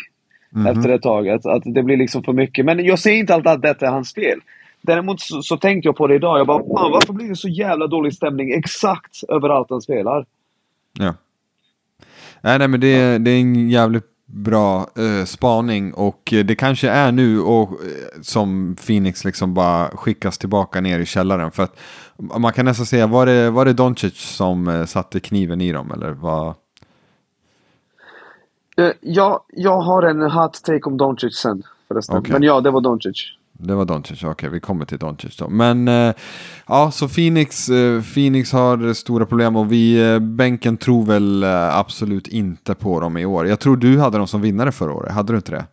mm 0.56 0.67
efter 0.67 0.89
ett 0.89 1.01
tag. 1.01 1.30
Att, 1.30 1.45
att 1.45 1.63
det 1.65 1.84
blir 1.84 1.97
liksom 1.97 2.23
för 2.23 2.34
mycket. 2.34 2.65
Men 2.65 2.86
jag 2.86 2.99
säger 2.99 3.17
inte 3.17 3.34
alltid 3.34 3.51
att 3.51 3.62
detta 3.62 3.88
är 3.88 3.91
hans 3.91 4.13
fel. 4.13 4.39
Däremot 4.82 5.21
så, 5.21 5.41
så 5.41 5.58
tänkte 5.58 5.88
jag 5.88 5.95
på 5.95 6.08
det 6.08 6.15
idag. 6.15 6.39
Jag 6.39 6.47
bara, 6.47 6.58
fan, 6.58 6.91
varför 6.91 7.13
blir 7.13 7.30
det 7.30 7.36
så 7.36 7.47
jävla 7.47 7.88
dålig 7.88 8.13
stämning 8.13 8.51
exakt 8.51 9.23
överallt 9.30 9.67
han 9.69 9.82
spelar? 9.82 10.25
Ja. 10.99 11.13
Nej, 12.41 12.60
nej 12.60 12.67
men 12.67 12.80
det, 12.80 13.17
det 13.17 13.32
är 13.32 13.39
en 13.39 13.69
jävligt 13.69 14.12
bra 14.25 14.88
eh, 14.97 15.25
spaning 15.25 15.93
och 15.93 16.34
det 16.45 16.56
kanske 16.56 16.89
är 16.89 17.12
nu 17.12 17.41
och, 17.41 17.69
eh, 17.71 18.21
som 18.21 18.75
Phoenix 18.86 19.25
liksom 19.25 19.54
bara 19.54 19.88
skickas 19.88 20.38
tillbaka 20.38 20.82
ner 20.82 20.99
i 20.99 21.06
källaren. 21.06 21.51
För 21.51 21.63
att 21.63 21.80
man 22.21 22.53
kan 22.53 22.65
nästan 22.65 22.86
säga, 22.86 23.07
var 23.07 23.25
det, 23.25 23.49
var 23.49 23.65
det 23.65 23.73
Doncic 23.73 24.17
som 24.17 24.67
eh, 24.67 24.86
satte 24.86 25.19
kniven 25.19 25.62
i 25.62 25.71
dem 25.71 25.91
eller 25.91 26.12
vad? 26.12 26.47
Uh, 28.79 28.91
ja, 29.01 29.45
jag 29.47 29.81
har 29.81 30.03
en 30.03 30.21
hot 30.21 30.63
take 30.63 30.84
om 30.84 30.97
Doncic 30.97 31.38
sen 31.38 31.63
förresten. 31.88 32.17
Okay. 32.17 32.34
Men 32.34 32.43
ja, 32.43 32.62
det 32.62 32.71
var 32.71 32.81
Doncic. 32.81 33.17
Det 33.53 33.75
var 33.75 33.86
Doncic, 33.86 34.17
okej 34.17 34.31
okay, 34.31 34.49
vi 34.49 34.60
kommer 34.60 34.86
till 34.86 34.97
Doncic 34.97 35.38
då. 35.38 35.49
Men 35.49 35.88
uh, 35.88 36.13
ja, 36.67 36.91
så 36.91 37.07
Phoenix, 37.07 37.69
Phoenix 38.13 38.51
har 38.53 38.93
stora 38.93 39.25
problem 39.25 39.55
och 39.55 39.71
vi, 39.71 40.19
bänken 40.19 40.77
tror 40.77 41.05
väl 41.05 41.43
absolut 41.71 42.27
inte 42.27 42.75
på 42.75 42.99
dem 42.99 43.17
i 43.17 43.25
år. 43.25 43.47
Jag 43.47 43.60
tror 43.60 43.77
du 43.77 43.99
hade 43.99 44.17
dem 44.17 44.27
som 44.27 44.41
vinnare 44.41 44.71
förra 44.71 44.93
året, 44.93 45.13
hade 45.13 45.34
du 45.34 45.38
inte 45.38 45.51
det? 45.51 45.65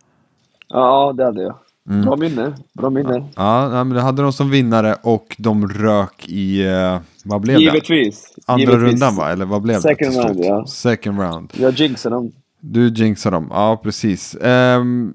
Ja, 0.67 1.13
det 1.17 1.25
hade 1.25 1.41
jag. 1.41 1.55
Mm. 1.89 2.01
Bra 2.05 2.15
minne. 2.15 2.53
Bra 2.73 2.89
minne. 2.89 3.23
Ja, 3.35 3.63
ja 3.63 3.83
men 3.83 3.89
det 3.89 4.01
hade 4.01 4.21
de 4.21 4.33
som 4.33 4.49
vinnare 4.49 4.95
och 5.01 5.35
de 5.37 5.67
rök 5.67 6.29
i, 6.29 6.67
uh, 6.67 6.99
vad 7.23 7.41
blev 7.41 7.59
Givetvis. 7.59 8.33
det? 8.35 8.53
Andra 8.53 8.65
Givetvis. 8.71 8.91
rundan 8.91 9.15
va? 9.15 9.31
Eller 9.31 9.45
vad 9.45 9.61
blev 9.61 9.79
Second 9.79 10.13
det? 10.13 10.21
round, 10.21 10.39
ja. 10.39 10.65
Second 10.67 11.19
round. 11.19 11.53
Jag 11.57 11.73
jinxade 11.73 12.15
dem. 12.15 12.31
Du 12.61 12.87
jinxade 12.87 13.35
dem, 13.35 13.47
ja 13.51 13.79
precis. 13.83 14.35
Um, 14.41 15.13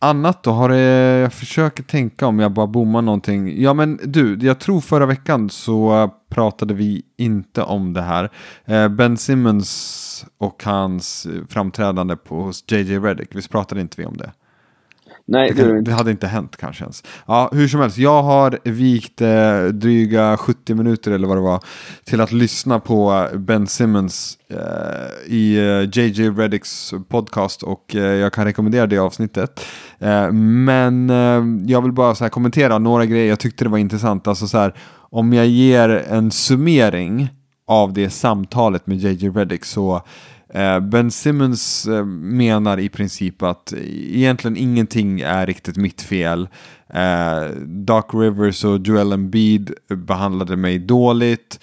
annat 0.00 0.42
då? 0.42 0.50
Har 0.50 0.68
det, 0.68 0.78
jag 1.20 1.32
försöker 1.32 1.82
tänka 1.82 2.26
om 2.26 2.38
jag 2.38 2.52
bara 2.52 2.66
bommar 2.66 3.02
någonting. 3.02 3.62
Ja 3.62 3.74
men 3.74 3.98
du, 4.04 4.38
jag 4.42 4.58
tror 4.58 4.80
förra 4.80 5.06
veckan 5.06 5.50
så 5.50 6.10
pratade 6.30 6.74
vi 6.74 7.02
inte 7.18 7.62
om 7.62 7.92
det 7.92 8.02
här. 8.02 8.30
Uh, 8.70 8.88
ben 8.88 9.16
Simmons 9.16 10.26
och 10.38 10.62
hans 10.64 11.26
framträdande 11.48 12.16
på, 12.16 12.42
hos 12.42 12.64
JJ 12.70 12.98
Reddick, 12.98 13.36
visst 13.36 13.50
pratade 13.50 13.80
inte 13.80 14.00
vi 14.00 14.06
om 14.06 14.16
det? 14.16 14.32
Nej, 15.32 15.52
det, 15.56 15.80
det, 15.80 15.92
hade 15.92 16.10
inte 16.10 16.26
hänt 16.26 16.56
kanske 16.56 16.84
ens. 16.84 17.04
Ja, 17.26 17.50
hur 17.52 17.68
som 17.68 17.80
helst, 17.80 17.98
jag 17.98 18.22
har 18.22 18.58
vikt 18.64 19.20
eh, 19.20 19.64
dryga 19.64 20.36
70 20.36 20.74
minuter 20.74 21.10
eller 21.10 21.28
vad 21.28 21.36
det 21.36 21.40
var 21.40 21.60
till 22.04 22.20
att 22.20 22.32
lyssna 22.32 22.80
på 22.80 23.28
Ben 23.34 23.66
Simmons 23.66 24.38
eh, 24.50 25.32
i 25.32 25.56
eh, 25.56 25.98
JJ 25.98 26.30
Reddicks 26.30 26.94
podcast 27.08 27.62
och 27.62 27.96
eh, 27.96 28.02
jag 28.02 28.32
kan 28.32 28.44
rekommendera 28.44 28.86
det 28.86 28.98
avsnittet. 28.98 29.66
Eh, 29.98 30.32
men 30.32 31.10
eh, 31.10 31.70
jag 31.72 31.82
vill 31.82 31.92
bara 31.92 32.14
så 32.14 32.24
här 32.24 32.28
kommentera 32.28 32.78
några 32.78 33.06
grejer 33.06 33.28
jag 33.28 33.40
tyckte 33.40 33.64
det 33.64 33.70
var 33.70 33.78
intressant. 33.78 34.26
Alltså 34.26 34.48
så 34.48 34.58
här, 34.58 34.74
om 35.10 35.32
jag 35.32 35.46
ger 35.46 35.88
en 35.88 36.30
summering 36.30 37.28
av 37.66 37.92
det 37.92 38.10
samtalet 38.10 38.86
med 38.86 38.98
JJ 38.98 39.28
Reddick 39.28 39.64
så 39.64 39.94
Eh, 39.94 40.02
Eh, 40.54 40.80
ben 40.80 41.10
Simmons 41.10 41.86
eh, 41.86 42.04
menar 42.04 42.78
i 42.78 42.88
princip 42.88 43.42
att 43.42 43.72
egentligen 43.86 44.56
ingenting 44.56 45.20
är 45.20 45.46
riktigt 45.46 45.76
mitt 45.76 46.02
fel. 46.02 46.48
Eh, 46.88 47.44
Doc 47.66 48.04
Rivers 48.12 48.64
och 48.64 48.78
Joel 48.86 49.12
Embiid 49.12 49.74
behandlade 49.88 50.56
mig 50.56 50.78
dåligt. 50.78 51.60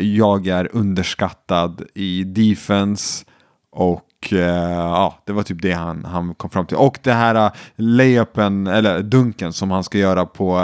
Jag 0.00 0.46
är 0.46 0.68
underskattad 0.72 1.82
i 1.94 2.24
defense. 2.24 3.24
Och 3.70 4.08
ja, 4.30 5.22
det 5.26 5.32
var 5.32 5.42
typ 5.42 5.62
det 5.62 5.72
han, 5.72 6.04
han 6.04 6.34
kom 6.34 6.50
fram 6.50 6.66
till. 6.66 6.76
Och 6.76 6.98
det 7.02 7.12
här 7.12 7.50
layupen, 7.76 8.66
eller 8.66 9.02
dunken 9.02 9.52
som 9.52 9.70
han 9.70 9.84
ska 9.84 9.98
göra 9.98 10.26
på 10.26 10.60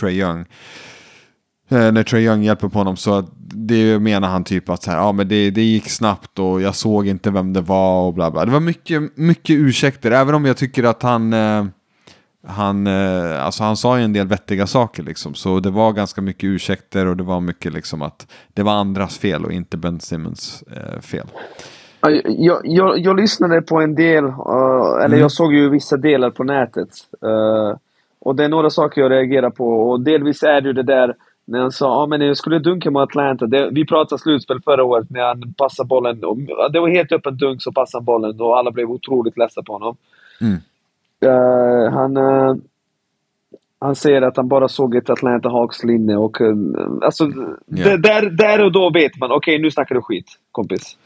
Trey 0.00 0.20
Young. 0.20 0.44
Eh, 1.72 1.92
när 1.92 2.02
Trey 2.02 2.24
Young 2.24 2.42
hjälper 2.42 2.68
på 2.68 2.78
honom 2.78 2.96
så 2.96 3.24
det 3.54 3.98
menar 3.98 4.28
han 4.28 4.44
typ 4.44 4.68
att 4.68 4.82
så 4.82 4.90
här, 4.90 4.98
ja, 4.98 5.12
men 5.12 5.28
det, 5.28 5.50
det 5.50 5.62
gick 5.62 5.90
snabbt 5.90 6.38
och 6.38 6.62
jag 6.62 6.74
såg 6.74 7.06
inte 7.06 7.30
vem 7.30 7.52
det 7.52 7.60
var 7.60 8.06
och 8.06 8.14
bla 8.14 8.30
bla. 8.30 8.44
Det 8.44 8.50
var 8.50 8.60
mycket, 8.60 9.16
mycket 9.16 9.56
ursäkter, 9.56 10.10
även 10.10 10.34
om 10.34 10.44
jag 10.44 10.56
tycker 10.56 10.84
att 10.84 11.02
han, 11.02 11.32
eh, 11.32 11.64
han, 12.46 12.86
eh, 12.86 13.44
alltså 13.44 13.64
han 13.64 13.76
sa 13.76 13.98
ju 13.98 14.04
en 14.04 14.12
del 14.12 14.26
vettiga 14.26 14.66
saker 14.66 15.02
liksom. 15.02 15.34
Så 15.34 15.60
det 15.60 15.70
var 15.70 15.92
ganska 15.92 16.20
mycket 16.20 16.44
ursäkter 16.44 17.06
och 17.06 17.16
det 17.16 17.22
var 17.22 17.40
mycket 17.40 17.72
liksom 17.72 18.02
att 18.02 18.26
det 18.54 18.62
var 18.62 18.72
andras 18.72 19.18
fel 19.18 19.44
och 19.44 19.52
inte 19.52 19.76
Ben 19.76 20.00
Simmons 20.00 20.64
fel. 21.00 21.26
Jag, 22.26 22.60
jag, 22.64 22.98
jag, 22.98 23.16
lyssnade 23.20 23.62
på 23.62 23.80
en 23.80 23.94
del, 23.94 24.24
eller 24.24 25.06
mm. 25.06 25.20
jag 25.20 25.32
såg 25.32 25.54
ju 25.54 25.68
vissa 25.70 25.96
delar 25.96 26.30
på 26.30 26.44
nätet. 26.44 26.88
Och 28.20 28.36
det 28.36 28.44
är 28.44 28.48
några 28.48 28.70
saker 28.70 29.00
jag 29.00 29.10
reagerar 29.10 29.50
på 29.50 29.90
och 29.90 30.00
delvis 30.00 30.42
är 30.42 30.60
det 30.60 30.66
ju 30.66 30.72
det 30.72 30.82
där 30.82 31.14
när 31.44 31.60
han 31.60 31.72
sa 31.72 32.02
ah, 32.02 32.06
men 32.06 32.20
jag 32.20 32.36
skulle 32.36 32.58
dunka 32.58 32.90
mot 32.90 33.02
Atlanta. 33.02 33.46
Det, 33.46 33.70
vi 33.70 33.86
pratade 33.86 34.22
slutspel 34.22 34.60
förra 34.64 34.84
året 34.84 35.10
när 35.10 35.20
han 35.22 35.54
passade 35.58 35.86
bollen. 35.86 36.24
Och, 36.24 36.38
det 36.72 36.80
var 36.80 36.88
helt 36.88 37.12
öppen 37.12 37.36
dunk 37.36 37.62
så 37.62 37.72
passade 37.72 38.00
han 38.00 38.04
bollen 38.04 38.40
och 38.40 38.58
alla 38.58 38.70
blev 38.70 38.90
otroligt 38.90 39.38
ledsna 39.38 39.62
på 39.62 39.72
honom. 39.72 39.96
Mm. 40.40 40.56
Eh, 41.24 41.92
han, 41.92 42.16
eh, 42.16 42.54
han 43.78 43.94
säger 43.94 44.22
att 44.22 44.36
han 44.36 44.48
bara 44.48 44.68
såg 44.68 44.94
ett 44.96 45.10
Atlanta 45.10 45.48
Hawks 45.48 45.84
linje 45.84 46.16
och 46.16 46.40
eh, 46.40 46.54
alltså, 47.02 47.24
Ja. 47.66 47.84
d- 47.84 47.96
där, 47.96 48.30
där 48.30 48.64
och 48.64 48.72
då 48.72 48.90
vet 48.90 49.18
man, 49.18 49.32
okej 49.32 49.58
nu 49.58 49.70
snackar 49.70 49.94
du 49.94 50.02
skit 50.02 50.26
kompis. 50.52 50.96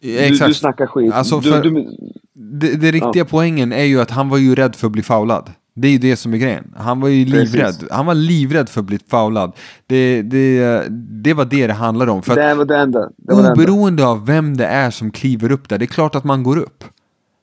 Du, 0.00 0.28
du 0.46 0.54
snackar 0.54 0.86
skit. 0.86 1.14
Alltså, 1.14 1.40
du, 1.40 1.60
du, 1.60 1.86
Det, 2.32 2.80
det 2.80 2.90
riktiga 2.90 3.24
poängen 3.24 3.72
är 3.72 3.84
ju 3.84 4.00
att 4.00 4.10
han 4.10 4.28
var 4.28 4.38
ju 4.38 4.54
rädd 4.54 4.76
för 4.76 4.86
att 4.86 4.92
bli 4.92 5.02
foulad. 5.02 5.50
Det 5.78 5.88
är 5.88 5.92
ju 5.92 5.98
det 5.98 6.16
som 6.16 6.34
är 6.34 6.38
grejen. 6.38 6.74
Han 6.76 7.00
var 7.00 7.08
ju 7.08 7.24
livrädd. 7.24 7.74
Han 7.90 8.06
var 8.06 8.14
livrädd 8.14 8.68
för 8.68 8.80
att 8.80 8.86
bli 8.86 8.98
foulad. 9.10 9.52
Det, 9.86 10.22
det, 10.22 10.82
det 11.22 11.34
var 11.34 11.44
det 11.44 11.66
det 11.66 11.72
handlade 11.72 12.10
om. 12.10 12.22
För 12.22 12.34
det 12.34 12.54
var 12.54 12.64
det 12.64 12.76
enda. 12.76 12.98
Det 13.16 13.34
var 13.34 13.42
det 13.42 13.48
enda. 13.48 13.62
oberoende 13.62 14.06
av 14.06 14.26
vem 14.26 14.56
det 14.56 14.66
är 14.66 14.90
som 14.90 15.10
kliver 15.10 15.52
upp 15.52 15.68
där, 15.68 15.78
det 15.78 15.84
är 15.84 15.86
klart 15.86 16.14
att 16.14 16.24
man 16.24 16.42
går 16.42 16.56
upp. 16.58 16.84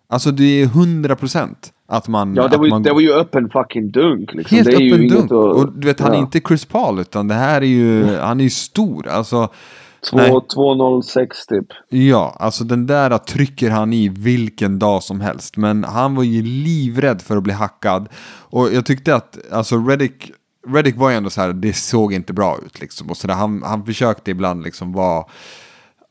Alltså 0.09 0.31
det 0.31 0.61
är 0.61 0.65
hundra 0.65 1.15
procent 1.15 1.71
att 1.87 2.07
man... 2.07 2.35
Ja, 2.35 2.47
det 2.47 2.57
var, 2.57 2.65
ju, 2.65 2.69
man 2.69 2.83
det 2.83 2.93
var 2.93 3.01
ju 3.01 3.13
öppen 3.13 3.49
fucking 3.49 3.91
dunk. 3.91 4.33
Liksom. 4.33 4.55
Helt 4.57 4.67
är 4.69 4.73
öppen 4.73 5.07
dunk. 5.07 5.25
att- 5.25 5.31
Och 5.31 5.73
du 5.79 5.87
vet, 5.87 5.99
han 5.99 6.11
är 6.11 6.15
ja. 6.15 6.21
inte 6.21 6.39
Chris 6.47 6.65
Paul, 6.65 6.99
utan 6.99 7.27
det 7.27 7.33
här 7.35 7.61
är 7.61 7.65
ju, 7.65 8.15
han 8.17 8.39
är 8.39 8.43
ju 8.43 8.49
stor. 8.49 9.07
Alltså, 9.07 9.39
nej. 9.39 9.47
2 9.47 9.49
206 10.11 11.45
typ. 11.45 11.65
Ja, 11.89 12.35
alltså 12.39 12.63
den 12.63 12.87
där 12.87 13.17
trycker 13.17 13.69
han 13.69 13.93
i 13.93 14.09
vilken 14.09 14.79
dag 14.79 15.03
som 15.03 15.21
helst. 15.21 15.57
Men 15.57 15.83
han 15.83 16.15
var 16.15 16.23
ju 16.23 16.41
livrädd 16.41 17.21
för 17.21 17.37
att 17.37 17.43
bli 17.43 17.53
hackad. 17.53 18.09
Och 18.49 18.73
jag 18.73 18.85
tyckte 18.85 19.15
att, 19.15 19.37
alltså 19.51 19.77
Reddick, 19.77 20.31
Reddick 20.67 20.97
var 20.97 21.09
ju 21.09 21.15
ändå 21.15 21.29
så 21.29 21.41
här, 21.41 21.53
det 21.53 21.73
såg 21.73 22.13
inte 22.13 22.33
bra 22.33 22.57
ut 22.65 22.79
liksom. 22.79 23.09
Och 23.09 23.17
så 23.17 23.27
där, 23.27 23.33
han, 23.33 23.63
han 23.63 23.85
försökte 23.85 24.31
ibland 24.31 24.63
liksom 24.63 24.93
vara, 24.93 25.25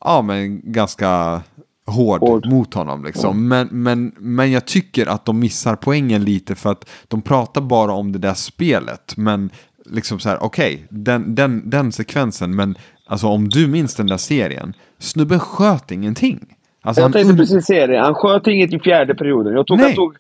ja 0.05 0.22
men 0.22 0.72
ganska 0.72 1.43
hård, 1.86 2.20
Hård. 2.20 2.47
mot 2.47 2.74
honom 2.74 3.05
liksom. 3.05 3.49
Men, 3.49 3.68
men, 3.70 4.12
men 4.18 4.53
jag 4.53 4.66
tycker 4.66 5.07
att 5.07 5.24
de 5.24 5.38
missar 5.38 5.76
poängen 5.76 6.24
lite 6.24 6.55
för 6.55 6.72
att 6.72 6.88
de 7.09 7.22
pratar 7.22 7.61
bara 7.61 7.93
om 7.93 8.12
det 8.12 8.18
där 8.18 8.34
spelet. 8.34 9.16
Men 9.16 9.51
liksom 9.84 10.18
så 10.18 10.28
här, 10.28 10.43
okej, 10.43 10.86
den, 10.90 11.34
den, 11.34 11.70
den 11.70 11.93
sekvensen, 11.93 12.57
men 12.57 12.76
alltså 13.07 13.26
om 13.26 13.48
du 13.48 13.68
minns 13.68 13.94
den 13.94 14.07
där 14.07 14.16
serien, 14.16 14.74
snubben 14.98 15.40
sköt 15.40 15.90
ingenting. 15.90 16.46
Alltså, 16.82 17.03
Jag 17.03 17.12
tänkte 17.12 17.36
precis 17.36 17.64
säga 17.66 17.86
det. 17.86 17.98
Han 17.98 18.14
sköt 18.14 18.46
inget 18.46 18.72
i 18.72 18.78
fjärde 18.78 19.14
perioden. 19.14 19.53
Jag 19.55 19.66
tog, 19.66 19.80
han 19.80 19.94
tog 19.94 20.16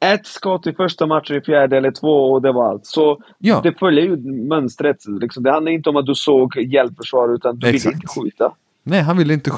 ett 0.00 0.26
skott 0.26 0.66
i 0.66 0.72
första 0.72 1.06
matchen 1.06 1.36
i 1.36 1.40
fjärde 1.40 1.76
eller 1.76 1.90
två 1.90 2.32
och 2.32 2.42
det 2.42 2.52
var 2.52 2.68
allt. 2.70 2.86
Så 2.86 3.22
Ja. 3.38 3.60
det 3.62 3.78
följer 3.78 4.04
ju 4.04 4.16
mönstret. 4.48 4.96
Liksom. 5.20 5.42
Det 5.42 5.50
handlar 5.52 5.72
inte 5.72 5.90
om 5.90 5.96
att 5.96 6.06
du 6.06 6.14
såg 6.14 6.56
hjälpförsvar 6.56 7.34
utan 7.34 7.58
du 7.58 7.66
ville 7.66 7.92
inte 7.92 8.06
skjuta. 8.06 8.52
Nej, 8.82 9.00
han 9.00 9.16
ville 9.16 9.34
inte 9.34 9.50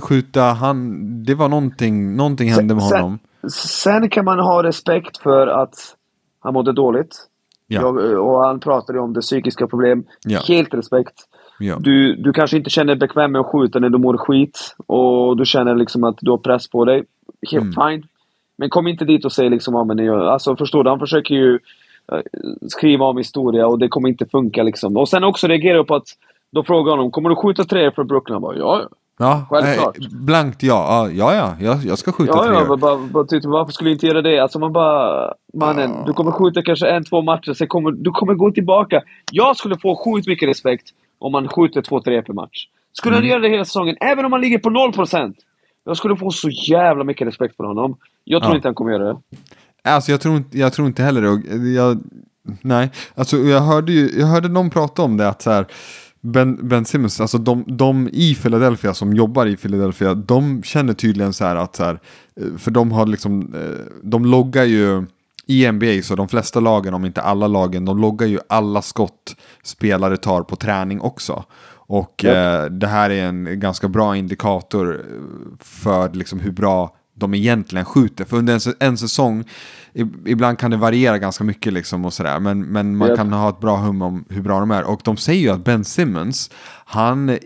skjuta 0.00 0.42
han, 0.42 1.00
det 1.24 1.34
var 1.34 1.48
någonting, 1.48 2.16
någonting 2.16 2.50
hände 2.52 2.74
med 2.74 2.82
sen, 2.84 3.00
honom. 3.00 3.18
Sen 3.80 4.08
kan 4.08 4.24
man 4.24 4.38
ha 4.38 4.62
respekt 4.62 5.16
för 5.18 5.46
att 5.46 5.74
han 6.40 6.54
mådde 6.54 6.72
dåligt. 6.72 7.16
Ja. 7.66 7.80
Jag, 7.80 7.96
och 8.26 8.44
han 8.44 8.60
pratade 8.60 9.00
om 9.00 9.12
det 9.12 9.20
psykiska 9.20 9.66
problem. 9.66 10.04
Ja. 10.24 10.40
Helt 10.48 10.74
respekt. 10.74 11.14
Ja. 11.58 11.76
Du, 11.80 12.14
du 12.16 12.32
kanske 12.32 12.56
inte 12.56 12.70
känner 12.70 12.86
dig 12.94 12.96
bekväm 12.96 13.32
med 13.32 13.40
att 13.40 13.46
skjuta 13.46 13.78
när 13.78 13.88
du 13.88 13.98
mår 13.98 14.16
skit 14.16 14.74
och 14.86 15.36
du 15.36 15.44
känner 15.44 15.74
liksom 15.74 16.04
att 16.04 16.16
du 16.20 16.30
har 16.30 16.38
press 16.38 16.70
på 16.70 16.84
dig. 16.84 17.04
Helt 17.50 17.76
Mm. 17.76 17.90
fine. 17.90 18.08
Men 18.58 18.70
kom 18.70 18.86
inte 18.86 19.04
dit 19.04 19.24
och 19.24 19.32
säg 19.32 19.50
liksom, 19.50 19.74
ja, 19.74 19.84
men 19.84 19.98
jag, 19.98 20.20
alltså 20.26 20.56
förstår 20.56 20.84
du, 20.84 20.90
han 20.90 20.98
försöker 20.98 21.34
ju 21.34 21.58
eh, 22.12 22.18
skriva 22.68 23.06
om 23.06 23.18
historia 23.18 23.66
och 23.66 23.78
det 23.78 23.88
kommer 23.88 24.08
inte 24.08 24.26
funka 24.26 24.62
liksom. 24.62 24.96
Och 24.96 25.08
sen 25.08 25.24
också 25.24 25.46
reagera 25.46 25.76
jag 25.76 25.86
på 25.86 25.94
att, 25.94 26.06
då 26.52 26.62
frågar 26.64 26.90
honom, 26.90 27.10
kommer 27.10 27.28
du 27.28 27.36
skjuta 27.36 27.64
tre 27.64 27.90
för 27.90 28.04
Brooklyn? 28.04 28.34
Han 28.34 28.42
bara, 28.42 28.56
ja, 28.56 28.80
ja. 28.82 28.88
Ja, 29.18 29.46
Självklart. 29.50 29.98
eh, 29.98 30.04
blankt 30.10 30.62
ja. 30.62 31.08
Ja, 31.12 31.34
ja, 31.34 31.34
ja 31.34 31.66
jag, 31.66 31.84
jag 31.84 31.98
ska 31.98 32.12
skjuta 32.12 32.32
Ja, 32.36 32.42
tre. 32.44 32.54
ja, 32.68 32.76
bara, 32.76 32.96
bara, 32.96 33.24
tyckte, 33.24 33.48
varför 33.48 33.72
skulle 33.72 33.90
jag 33.90 33.94
inte 33.94 34.06
göra 34.06 34.22
det? 34.22 34.38
Alltså 34.38 34.58
man 34.58 34.72
bara, 34.72 35.32
mannen, 35.54 35.90
Ja. 35.90 36.02
du 36.06 36.12
kommer 36.12 36.30
skjuta 36.30 36.62
kanske 36.62 36.88
en, 36.88 37.04
två 37.04 37.22
matcher, 37.22 37.52
sen 37.52 37.68
kommer 37.68 37.90
du 37.90 38.10
kommer 38.10 38.34
gå 38.34 38.50
tillbaka. 38.50 39.02
Jag 39.32 39.56
skulle 39.56 39.76
få 39.78 39.96
sjukt 40.04 40.26
mycket 40.28 40.48
respekt 40.48 40.86
om 41.24 41.32
man 41.32 41.48
skjuter 41.48 41.82
två, 41.82 42.00
tre 42.00 42.22
per 42.22 42.32
match. 42.32 42.66
Skulle 42.92 43.16
Mm. 43.16 43.22
han 43.22 43.30
göra 43.30 43.40
det 43.40 43.48
hela 43.48 43.64
säsongen, 43.64 43.96
även 44.00 44.24
om 44.24 44.30
man 44.30 44.40
ligger 44.40 44.58
på 44.58 44.70
0%. 44.70 45.34
Jag 45.84 45.96
skulle 45.96 46.16
få 46.16 46.30
så 46.30 46.48
jävla 46.50 47.04
mycket 47.04 47.26
respekt 47.28 47.56
för 47.56 47.64
honom. 47.64 47.96
Jag 48.24 48.42
tror 48.42 48.52
Ja. 48.52 48.56
inte 48.56 48.68
han 48.68 48.74
kommer 48.74 48.92
göra 48.92 49.04
det. 49.12 49.18
Alltså 49.90 50.10
jag 50.10 50.20
tror 50.20 50.36
inte, 50.36 50.58
jag 50.58 50.72
tror 50.72 50.86
inte 50.86 51.02
heller 51.02 51.22
det. 51.22 51.28
Och 51.28 51.40
Jag, 51.66 52.02
nej, 52.60 52.90
alltså 53.14 53.36
jag 53.36 53.60
hörde 53.60 53.92
ju, 53.92 54.10
jag 54.20 54.26
hörde 54.26 54.48
någon 54.48 54.70
prata 54.70 55.02
om 55.02 55.16
det 55.16 55.28
att 55.28 55.42
så 55.42 55.50
här, 55.50 55.66
Ben, 56.20 56.68
ben 56.68 56.84
Simmons, 56.84 57.20
alltså 57.20 57.38
de, 57.38 57.64
de 57.66 58.08
i 58.12 58.34
Philadelphia 58.34 58.94
som 58.94 59.12
jobbar 59.14 59.46
i 59.46 59.56
Philadelphia, 59.56 60.14
de 60.14 60.62
känner 60.62 60.92
tydligen 60.94 61.32
så 61.32 61.44
här 61.44 61.56
att 61.56 61.76
så 61.76 61.84
här, 61.84 61.98
eh, 62.40 62.56
för 62.58 62.70
de 62.70 62.92
har 62.92 63.06
liksom, 63.06 63.54
eh, 63.54 63.86
de 64.02 64.24
loggar 64.24 64.64
ju 64.64 65.04
i 65.46 65.72
NBA 65.72 66.02
så 66.02 66.14
de 66.14 66.28
flesta 66.28 66.60
lagen, 66.60 66.94
om 66.94 67.04
inte 67.04 67.22
alla 67.22 67.46
lagen, 67.46 67.84
de 67.84 67.98
loggar 67.98 68.26
ju 68.26 68.38
alla 68.48 68.82
skott 68.82 69.36
spelare 69.62 70.16
tar 70.16 70.42
på 70.42 70.56
träning 70.56 71.00
också. 71.00 71.44
Och 71.86 72.24
eh, 72.24 72.64
det 72.70 72.86
här 72.86 73.10
är 73.10 73.24
en 73.24 73.60
ganska 73.60 73.88
bra 73.88 74.16
indikator 74.16 74.94
eh, 74.94 75.04
för 75.60 76.12
liksom 76.12 76.40
hur 76.40 76.52
bra 76.52 76.96
de 77.14 77.34
egentligen 77.34 77.84
skjuter. 77.84 78.24
För 78.24 78.36
under 78.36 78.54
en, 78.68 78.74
en 78.80 78.98
säsong, 78.98 79.44
ibland 80.26 80.58
kan 80.58 80.70
det 80.70 80.76
variera 80.76 81.18
ganska 81.18 81.44
mycket 81.44 81.72
liksom 81.72 82.04
och 82.04 82.12
sådär. 82.12 82.40
Men, 82.40 82.62
men 82.62 82.96
man 82.96 83.08
Japp. 83.08 83.16
kan 83.16 83.32
ha 83.32 83.48
ett 83.48 83.60
bra 83.60 83.76
hum 83.76 84.02
om 84.02 84.24
hur 84.28 84.42
bra 84.42 84.60
de 84.60 84.70
är. 84.70 84.84
Och 84.84 85.00
de 85.04 85.16
säger 85.16 85.40
ju 85.40 85.50
att 85.50 85.64
Ben 85.64 85.84
Simmons, 85.84 86.50
han 86.84 87.28
eh, 87.28 87.36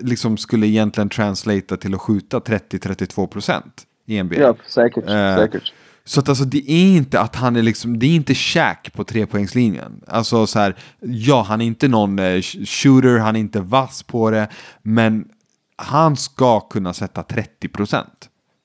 liksom 0.00 0.36
skulle 0.36 0.66
egentligen 0.66 1.08
translata 1.08 1.76
till 1.76 1.94
att 1.94 2.00
skjuta 2.00 2.38
30-32% 2.38 3.62
i 4.06 4.22
NBA. 4.22 4.36
Ja, 4.36 4.56
säkert. 4.66 5.04
Eh, 5.08 5.36
säkert. 5.36 5.72
Så 6.08 6.20
att 6.20 6.28
alltså 6.28 6.44
det 6.44 6.70
är 6.72 6.96
inte 6.96 7.20
att 7.20 7.36
han 7.36 7.56
är 7.56 7.62
liksom, 7.62 7.98
det 7.98 8.06
är 8.06 8.14
inte 8.14 8.34
Shaq 8.34 8.92
på 8.92 9.04
trepoängslinjen. 9.04 10.00
Alltså 10.06 10.46
så 10.46 10.58
här, 10.58 10.76
ja 11.00 11.42
han 11.48 11.60
är 11.60 11.66
inte 11.66 11.88
någon 11.88 12.18
eh, 12.18 12.40
shooter, 12.42 13.18
han 13.18 13.36
är 13.36 13.40
inte 13.40 13.60
vass 13.60 14.02
på 14.02 14.30
det, 14.30 14.48
men 14.82 15.28
han 15.76 16.16
ska 16.16 16.60
kunna 16.60 16.92
sätta 16.92 17.22
30%. 17.22 18.04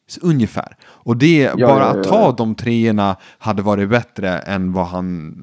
Så 0.08 0.20
Ungefär. 0.24 0.76
Och 0.84 1.18
det, 1.18 1.38
Ja, 1.42 1.68
bara 1.68 1.80
ja, 1.84 1.86
att 1.86 1.96
ja, 1.96 2.04
ta 2.04 2.22
ja. 2.22 2.34
de 2.38 2.56
treorna 2.56 3.16
hade 3.38 3.62
varit 3.62 3.90
bättre 3.90 4.30
än 4.40 4.74
vad 4.74 4.88
han, 4.88 5.34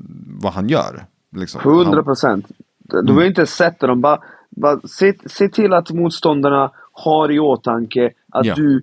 vad 0.41 0.53
han 0.53 0.69
gör. 0.69 1.05
Liksom. 1.37 1.61
100 1.61 1.95
Han, 1.95 2.05
procent. 2.05 2.47
Du 2.79 2.97
Mm. 2.99 3.07
behöver 3.07 3.27
inte 3.27 3.47
sätta 3.47 3.87
dem. 3.87 4.01
Bara, 4.01 4.19
bara 4.51 4.81
se, 4.81 5.15
se 5.27 5.49
till 5.49 5.73
att 5.73 5.91
motståndarna 5.91 6.71
har 6.93 7.31
i 7.33 7.39
åtanke 7.39 8.11
att 8.33 8.57
du 8.57 8.83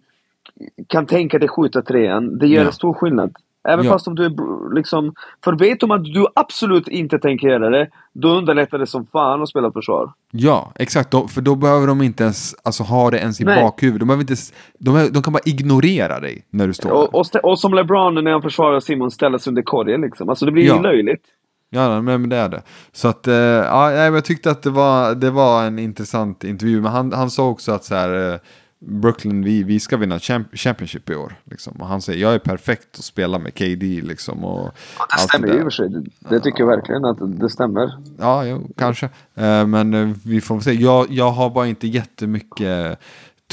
kan 0.88 1.06
tänka 1.06 1.40
dig 1.40 1.50
skjuta 1.50 1.82
trean. 1.82 2.38
Det 2.38 2.48
gör 2.48 2.62
Ja. 2.62 2.68
en 2.68 2.74
stor 2.74 2.94
skillnad. 2.94 3.36
Även 3.68 3.86
Ja. 3.86 3.92
fast 3.92 4.08
om 4.08 4.16
du 4.16 4.26
är 4.26 4.76
liksom... 4.76 5.14
För 5.44 5.54
vet 5.54 5.80
de 5.80 5.92
att 5.92 6.04
du 6.04 6.26
absolut 6.36 6.88
inte 6.88 7.20
tänker 7.20 7.48
göra 7.48 7.70
det, 7.70 7.90
då 8.14 8.28
underlättar 8.30 8.78
det 8.78 8.88
som 8.88 9.06
fan 9.06 9.42
att 9.42 9.50
spela 9.50 9.72
försvar. 9.72 10.12
ja, 10.32 10.72
exakt. 10.76 11.12
Då, 11.12 11.28
för 11.28 11.42
då 11.42 11.56
behöver 11.56 11.88
de 11.88 12.02
inte 12.02 12.24
ens 12.24 12.56
alltså, 12.64 12.84
ha 12.84 13.12
det 13.12 13.18
ens 13.18 13.42
i 13.42 13.44
Nej. 13.44 13.64
bakhuvudet. 13.64 14.00
De, 14.00 14.06
behöver 14.08 14.22
inte, 14.24 14.36
de, 14.80 15.10
de 15.14 15.24
kan 15.24 15.34
bara 15.34 15.44
ignorera 15.46 16.20
dig 16.20 16.46
när 16.50 16.68
du 16.68 16.74
står 16.74 16.90
där. 16.90 16.96
Och, 16.98 17.16
och, 17.16 17.24
stä- 17.24 17.40
och 17.40 17.60
som 17.60 17.74
LeBron 17.74 18.24
när 18.24 18.32
han 18.32 18.42
försvarar 18.42 18.80
Simon 18.80 19.12
ställa 19.12 19.40
sig 19.40 19.52
under 19.52 19.62
korgen 19.62 20.02
liksom. 20.02 20.30
Alltså 20.30 20.46
det 20.46 20.52
blir 20.52 20.66
Ja. 20.68 20.76
ju 20.76 20.82
löjligt. 20.82 21.24
Ja, 21.70 22.02
men 22.02 22.30
det 22.30 22.36
är 22.38 22.50
det. 22.50 22.62
Så 22.92 23.08
att, 23.08 23.28
eh, 23.28 23.34
ja, 23.36 23.92
jag 23.94 24.26
tyckte 24.26 24.52
att 24.52 24.64
det 24.64 24.70
var, 24.70 25.16
det 25.16 25.32
var 25.32 25.64
en 25.64 25.80
intressant 25.80 26.44
intervju. 26.44 26.82
Men 26.82 26.92
han, 26.92 27.14
han 27.14 27.30
sa 27.30 27.48
också 27.50 27.72
att 27.72 27.84
så 27.84 27.96
här, 27.96 28.34
eh, 28.34 28.40
Brooklyn, 28.80 29.44
vi, 29.44 29.64
vi 29.64 29.80
ska 29.80 29.98
vinna 29.98 30.20
champ 30.20 30.48
Championship 30.54 31.10
i 31.10 31.16
år. 31.16 31.34
Liksom. 31.44 31.74
Och 31.80 31.88
han 31.88 32.02
säger, 32.02 32.22
jag 32.22 32.34
är 32.34 32.40
perfekt 32.40 32.88
att 32.98 33.04
spela 33.04 33.40
med 33.40 33.54
KD 33.58 34.02
liksom. 34.02 34.46
Och 34.46 34.64
Det 34.64 34.72
allt 35.10 35.22
stämmer 35.22 35.48
ju 35.48 35.54
i 35.54 35.60
och 35.60 35.64
för 35.64 35.70
sig. 35.70 35.90
Det, 35.90 36.04
det 36.30 36.40
tycker 36.40 36.60
jag 36.60 36.68
verkligen 36.68 37.06
att 37.06 37.18
det 37.40 37.50
stämmer. 37.50 37.92
Ja, 38.20 38.46
jo, 38.46 38.68
kanske. 38.78 39.06
Eh, 39.36 39.68
men 39.68 39.94
eh, 39.94 40.10
vi 40.26 40.42
får 40.42 40.60
se. 40.60 40.74
Jag, 40.74 41.06
jag 41.10 41.32
har 41.32 41.50
bara 41.50 41.68
inte 41.68 41.88
jättemycket 41.88 43.00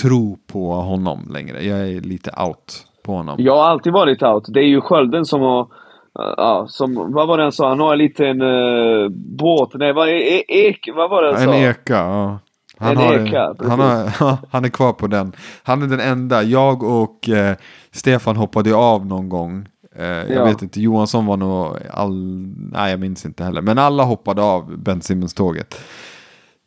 tro 0.00 0.38
på 0.46 0.72
honom 0.72 1.28
längre. 1.30 1.64
Jag 1.64 1.78
är 1.78 2.00
lite 2.00 2.30
out 2.42 2.86
på 3.02 3.12
honom. 3.12 3.36
Jag 3.38 3.56
har 3.56 3.64
alltid 3.64 3.92
varit 3.92 4.22
out. 4.22 4.44
Det 4.48 4.60
är 4.60 4.68
ju 4.68 4.80
Skölden 4.80 5.24
som 5.24 5.40
har... 5.40 5.66
Ja, 6.14 6.66
som, 6.68 7.12
vad 7.12 7.28
var 7.28 7.36
det 7.36 7.42
han 7.42 7.52
sa? 7.52 7.68
Han 7.68 7.80
har 7.80 7.92
en 7.92 7.98
liten 7.98 8.42
uh, 8.42 9.08
båt. 9.08 9.70
Nej, 9.74 9.92
vad, 9.92 10.08
e, 10.08 10.42
ek, 10.48 10.88
vad 10.94 11.10
var 11.10 11.22
det 11.22 11.32
han 11.32 11.42
En 11.42 11.48
sa? 11.48 11.54
eka, 11.54 11.94
ja. 11.94 12.38
Han, 12.82 12.96
har, 12.96 13.14
eka, 13.14 13.54
han, 13.68 13.80
har, 13.80 14.38
han 14.50 14.64
är 14.64 14.68
kvar 14.68 14.92
på 14.92 15.06
den. 15.06 15.32
Han 15.62 15.82
är 15.82 15.86
den 15.86 16.00
enda. 16.00 16.42
Jag 16.42 16.82
och 16.82 17.28
eh, 17.28 17.56
Stefan 17.90 18.36
hoppade 18.36 18.74
av 18.74 19.06
någon 19.06 19.28
gång. 19.28 19.68
Eh, 19.96 20.04
jag 20.06 20.30
Ja. 20.30 20.44
vet 20.44 20.62
inte, 20.62 20.80
Johansson 20.80 21.26
var 21.26 21.36
nog 21.36 21.76
all... 21.90 22.46
Nej, 22.56 22.90
jag 22.90 23.00
minns 23.00 23.26
inte 23.26 23.44
heller. 23.44 23.62
Men 23.62 23.78
alla 23.78 24.02
hoppade 24.04 24.42
av 24.42 24.78
Ben 24.78 25.02
Simmons-tåget. 25.02 25.80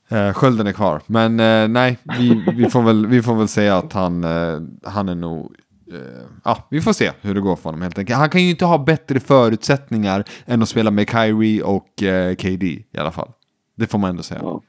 Eh, 0.10 0.34
skölden 0.34 0.68
är 0.68 0.72
kvar. 0.72 1.02
Men 1.08 1.40
eh, 1.40 1.68
nej, 1.68 1.98
vi, 2.20 2.46
vi, 2.56 2.70
får 2.70 2.82
väl, 2.82 3.06
vi 3.08 3.22
får 3.22 3.36
väl 3.36 3.48
säga 3.48 3.78
att 3.78 3.94
han, 3.94 4.24
eh, 4.24 4.60
han 4.84 5.10
är 5.10 5.16
nog... 5.16 5.52
eh, 5.94 6.00
Ja, 6.44 6.58
vi 6.70 6.82
får 6.82 6.94
se 6.94 7.12
hur 7.22 7.34
det 7.36 7.42
går 7.42 7.56
för 7.56 7.64
honom 7.64 7.82
helt 7.82 8.00
enkelt. 8.00 8.20
Han 8.20 8.30
kan 8.30 8.44
ju 8.44 8.50
inte 8.50 8.66
ha 8.66 8.78
bättre 8.78 9.20
förutsättningar 9.20 10.24
än 10.46 10.62
att 10.62 10.70
spela 10.70 10.92
med 10.92 11.10
Kyrie 11.10 11.62
och 11.64 12.04
eh, 12.04 12.36
KD 12.36 12.66
i 12.68 12.98
alla 12.98 13.12
fall. 13.12 13.30
Det 13.78 13.88
får 13.88 14.00
man 14.00 14.10
ändå 14.10 14.24
säga. 14.24 14.40
Ja. 14.44 14.62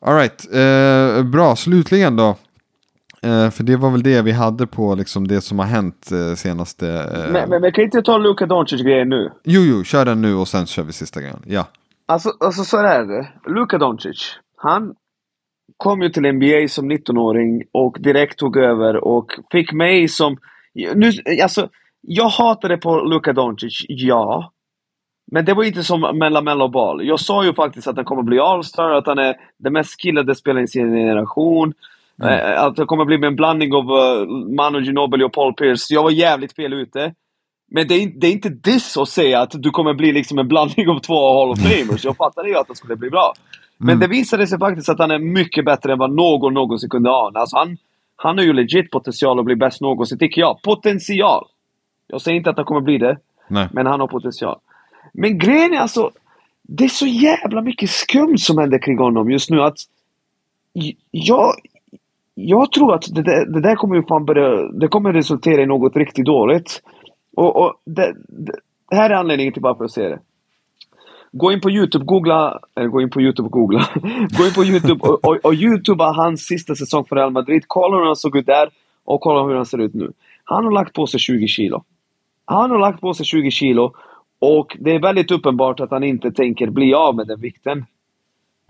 Alright, 0.00 0.46
eh, 0.54 1.24
bra. 1.24 1.56
Slutligen 1.56 2.16
då. 2.16 2.36
Eh, 3.22 3.50
för 3.50 3.64
det 3.64 3.76
var 3.76 3.90
väl 3.90 4.02
det 4.02 4.22
vi 4.22 4.32
hade 4.32 4.66
på 4.66 4.94
liksom 4.94 5.28
det 5.28 5.40
som 5.40 5.58
har 5.58 5.66
hänt 5.66 6.10
eh, 6.12 6.34
senaste... 6.34 6.88
Eh... 6.88 7.32
Men, 7.32 7.50
men, 7.50 7.60
men 7.60 7.72
kan 7.72 7.84
inte 7.84 8.02
ta 8.02 8.18
Luka 8.18 8.46
Doncic-grejen 8.46 9.08
nu? 9.08 9.32
Jo, 9.44 9.60
jo, 9.60 9.84
kör 9.84 10.04
den 10.04 10.22
nu 10.22 10.34
och 10.34 10.48
sen 10.48 10.66
kör 10.66 10.82
vi 10.82 10.92
sista 10.92 11.20
grejen. 11.20 11.42
Ja. 11.46 11.66
Alltså, 12.06 12.32
alltså 12.40 12.64
så 12.64 12.76
är 12.76 13.04
det. 13.04 13.28
Luka 13.46 13.78
Doncic, 13.78 14.38
han 14.56 14.94
kom 15.76 16.02
ju 16.02 16.08
till 16.08 16.32
NBA 16.32 16.68
som 16.68 16.92
19-åring 16.92 17.62
och 17.72 17.96
direkt 18.00 18.38
tog 18.38 18.56
över 18.56 18.96
och 18.96 19.32
fick 19.52 19.72
mig 19.72 20.08
som... 20.08 20.36
Nu, 20.94 21.12
alltså, 21.42 21.68
jag 22.00 22.28
hatade 22.28 22.76
på 22.76 23.00
Luka 23.00 23.32
Doncic, 23.32 23.84
ja. 23.88 24.52
Men 25.30 25.44
det 25.44 25.54
var 25.54 25.64
inte 25.64 25.84
som 25.84 26.00
med 26.00 26.32
LaMelo 26.32 26.68
Ball. 26.68 27.06
Jag 27.06 27.20
sa 27.20 27.44
ju 27.44 27.54
faktiskt 27.54 27.86
att 27.86 27.96
han 27.96 28.04
kommer 28.04 28.22
bli 28.22 28.38
All-star, 28.38 28.90
att 28.90 29.06
han 29.06 29.18
är 29.18 29.36
den 29.58 29.72
mest 29.72 30.00
skillade 30.00 30.34
spelaren 30.34 30.64
i 30.64 30.68
sin 30.68 30.94
generation. 30.94 31.74
Mm. 32.22 32.66
Att 32.66 32.76
det 32.76 32.84
kommer 32.84 33.04
bli 33.04 33.26
en 33.26 33.36
blandning 33.36 33.74
av 33.74 33.90
uh, 33.90 34.28
Manu 34.56 34.80
Ginobili 34.80 35.24
och 35.24 35.32
Paul 35.32 35.54
Pierce. 35.54 35.90
Jag 35.90 36.02
var 36.02 36.10
jävligt 36.10 36.56
fel 36.56 36.72
ute. 36.72 37.14
Men 37.70 37.88
det 37.88 37.94
är, 37.94 38.12
det 38.20 38.26
är 38.26 38.32
inte 38.32 38.48
diss 38.48 38.96
att 38.96 39.08
säga 39.08 39.40
att 39.40 39.50
du 39.52 39.70
kommer 39.70 39.94
bli 39.94 40.12
liksom 40.12 40.38
en 40.38 40.48
blandning 40.48 40.88
av 40.88 40.98
två 40.98 41.38
Hall 41.38 41.50
of 41.50 41.58
Famers. 41.58 42.04
Jag 42.04 42.16
fattade 42.16 42.48
ju 42.48 42.56
att 42.56 42.68
det 42.68 42.76
skulle 42.76 42.96
bli 42.96 43.10
bra. 43.10 43.32
Men 43.78 43.88
mm. 43.88 44.00
det 44.00 44.06
visade 44.06 44.46
sig 44.46 44.58
faktiskt 44.58 44.88
att 44.88 44.98
han 44.98 45.10
är 45.10 45.18
mycket 45.18 45.64
bättre 45.64 45.92
än 45.92 45.98
vad 45.98 46.12
någon 46.12 46.54
någonsin 46.54 46.90
kunde 46.90 47.10
ana. 47.10 47.40
Alltså 47.40 47.56
han, 47.56 47.76
han 48.16 48.38
har 48.38 48.44
ju 48.44 48.52
legit 48.52 48.90
potential 48.90 49.38
att 49.38 49.44
bli 49.44 49.56
bäst 49.56 49.80
någonsin, 49.80 50.18
tycker 50.18 50.40
jag. 50.40 50.62
Potential! 50.62 51.44
Jag 52.06 52.20
säger 52.20 52.36
inte 52.36 52.50
att 52.50 52.56
han 52.56 52.64
kommer 52.64 52.80
bli 52.80 52.98
det, 52.98 53.18
Nej. 53.48 53.68
men 53.72 53.86
han 53.86 54.00
har 54.00 54.06
potential. 54.06 54.58
Men 55.12 55.38
grejen 55.38 55.74
är 55.74 55.78
alltså, 55.78 56.10
det 56.62 56.84
är 56.84 56.88
så 56.88 57.06
jävla 57.06 57.62
mycket 57.62 57.90
skumt 57.90 58.38
som 58.38 58.58
händer 58.58 58.78
kring 58.78 58.98
honom 58.98 59.30
just 59.30 59.50
nu 59.50 59.62
att 59.62 59.78
jag, 61.10 61.54
jag 62.34 62.72
tror 62.72 62.94
att 62.94 63.14
det 63.14 63.22
där, 63.22 63.46
det 63.46 63.60
där 63.60 63.76
kommer 63.76 63.96
ju 63.96 64.02
fan 64.02 64.24
börja, 64.24 64.62
det 64.72 64.88
kommer 64.88 65.12
resultera 65.12 65.62
i 65.62 65.66
något 65.66 65.96
riktigt 65.96 66.26
dåligt. 66.26 66.82
Och, 67.36 67.56
och 67.56 67.74
det, 67.84 68.14
det, 68.28 68.52
här 68.90 69.10
är 69.10 69.14
anledningen 69.14 69.52
till 69.52 69.62
varför 69.62 69.84
jag 69.84 69.90
ser 69.90 70.10
det. 70.10 70.18
Gå 71.32 71.52
in 71.52 71.60
på 71.60 71.70
Youtube, 71.70 72.04
googla, 72.04 72.58
eller 72.74 72.88
gå 72.88 73.02
in 73.02 73.10
på 73.10 73.20
Youtube 73.20 73.46
och 73.46 73.52
googla. 73.52 73.88
gå 74.38 74.46
in 74.46 74.52
på 74.54 74.64
Youtube 74.64 75.08
och, 75.08 75.24
och, 75.24 75.36
och 75.44 75.54
Youtuba 75.54 76.12
hans 76.12 76.40
sista 76.40 76.74
säsong 76.74 77.04
för 77.04 77.16
Real 77.16 77.30
Madrid. 77.30 77.64
Kolla 77.66 77.96
hur 77.96 78.04
han 78.04 78.16
såg 78.16 78.36
ut 78.36 78.46
där 78.46 78.68
och 79.04 79.20
kolla 79.20 79.42
hur 79.42 79.54
han 79.54 79.66
ser 79.66 79.78
ut 79.78 79.94
nu. 79.94 80.12
Han 80.44 80.64
har 80.64 80.72
lagt 80.72 80.92
på 80.92 81.06
sig 81.06 81.20
20 81.20 81.48
kilo. 81.48 81.84
Han 82.44 82.70
har 82.70 82.78
lagt 82.78 83.00
på 83.00 83.14
sig 83.14 83.26
20 83.26 83.50
kilo 83.50 83.92
och 84.38 84.76
det 84.80 84.94
är 84.94 85.00
väldigt 85.00 85.30
uppenbart 85.30 85.80
att 85.80 85.90
han 85.90 86.04
inte 86.04 86.32
tänker 86.32 86.70
bli 86.70 86.94
av 86.94 87.16
med 87.16 87.26
den 87.26 87.40
vikten. 87.40 87.78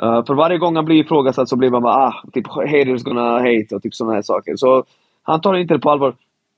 Uh, 0.02 0.24
för 0.24 0.34
varje 0.34 0.58
gång 0.58 0.76
han 0.76 0.84
blir 0.84 1.00
ifrågasatt 1.04 1.48
så 1.48 1.56
blir 1.56 1.70
man 1.70 1.82
bara 1.82 1.94
ah, 1.94 2.22
typ 2.32 2.46
haters 2.46 3.02
gonna 3.02 3.38
hate 3.38 3.74
och 3.74 3.82
typ 3.82 3.94
sådana 3.94 4.14
här 4.14 4.22
saker. 4.22 4.56
Så 4.56 4.84
han 5.22 5.40
tar 5.40 5.54
inte 5.54 5.74
det 5.74 5.80
på 5.80 5.90
allvar. 5.90 6.14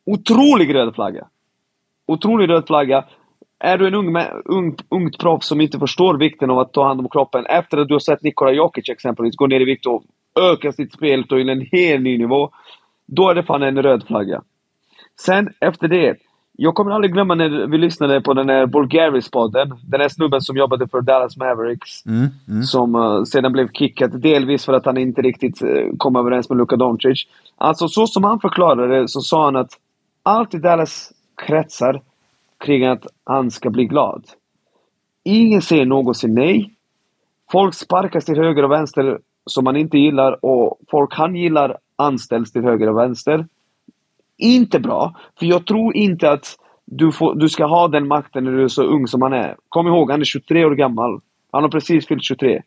Otrolig 0.07 0.75
röd 0.75 0.95
flagga! 0.95 1.27
Otrolig 2.07 2.49
röd 2.49 2.67
flagga. 2.67 3.05
Är 3.59 3.79
du 3.79 3.87
en 3.87 3.95
ung, 3.95 4.17
ung, 4.45 4.77
ungt 4.89 5.19
proffs 5.19 5.47
som 5.47 5.61
inte 5.61 5.79
förstår 5.79 6.19
vikten 6.19 6.51
av 6.51 6.59
att 6.59 6.73
ta 6.73 6.87
hand 6.87 7.01
om 7.01 7.09
kroppen 7.09 7.47
efter 7.47 7.79
att 7.79 7.89
du 7.89 7.95
har 7.95 7.99
sett 7.99 8.23
Nikola 8.23 8.53
Jokic 8.53 8.89
exempelvis 8.89 9.37
gå 9.37 9.47
ner 9.47 9.61
i 9.61 9.65
vikt 9.65 9.87
och 9.87 10.03
öka 10.41 10.73
sitt 10.73 10.93
spel 10.93 11.29
till 11.29 11.49
en 11.49 11.67
helt 11.73 12.03
ny 12.03 12.19
nivå. 12.19 12.51
Då 13.07 13.31
är 13.31 13.35
det 13.35 13.43
fan 13.43 13.63
en 13.63 13.83
röd 13.83 14.07
flagga. 14.07 14.43
Sen 15.21 15.49
efter 15.61 15.89
det. 15.89 16.17
Jag 16.53 16.75
kommer 16.75 16.91
aldrig 16.91 17.13
glömma 17.13 17.35
när 17.35 17.67
vi 17.67 17.79
lyssnade 17.79 18.21
på 18.21 18.35
den 18.35 18.49
här 18.49 18.67
Bulgaris-podden. 18.67 19.79
Den 19.83 20.01
här 20.01 20.09
snubben 20.09 20.41
som 20.41 20.57
jobbade 20.57 20.89
för 20.89 21.01
Dallas 21.01 21.37
Mavericks. 21.37 22.07
Mm, 22.07 22.29
mm. 22.49 22.63
Som 22.63 22.95
uh, 22.95 23.25
sedan 23.25 23.53
blev 23.53 23.73
kickad, 23.73 24.21
delvis 24.21 24.65
för 24.65 24.73
att 24.73 24.87
han 24.87 24.99
inte 24.99 25.23
riktigt 25.23 25.63
uh, 25.63 25.97
kom 25.99 26.17
överens 26.17 26.49
med 26.49 26.59
Luka 26.59 26.77
Doncic. 26.77 27.27
Alltså 27.57 27.89
så 27.89 28.07
som 28.07 28.25
han 28.25 28.41
förklarade 28.41 29.09
så 29.09 29.21
sa 29.21 29.45
han 29.45 29.57
att 29.57 29.71
allt 30.23 30.55
i 30.55 30.59
Dallas 30.59 31.13
kretsar 31.47 32.01
kring 32.59 32.87
att 32.87 33.07
han 33.25 33.51
ska 33.51 33.71
bli 33.71 33.85
glad. 33.85 34.25
Ingen 35.25 35.63
säger 35.63 35.87
någonsin 35.87 36.35
nej. 36.35 36.75
Folk 37.53 37.75
sparkas 37.75 38.25
till 38.25 38.37
höger 38.37 38.63
och 38.63 38.71
vänster 38.71 39.19
som 39.47 39.65
man 39.65 39.77
inte 39.77 39.99
gillar 39.99 40.45
och 40.45 40.79
folk 40.91 41.15
han 41.15 41.37
gillar 41.37 41.77
anställs 41.97 42.53
till 42.53 42.63
höger 42.63 42.89
och 42.89 42.99
vänster. 42.99 43.47
Inte 44.41 44.81
bra, 44.81 45.15
för 45.39 45.47
jag 45.47 45.67
tror 45.67 45.97
inte 45.97 46.31
att 46.31 46.57
du, 46.85 47.13
får, 47.13 47.35
du 47.35 47.49
ska 47.49 47.67
ha 47.67 47.89
den 47.89 48.09
makten 48.09 48.45
när 48.45 48.53
du 48.53 48.65
är 48.65 48.69
så 48.69 48.83
ung 48.83 49.07
som 49.07 49.23
han 49.23 49.33
är. 49.33 49.57
Kom 49.69 49.87
ihåg, 49.87 50.11
han 50.11 50.21
är 50.21 50.25
23 50.25 50.65
år 50.65 50.75
gammal. 50.75 51.21
Han 51.53 51.63
har 51.63 51.71
precis 51.71 52.07
fyllt 52.07 52.25
23. 52.25 52.63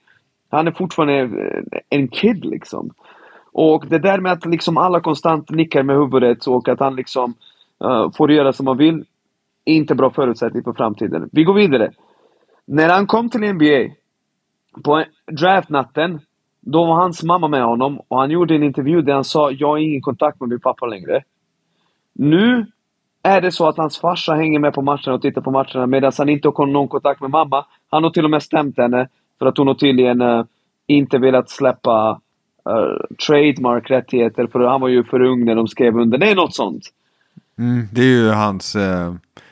Han 0.49 0.67
är 0.67 0.71
fortfarande 0.71 1.19
eh, 1.19 1.79
en 1.89 2.07
kid 2.07 2.45
liksom. 2.45 2.89
Och 3.53 3.85
det 3.87 3.99
där 3.99 4.19
med 4.19 4.31
att 4.31 4.45
liksom 4.45 4.77
alla 4.77 4.99
konstant 5.01 5.49
nickar 5.49 5.83
med 5.83 5.95
huvudet 5.95 6.47
och 6.47 6.67
att 6.67 6.79
han 6.79 6.95
liksom 6.95 7.33
uh, 7.85 8.11
får 8.11 8.31
göra 8.31 8.53
som 8.53 8.67
han 8.67 8.77
vill. 8.77 9.05
Inte 9.65 9.95
bra 9.95 10.09
förutsättning 10.09 10.63
för 10.63 10.73
framtiden. 10.73 11.29
Vi 11.31 11.43
går 11.43 11.53
vidare. 11.53 11.91
När 12.65 12.89
han 12.89 13.07
kom 13.07 13.29
till 13.29 13.53
NBA, 13.53 13.93
på 14.83 15.03
draftnatten, 15.31 16.19
då 16.61 16.85
var 16.85 16.95
hans 16.95 17.23
mamma 17.23 17.47
med 17.47 17.63
honom 17.63 18.01
och 18.07 18.19
han 18.19 18.31
gjorde 18.31 18.55
en 18.55 18.63
intervju 18.63 19.01
där 19.01 19.13
han 19.13 19.23
sa 19.23 19.51
jag 19.51 19.67
har 19.67 19.77
ingen 19.77 20.01
kontakt 20.01 20.39
med 20.39 20.49
min 20.49 20.59
pappa 20.59 20.85
längre. 20.85 21.23
Nu 22.13 22.65
är 23.23 23.41
det 23.41 23.51
så 23.51 23.67
att 23.67 23.77
hans 23.77 23.97
farsa 23.97 24.33
hänger 24.33 24.59
med 24.59 24.73
på 24.73 24.81
matcherna 24.81 25.13
och 25.13 25.21
tittar 25.21 25.41
på 25.41 25.51
matcherna 25.51 25.87
medan 25.87 26.11
han 26.17 26.29
inte 26.29 26.47
har 26.47 26.65
någon 26.65 26.87
kontakt 26.87 27.21
med 27.21 27.29
mamma. 27.29 27.65
Han 27.89 28.03
har 28.03 28.11
till 28.11 28.25
och 28.25 28.31
med 28.31 28.43
stämt 28.43 28.77
henne 28.77 29.07
för 29.39 29.45
att 29.45 29.57
hon 29.57 29.67
har 29.67 29.75
tydligen 29.75 30.21
uh, 30.21 30.45
inte 30.87 31.17
velat 31.17 31.49
släppa 31.49 32.11
uh, 32.69 33.15
trademark-rättigheter 33.27 34.47
för 34.47 34.59
han 34.59 34.81
var 34.81 34.87
ju 34.87 35.03
för 35.03 35.21
ung 35.21 35.45
när 35.45 35.55
de 35.55 35.67
skrev 35.67 35.97
under. 35.97 36.17
Det 36.17 36.31
är 36.31 36.35
något 36.35 36.55
sånt. 36.55 36.83
Mm, 37.57 37.87
det 37.91 38.01
är 38.01 38.05
ju 38.05 38.29
hans, 38.29 38.75
uh, 38.75 38.81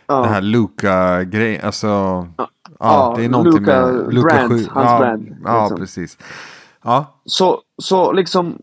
ja. 0.08 0.22
det 0.22 0.28
här 0.28 0.42
Luka-grejen, 0.42 1.62
alltså. 1.66 1.88
Ja, 1.88 2.50
ja, 2.80 3.14
det 3.18 3.26
är 3.26 3.30
någonting 3.30 3.60
Luka 3.62 3.86
med 3.86 4.14
Luka 4.14 4.28
brand, 4.28 4.52
7. 4.52 4.56
hans 4.56 4.92
ja, 4.92 5.00
brand. 5.00 5.24
Liksom. 5.24 5.46
Ja, 5.46 5.72
precis. 5.78 6.18
Ja. 6.84 7.06
Så, 7.26 7.62
så 7.78 8.12
liksom, 8.12 8.58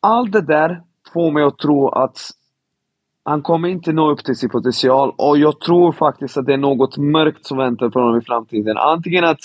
allt 0.00 0.32
det 0.32 0.40
där 0.40 0.82
får 1.12 1.30
mig 1.30 1.42
att 1.42 1.58
tro 1.58 1.88
att 1.88 2.30
han 3.28 3.42
kommer 3.42 3.68
inte 3.68 3.92
nå 3.92 4.10
upp 4.10 4.24
till 4.24 4.36
sin 4.36 4.48
potential 4.48 5.12
och 5.16 5.38
jag 5.38 5.60
tror 5.60 5.92
faktiskt 5.92 6.36
att 6.36 6.46
det 6.46 6.52
är 6.52 6.58
något 6.58 6.96
mörkt 6.96 7.46
som 7.46 7.58
väntar 7.58 7.88
på 7.88 8.00
honom 8.00 8.18
i 8.18 8.24
framtiden. 8.24 8.76
Antingen 8.76 9.24
att 9.24 9.40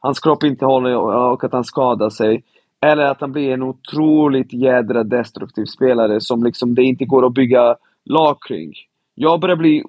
hans 0.00 0.20
kropp 0.20 0.44
inte 0.44 0.64
håller 0.64 0.96
och 0.96 1.44
att 1.44 1.52
han 1.52 1.64
skadar 1.64 2.10
sig. 2.10 2.42
Eller 2.80 3.04
att 3.04 3.20
han 3.20 3.32
blir 3.32 3.52
en 3.52 3.62
otroligt 3.62 4.52
jädra 4.52 5.04
destruktiv 5.04 5.64
spelare 5.64 6.20
som 6.20 6.44
liksom 6.44 6.74
det 6.74 6.82
inte 6.82 7.04
går 7.04 7.26
att 7.26 7.34
bygga 7.34 7.76
lag 8.04 8.36
kring. 8.48 8.72
Jag 9.14 9.40
börjar 9.40 9.56
bli 9.56 9.84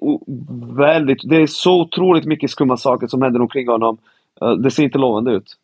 väldigt... 0.76 1.18
Det 1.24 1.36
är 1.36 1.46
så 1.46 1.80
otroligt 1.80 2.24
mycket 2.24 2.50
skumma 2.50 2.76
saker 2.76 3.06
som 3.06 3.22
händer 3.22 3.40
omkring 3.40 3.68
honom. 3.68 3.98
Eh, 4.40 4.50
det 4.50 4.70
ser 4.70 4.82
inte 4.82 4.98
lovande 4.98 5.32
ut. 5.32 5.56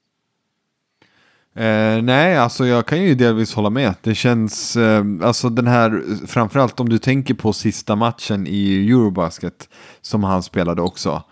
Eh, 1.57 2.03
nej, 2.03 2.37
alltså 2.37 2.67
jag 2.67 2.87
kan 2.87 3.03
ju 3.03 3.15
delvis 3.15 3.55
hålla 3.55 3.71
med. 3.71 3.95
Det 4.03 4.15
känns, 4.15 4.77
eh, 4.77 5.05
alltså 5.23 5.49
den 5.49 5.67
här, 5.67 6.03
framförallt 6.27 6.81
om 6.81 6.89
du 6.89 6.99
tänker 6.99 7.35
på 7.35 7.53
sista 7.53 7.97
matchen 7.97 8.47
i 8.47 8.91
Eurobasket 8.91 9.69
som 10.01 10.25
han 10.25 10.43
spelade 10.43 10.83
också. 10.83 11.23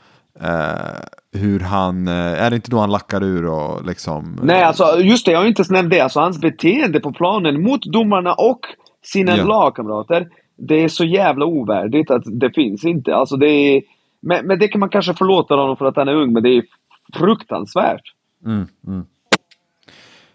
Eh, 0.40 1.40
hur 1.40 1.60
han, 1.60 2.08
eh, 2.08 2.42
är 2.44 2.50
det 2.50 2.56
inte 2.56 2.70
då 2.70 2.78
han 2.78 2.90
lackar 2.90 3.22
ur 3.22 3.46
och 3.46 3.86
liksom? 3.86 4.38
Nej, 4.42 4.62
alltså 4.62 5.00
just 5.00 5.26
det, 5.26 5.32
jag 5.32 5.38
har 5.38 5.46
inte 5.46 5.60
ens 5.60 5.70
nämnt 5.70 5.90
det. 5.90 6.00
Alltså 6.00 6.20
hans 6.20 6.40
beteende 6.40 7.00
på 7.00 7.12
planen 7.12 7.62
mot 7.62 7.82
domarna 7.92 8.34
och 8.34 8.60
sina 9.04 9.36
ja. 9.36 9.44
lagkamrater. 9.44 10.28
Det 10.56 10.84
är 10.84 10.88
så 10.88 11.04
jävla 11.04 11.44
ovärdigt 11.44 12.10
att 12.10 12.22
det 12.40 12.50
finns 12.50 12.84
inte. 12.84 13.14
Alltså 13.14 13.36
det 13.36 13.48
är, 13.48 13.82
men, 14.22 14.46
men 14.46 14.58
det 14.58 14.68
kan 14.68 14.80
man 14.80 14.88
kanske 14.88 15.14
förlåta 15.14 15.54
honom 15.54 15.76
för 15.76 15.84
att 15.84 15.96
han 15.96 16.08
är 16.08 16.14
ung, 16.14 16.32
men 16.32 16.42
det 16.42 16.48
är 16.48 16.62
fruktansvärt. 17.14 18.02
Mm, 18.46 18.66
mm. 18.86 19.04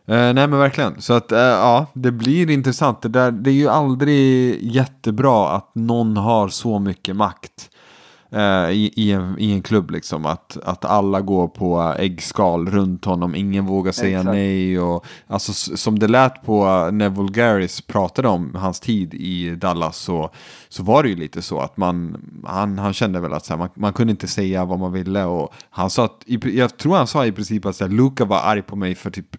Eh, 0.10 0.34
nej 0.34 0.48
men 0.48 0.60
verkligen. 0.60 1.02
Så 1.02 1.14
att 1.14 1.32
eh, 1.32 1.40
ja, 1.40 1.86
det 1.94 2.12
blir 2.12 2.50
intressant. 2.50 3.02
Det, 3.02 3.10
där, 3.10 3.32
det 3.32 3.50
är 3.50 3.54
ju 3.54 3.70
aldrig 3.70 4.58
jättebra 4.64 5.50
att 5.50 5.76
någon 5.76 6.18
har 6.18 6.48
så 6.48 6.80
mycket 6.80 7.16
makt 7.16 7.70
eh, 8.32 8.70
i, 8.70 8.94
i, 8.96 9.12
en, 9.12 9.40
i 9.40 9.52
en 9.52 9.62
klubb. 9.62 9.92
Liksom. 9.92 10.26
Att, 10.26 10.58
att 10.64 10.86
alla 10.86 11.22
går 11.22 11.48
på 11.48 11.96
äggskal 11.98 12.70
runt 12.70 13.06
honom. 13.06 13.36
Ingen 13.36 13.66
vågar 13.66 13.92
säga 13.92 14.20
Exakt. 14.20 14.34
nej. 14.36 14.80
Och, 14.80 15.06
alltså, 15.28 15.78
som 15.78 16.00
det 16.00 16.08
lät 16.08 16.46
på 16.46 16.90
när 16.92 17.10
Vulgaris 17.10 17.82
pratade 17.82 18.28
om 18.28 18.56
hans 18.56 18.80
tid 18.80 19.14
i 19.14 19.56
Dallas 19.56 19.98
så, 19.98 20.30
så 20.70 20.84
var 20.84 21.04
det 21.04 21.10
ju 21.10 21.16
lite 21.16 21.42
så 21.42 21.60
att 21.60 21.78
man, 21.78 22.18
han, 22.46 22.80
han 22.80 22.94
kände 22.94 23.20
väl 23.20 23.34
att 23.34 23.46
så 23.46 23.54
här, 23.54 23.58
man, 23.58 23.70
man 23.74 23.94
kunde 23.94 24.12
inte 24.12 24.28
säga 24.28 24.66
vad 24.66 24.80
man 24.80 24.92
ville. 24.92 25.24
Och 25.24 25.54
han 25.70 25.90
sa 25.90 26.06
att, 26.06 26.24
jag 26.44 26.78
tror 26.78 26.96
han 26.96 27.08
sa 27.08 27.26
i 27.26 27.32
princip 27.32 27.66
att 27.66 27.76
så 27.76 27.84
här, 27.84 27.92
Luca 27.92 28.26
var 28.26 28.40
arg 28.40 28.62
på 28.62 28.76
mig 28.76 28.96
för 28.96 29.10
typ 29.12 29.36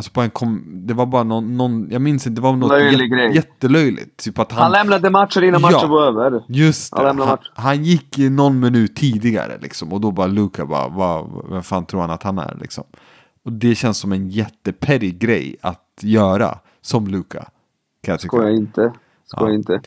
Alltså 0.00 0.12
på 0.12 0.20
en 0.20 0.30
kom, 0.30 0.64
det 0.86 0.94
var 0.94 1.06
bara 1.06 1.22
någon, 1.22 1.56
någon 1.56 1.90
jag 1.90 2.02
minns 2.02 2.26
inte, 2.26 2.40
det 2.40 2.44
var 2.44 2.56
något 2.56 3.00
jät, 3.00 3.34
jättelöjligt. 3.34 4.16
Typ 4.16 4.38
att 4.38 4.52
han, 4.52 4.62
han 4.62 4.72
lämnade 4.72 5.10
matchen 5.10 5.44
innan 5.44 5.60
matchen 5.60 5.78
ja, 5.82 5.86
var 5.86 6.06
över. 6.06 6.44
Just 6.48 6.96
det, 6.96 7.06
han, 7.06 7.18
han, 7.18 7.38
han, 7.54 7.84
gick 7.84 8.18
någon 8.18 8.60
minut 8.60 8.96
tidigare 8.96 9.58
liksom. 9.60 9.92
Och 9.92 10.00
då 10.00 10.10
bara 10.10 10.26
Luka 10.26 10.66
bara, 10.66 10.88
vad, 10.88 11.26
vad 11.44 11.66
fan 11.66 11.86
tror 11.86 12.00
han 12.00 12.10
att 12.10 12.22
han 12.22 12.38
är 12.38 12.56
liksom. 12.60 12.84
Och 13.44 13.52
det 13.52 13.74
känns 13.74 13.98
som 13.98 14.12
en 14.12 14.28
jättepetty 14.28 15.10
grej 15.10 15.56
att 15.60 15.98
göra 16.00 16.58
som 16.80 17.06
Luka. 17.06 17.44
Kan 18.02 18.12
jag 18.12 18.20
tycka. 18.20 18.36
Skojar 18.36 18.50
inte. 18.50 18.92
Ska 19.24 19.48
ja. 19.48 19.54
inte. 19.54 19.80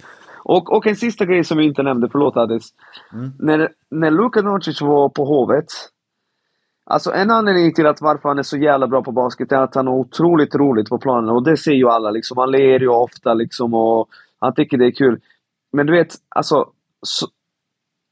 Och, 0.44 0.78
och 0.78 0.88
en 0.88 0.96
sista 0.96 1.26
grej 1.26 1.44
som 1.44 1.58
vi 1.58 1.66
inte 1.66 1.84
nämnde, 1.84 2.10
förlåt 2.12 2.38
Adis. 2.38 2.74
Mm. 3.14 3.32
När, 3.40 3.70
när 3.92 4.12
Luka 4.12 4.42
Doncic 4.42 4.82
var 4.82 5.10
på 5.10 5.26
Hovet, 5.26 5.66
Alltså 6.86 7.12
en 7.12 7.32
anledning 7.32 7.74
till 7.74 7.88
att 7.88 8.02
varför 8.02 8.30
han 8.30 8.40
är 8.40 8.44
så 8.44 8.58
jävla 8.58 8.88
bra 8.88 9.04
på 9.04 9.12
basket 9.12 9.52
är 9.52 9.58
att 9.58 9.76
han 9.76 9.88
har 9.88 9.94
otroligt 9.94 10.56
roligt 10.56 10.90
på 10.90 10.98
planen 10.98 11.30
och 11.30 11.44
det 11.44 11.58
ser 11.58 11.72
ju 11.72 11.90
alla 11.90 12.12
liksom. 12.12 12.38
Han 12.38 12.52
ler 12.52 12.80
ju 12.80 12.88
ofta 12.88 13.34
liksom 13.34 13.74
och 13.74 14.10
han 14.40 14.54
tycker 14.54 14.78
det 14.78 14.86
är 14.86 14.92
kul. 14.92 15.22
Men 15.72 15.86
du 15.86 15.94
vet, 15.94 16.16
alltså... 16.30 16.70
Så, 17.06 17.28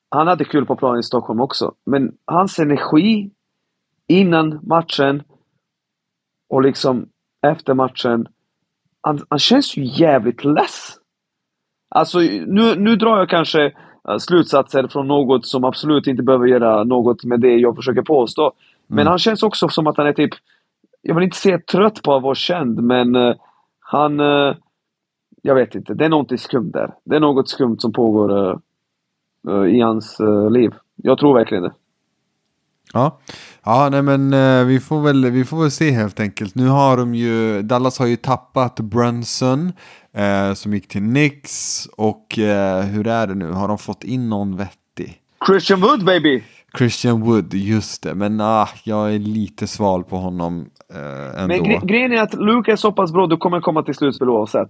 han 0.10 0.28
hade 0.28 0.46
kul 0.46 0.66
på 0.66 0.76
planen 0.76 1.00
i 1.00 1.04
Stockholm 1.04 1.42
också. 1.42 1.74
Men 1.86 2.18
hans 2.26 2.60
energi 2.60 3.32
innan 4.08 4.60
matchen 4.64 5.24
och 6.50 6.62
liksom 6.62 7.10
efter 7.48 7.74
matchen. 7.74 8.28
Han, 9.02 9.26
han 9.30 9.40
känns 9.40 9.78
ju 9.78 9.84
jävligt 9.86 10.44
less. 10.44 10.98
Alltså 11.90 12.20
nu, 12.20 12.76
nu 12.76 12.96
drar 12.96 13.18
jag 13.18 13.30
kanske 13.30 13.74
slutsatser 14.20 14.88
från 14.88 15.08
något 15.08 15.46
som 15.46 15.64
absolut 15.64 16.08
inte 16.08 16.24
behöver 16.24 16.48
göra 16.48 16.84
något 16.84 17.24
med 17.24 17.40
det 17.40 17.56
jag 17.56 17.76
försöker 17.76 18.02
påstå. 18.02 18.52
Men 18.88 19.00
mm. 19.00 19.10
han 19.10 19.20
känns 19.20 19.44
också 19.44 19.70
som 19.70 19.88
att 19.88 19.98
han 19.98 20.08
är 20.08 20.14
typ, 20.14 20.32
jag 21.02 21.16
vill 21.16 21.24
inte 21.24 21.38
säga 21.38 21.60
trött 21.60 22.02
på 22.04 22.16
att 22.16 22.24
vara 22.24 22.36
känd, 22.36 22.84
men 22.84 23.16
uh, 23.16 23.36
han... 23.80 24.20
Uh, 24.20 24.56
jag 25.44 25.56
vet 25.56 25.76
inte, 25.76 25.94
det 25.94 26.06
är 26.06 26.10
något 26.10 26.40
skumt 26.40 26.72
där. 26.74 26.94
Det 27.04 27.16
är 27.16 27.20
något 27.20 27.50
skumt 27.50 27.78
som 27.80 27.94
pågår 27.94 28.60
uh, 29.48 29.76
i 29.76 29.82
hans 29.82 30.18
liv. 30.52 30.72
Jag 30.96 31.18
tror 31.18 31.34
verkligen 31.34 31.64
det. 31.64 31.74
Ja, 32.94 33.20
ja 33.64 33.90
nej 33.92 34.02
men 34.02 34.32
vi, 34.68 34.80
får 34.80 35.02
väl, 35.02 35.26
vi 35.32 35.46
får 35.46 35.62
väl 35.62 35.72
se 35.72 35.92
helt 35.92 36.20
enkelt. 36.20 36.56
Nu 36.56 36.68
har 36.68 36.98
de 36.98 37.16
ju, 37.16 37.62
Dallas 37.62 38.00
har 38.00 38.06
ju 38.06 38.16
tappat 38.16 38.80
Brunson 38.80 39.74
eh, 40.14 40.54
som 40.54 40.74
gick 40.74 40.88
till 40.88 41.04
Nix 41.04 41.86
och 41.98 42.40
eh, 42.40 42.82
hur 42.82 43.08
är 43.08 43.28
det 43.28 43.36
nu? 43.36 43.52
Har 43.52 43.68
de 43.68 43.78
fått 43.78 44.04
in 44.04 44.30
någon 44.30 44.58
vettig? 44.58 45.18
Christian 45.48 45.82
Wood 45.82 46.06
baby! 46.06 46.44
Christian 46.78 47.22
Wood, 47.22 47.54
just 47.54 48.04
det. 48.04 48.16
Men 48.16 48.42
ah, 48.42 48.70
jag 48.84 49.16
är 49.16 49.20
lite 49.20 49.68
sval 49.68 50.04
på 50.04 50.18
honom 50.18 50.66
eh, 50.94 51.42
ändå. 51.42 51.56
Men 51.56 51.64
gre 51.64 51.80
grejen 51.84 52.12
är 52.12 52.22
att 52.22 52.34
Luke 52.34 52.72
är 52.72 52.76
så 52.76 52.92
pass 52.92 53.14
bra, 53.14 53.28
du 53.28 53.38
kommer 53.38 53.62
komma 53.62 53.84
till 53.84 53.96
slutspel 53.96 54.30
oavsett. 54.30 54.70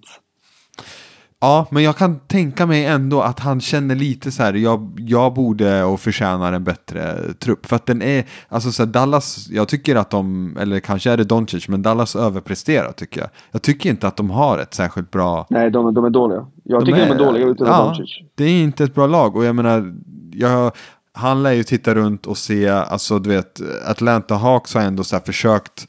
Ja, 1.43 1.67
men 1.69 1.83
jag 1.83 1.97
kan 1.97 2.19
tänka 2.19 2.65
mig 2.65 2.85
ändå 2.85 3.21
att 3.21 3.39
han 3.39 3.61
känner 3.61 3.95
lite 3.95 4.31
så 4.31 4.43
här, 4.43 4.53
jag, 4.53 4.97
jag 4.97 5.33
borde 5.33 5.83
och 5.83 5.99
förtjänar 5.99 6.53
en 6.53 6.63
bättre 6.63 7.15
trupp. 7.39 7.65
För 7.65 7.75
att 7.75 7.85
den 7.85 8.01
är, 8.01 8.25
alltså 8.49 8.71
så 8.71 8.83
här, 8.83 8.91
Dallas, 8.91 9.47
jag 9.49 9.67
tycker 9.67 9.95
att 9.95 10.09
de, 10.09 10.57
eller 10.59 10.79
kanske 10.79 11.11
är 11.11 11.17
det 11.17 11.23
Doncic, 11.23 11.67
men 11.67 11.81
Dallas 11.81 12.15
överpresterar 12.15 12.91
tycker 12.91 13.21
jag. 13.21 13.29
Jag 13.51 13.61
tycker 13.61 13.89
inte 13.89 14.07
att 14.07 14.17
de 14.17 14.29
har 14.29 14.57
ett 14.57 14.73
särskilt 14.73 15.11
bra... 15.11 15.47
Nej, 15.49 15.71
de, 15.71 15.93
de 15.93 16.05
är 16.05 16.09
dåliga. 16.09 16.45
Jag 16.63 16.81
de 16.81 16.85
tycker 16.85 16.99
är, 16.99 17.07
de 17.07 17.13
är 17.13 17.25
dåliga 17.25 17.47
utan 17.47 17.67
ja, 17.67 17.85
Doncic. 17.85 18.09
Det 18.35 18.43
är 18.43 18.63
inte 18.63 18.83
ett 18.83 18.95
bra 18.95 19.07
lag 19.07 19.35
och 19.35 19.45
jag 19.45 19.55
menar, 19.55 19.93
jag, 20.33 20.71
han 21.13 21.43
lär 21.43 21.51
ju 21.51 21.63
titta 21.63 21.95
runt 21.95 22.25
och 22.25 22.37
se, 22.37 22.69
alltså 22.69 23.19
du 23.19 23.29
vet, 23.29 23.61
Atlanta 23.87 24.35
Hawks 24.35 24.73
har 24.73 24.81
ändå 24.81 25.03
så 25.03 25.15
här 25.15 25.23
försökt 25.23 25.87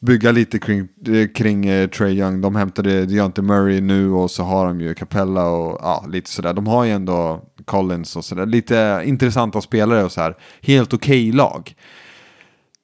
bygga 0.00 0.32
lite 0.32 0.58
kring, 0.58 0.88
eh, 1.06 1.28
kring 1.28 1.66
eh, 1.66 1.88
Trey 1.88 2.18
Young. 2.18 2.40
De 2.40 2.56
hämtade 2.56 3.06
Deontay 3.06 3.44
Murray 3.44 3.80
nu 3.80 4.10
och 4.10 4.30
så 4.30 4.42
har 4.42 4.66
de 4.66 4.80
ju 4.80 4.94
Capella 4.94 5.48
och 5.48 5.78
ja, 5.82 6.04
lite 6.08 6.30
sådär. 6.30 6.54
De 6.54 6.66
har 6.66 6.84
ju 6.84 6.90
ändå 6.90 7.44
Collins 7.64 8.16
och 8.16 8.24
sådär. 8.24 8.46
Lite 8.46 9.02
intressanta 9.04 9.60
spelare 9.60 10.04
och 10.04 10.12
så 10.12 10.20
här. 10.20 10.36
Helt 10.62 10.92
okej 10.92 11.28
okay 11.28 11.36
lag. 11.36 11.74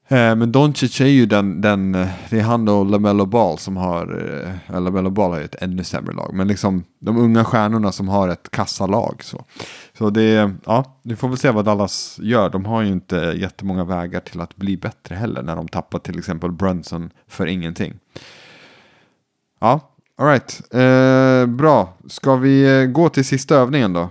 Eh, 0.08 0.36
men 0.36 0.52
Doncic 0.52 1.00
är 1.00 1.06
ju 1.06 1.26
den, 1.26 1.60
den, 1.60 1.94
eh, 1.94 2.08
det 2.30 2.38
är 2.38 2.42
han 2.42 2.68
och 2.68 2.86
LaMelo 2.86 3.26
Ball 3.26 3.58
som 3.58 3.76
har, 3.76 4.24
eh, 4.70 4.80
LaMelo 4.80 5.10
Ball 5.10 5.30
har 5.30 5.38
ju 5.38 5.44
ett 5.44 5.62
ännu 5.62 5.84
sämre 5.84 6.14
lag, 6.14 6.30
men 6.34 6.48
liksom 6.48 6.84
de 6.98 7.18
unga 7.18 7.44
stjärnorna 7.44 7.92
som 7.92 8.08
har 8.08 8.28
ett 8.28 8.50
kassalag. 8.50 9.24
Så, 9.24 9.44
så 9.98 10.10
det, 10.10 10.52
ja, 10.64 10.98
vi 11.02 11.16
får 11.16 11.28
väl 11.28 11.38
se 11.38 11.50
vad 11.50 11.64
Dallas 11.64 12.18
gör. 12.22 12.50
De 12.50 12.64
har 12.64 12.82
ju 12.82 12.88
inte 12.88 13.16
jättemånga 13.16 13.84
vägar 13.84 14.20
till 14.20 14.40
att 14.40 14.56
bli 14.56 14.76
bättre 14.76 15.14
heller 15.14 15.42
när 15.42 15.56
de 15.56 15.68
tappar 15.68 15.98
till 15.98 16.18
exempel 16.18 16.52
Brunson 16.52 17.10
för 17.28 17.46
ingenting. 17.46 17.94
Ja, 19.60 19.80
alright, 20.18 20.60
eh, 20.74 21.46
bra. 21.46 21.94
Ska 22.08 22.36
vi 22.36 22.80
eh, 22.82 22.86
gå 22.86 23.08
till 23.08 23.24
sista 23.24 23.56
övningen 23.56 23.92
då? 23.92 24.10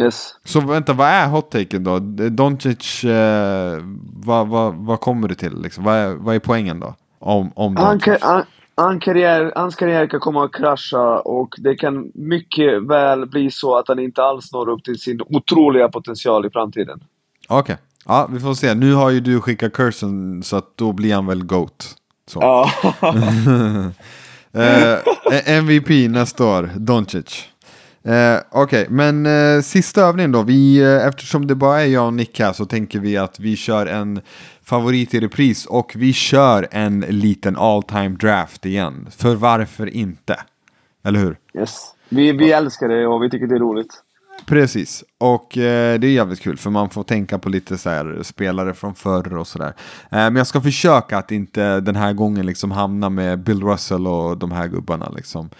Yes. 0.00 0.34
Så 0.44 0.60
vänta, 0.60 0.92
vad 0.92 1.08
är 1.08 1.28
hot-taken 1.28 1.84
då? 1.84 1.98
Doncic, 2.28 3.04
eh, 3.04 3.78
vad, 4.14 4.48
vad, 4.48 4.74
vad 4.74 5.00
kommer 5.00 5.28
du 5.28 5.34
till? 5.34 5.62
Liksom? 5.62 5.84
Vad, 5.84 5.94
är, 5.94 6.14
vad 6.14 6.34
är 6.34 6.38
poängen 6.38 6.80
då? 6.80 6.94
Om, 7.18 7.52
om 7.54 7.76
han, 7.76 8.00
han, 8.20 8.44
han 8.74 9.00
karriär, 9.00 9.52
hans 9.56 9.76
karriär 9.76 10.06
kan 10.06 10.20
komma 10.20 10.44
att 10.44 10.52
krascha 10.52 11.20
och 11.20 11.54
det 11.58 11.74
kan 11.74 12.10
mycket 12.14 12.82
väl 12.82 13.26
bli 13.26 13.50
så 13.50 13.76
att 13.76 13.88
han 13.88 13.98
inte 13.98 14.22
alls 14.22 14.52
når 14.52 14.68
upp 14.68 14.84
till 14.84 14.98
sin 14.98 15.20
otroliga 15.28 15.88
potential 15.88 16.46
i 16.46 16.50
framtiden. 16.50 17.00
Okej, 17.48 17.60
okay. 17.60 17.76
ja 18.06 18.28
vi 18.30 18.40
får 18.40 18.54
se. 18.54 18.74
Nu 18.74 18.94
har 18.94 19.10
ju 19.10 19.20
du 19.20 19.40
skickat 19.40 19.72
cursen 19.72 20.42
så 20.42 20.56
att 20.56 20.76
då 20.76 20.92
blir 20.92 21.14
han 21.14 21.26
väl 21.26 21.44
GOAT. 21.44 21.96
Så. 22.26 22.40
Ja. 22.40 22.70
eh, 24.52 24.98
MVP 25.56 26.10
nästa 26.10 26.44
år, 26.44 26.70
Doncic. 26.76 27.48
Eh, 28.04 28.38
Okej, 28.50 28.82
okay. 28.82 28.86
men 28.88 29.26
eh, 29.26 29.60
sista 29.62 30.02
övningen 30.02 30.32
då. 30.32 30.42
Vi, 30.42 30.82
eh, 30.82 31.06
eftersom 31.06 31.46
det 31.46 31.54
bara 31.54 31.80
är 31.80 31.86
jag 31.86 32.06
och 32.06 32.14
Nick 32.14 32.40
här 32.40 32.52
så 32.52 32.66
tänker 32.66 32.98
vi 32.98 33.16
att 33.16 33.40
vi 33.40 33.56
kör 33.56 33.86
en 33.86 34.20
favorit 34.62 35.14
i 35.14 35.20
repris 35.20 35.66
och 35.66 35.92
vi 35.96 36.12
kör 36.12 36.68
en 36.70 37.00
liten 37.00 37.56
all 37.56 37.82
time 37.82 38.08
draft 38.08 38.66
igen. 38.66 39.08
För 39.10 39.34
varför 39.34 39.86
inte? 39.86 40.36
Eller 41.04 41.18
hur? 41.18 41.36
Yes. 41.54 41.94
Vi, 42.08 42.32
vi 42.32 42.52
älskar 42.52 42.88
det 42.88 43.06
och 43.06 43.22
vi 43.22 43.30
tycker 43.30 43.46
det 43.46 43.54
är 43.54 43.60
roligt. 43.60 44.02
Precis, 44.50 45.04
och 45.18 45.58
eh, 45.58 45.98
det 45.98 46.06
är 46.06 46.12
jävligt 46.12 46.40
kul 46.40 46.56
för 46.56 46.70
man 46.70 46.90
får 46.90 47.02
tänka 47.02 47.38
på 47.38 47.48
lite 47.48 47.78
så 47.78 47.90
här, 47.90 48.18
spelare 48.22 48.74
från 48.74 48.94
förr 48.94 49.36
och 49.36 49.46
sådär. 49.46 49.74
Eh, 50.10 50.10
men 50.10 50.36
jag 50.36 50.46
ska 50.46 50.60
försöka 50.60 51.18
att 51.18 51.32
inte 51.32 51.80
den 51.80 51.96
här 51.96 52.12
gången 52.12 52.46
liksom 52.46 52.70
hamna 52.70 53.10
med 53.10 53.38
Bill 53.38 53.62
Russell 53.62 54.06
och 54.06 54.38
de 54.38 54.52
här 54.52 54.68
gubbarna. 54.68 55.08
Liksom. 55.16 55.50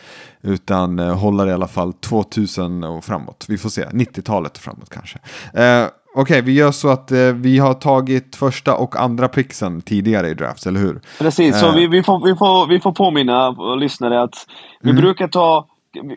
Utan 0.43 0.99
eh, 0.99 1.18
hålla 1.18 1.45
det 1.45 1.51
i 1.51 1.55
alla 1.55 1.68
fall 1.68 1.93
2000 1.93 2.84
och 2.84 3.05
framåt. 3.05 3.45
Vi 3.49 3.59
får 3.59 3.68
se, 3.68 3.84
90-talet 3.84 4.59
framåt 4.59 4.91
kanske. 4.91 5.18
Eh, 5.55 5.86
Okej, 6.14 6.22
okay, 6.22 6.41
vi 6.41 6.53
gör 6.53 6.72
så 6.72 6.88
att 6.88 7.12
eh, 7.12 7.18
vi 7.18 7.59
har 7.59 7.74
tagit 7.74 8.36
första 8.36 8.74
och 8.74 8.97
andra 8.97 9.28
pixen 9.28 9.82
tidigare 9.82 10.28
i 10.28 10.34
drafts, 10.34 10.66
eller 10.66 10.80
hur? 10.80 11.01
Precis, 11.18 11.61
så 11.61 11.68
eh. 11.68 11.74
vi, 11.74 11.86
vi, 11.86 12.03
får, 12.03 12.24
vi, 12.24 12.36
får, 12.36 12.66
vi 12.66 12.80
får 12.80 12.93
påminna 12.93 13.51
lyssnare 13.74 14.22
att 14.22 14.47
vi 14.80 14.91
mm. 14.91 15.03
brukar 15.03 15.28
ta 15.28 15.66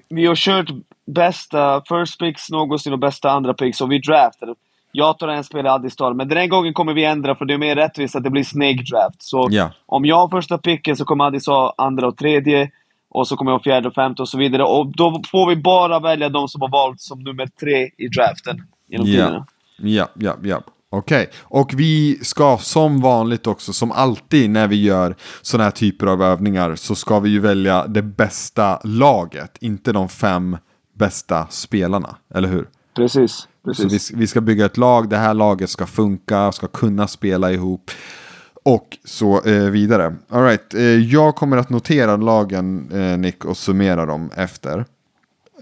vi 0.10 0.26
har 0.26 0.36
kört 0.36 0.70
bästa 1.06 1.82
first 1.88 2.20
picks 2.20 2.50
någonsin 2.50 2.94
och 2.94 3.00
bästa 3.00 3.32
andra 3.32 3.54
picks 3.54 3.82
och 3.82 3.92
vi 3.92 4.00
draftar. 4.00 4.56
Jag 4.92 5.20
tar 5.20 5.28
en 5.28 5.44
spelare, 5.44 5.74
Addis 5.74 5.96
tar 5.96 6.14
Men 6.14 6.28
den 6.28 6.38
här 6.38 6.48
gången 6.48 6.74
kommer 6.74 6.94
vi 6.94 7.06
ändra 7.06 7.36
för 7.36 7.46
det 7.46 7.54
är 7.54 7.58
mer 7.58 7.76
rättvist 7.76 8.16
att 8.16 8.24
det 8.24 8.30
blir 8.30 8.44
snake 8.44 8.84
draft. 8.92 9.24
Så 9.24 9.50
yeah. 9.52 9.72
om 9.86 10.06
jag 10.06 10.16
har 10.16 10.30
första 10.30 10.58
picken 10.58 10.96
så 10.96 11.06
kommer 11.06 11.26
Addis 11.26 11.48
ha 11.48 11.74
andra 11.78 12.08
och 12.08 12.18
tredje. 12.18 12.72
Och 13.10 13.28
så 13.28 13.38
kommer 13.38 13.52
jag 13.52 13.58
ha 13.58 13.64
fjärde 13.64 13.88
och 13.88 13.94
femte 13.94 14.22
och 14.22 14.30
så 14.30 14.38
vidare. 14.38 14.64
Och 14.64 14.88
då 14.96 15.22
får 15.32 15.50
vi 15.50 15.56
bara 15.56 16.00
välja 16.00 16.30
de 16.30 16.48
som 16.48 16.62
har 16.62 16.70
valt 16.70 17.02
som 17.02 17.20
nummer 17.20 17.48
tre 17.60 17.90
i 17.98 18.08
draften. 18.08 18.62
Genom 18.88 19.08
yeah. 19.08 19.44
Ja, 19.78 20.08
ja, 20.16 20.36
ja. 20.44 20.62
Okej, 20.96 21.24
okay. 21.24 21.34
och 21.44 21.72
vi 21.76 22.20
ska 22.22 22.58
som 22.58 23.02
vanligt 23.02 23.48
också, 23.48 23.74
som 23.74 23.92
alltid 23.92 24.50
när 24.50 24.68
vi 24.68 24.84
gör 24.84 25.16
sådana 25.42 25.64
här 25.64 25.72
typer 25.72 26.08
av 26.08 26.24
övningar, 26.24 26.76
så 26.76 26.96
ska 26.96 27.20
vi 27.20 27.30
ju 27.30 27.40
välja 27.40 27.88
det 27.88 28.02
bästa 28.02 28.80
laget, 28.84 29.58
inte 29.62 29.92
de 29.92 30.10
fem 30.10 30.58
bästa 30.94 31.48
spelarna, 31.50 32.16
eller 32.34 32.48
hur? 32.48 32.70
Precis. 32.96 33.48
precis. 33.66 34.12
Vi, 34.12 34.18
vi 34.18 34.28
ska 34.28 34.42
bygga 34.42 34.66
ett 34.66 34.78
lag, 34.78 35.10
det 35.10 35.18
här 35.18 35.34
laget 35.34 35.70
ska 35.70 35.86
funka, 35.86 36.52
ska 36.52 36.68
kunna 36.68 37.08
spela 37.08 37.52
ihop 37.52 37.92
och 38.64 38.98
så 39.04 39.42
eh, 39.42 39.70
vidare. 39.70 40.16
All 40.30 40.44
right. 40.44 40.74
eh, 40.74 40.82
jag 40.84 41.36
kommer 41.36 41.58
att 41.58 41.70
notera 41.70 42.18
lagen, 42.18 42.92
eh, 42.92 43.18
Nick, 43.18 43.46
och 43.46 43.58
summera 43.58 44.06
dem 44.06 44.30
efter. 44.36 44.86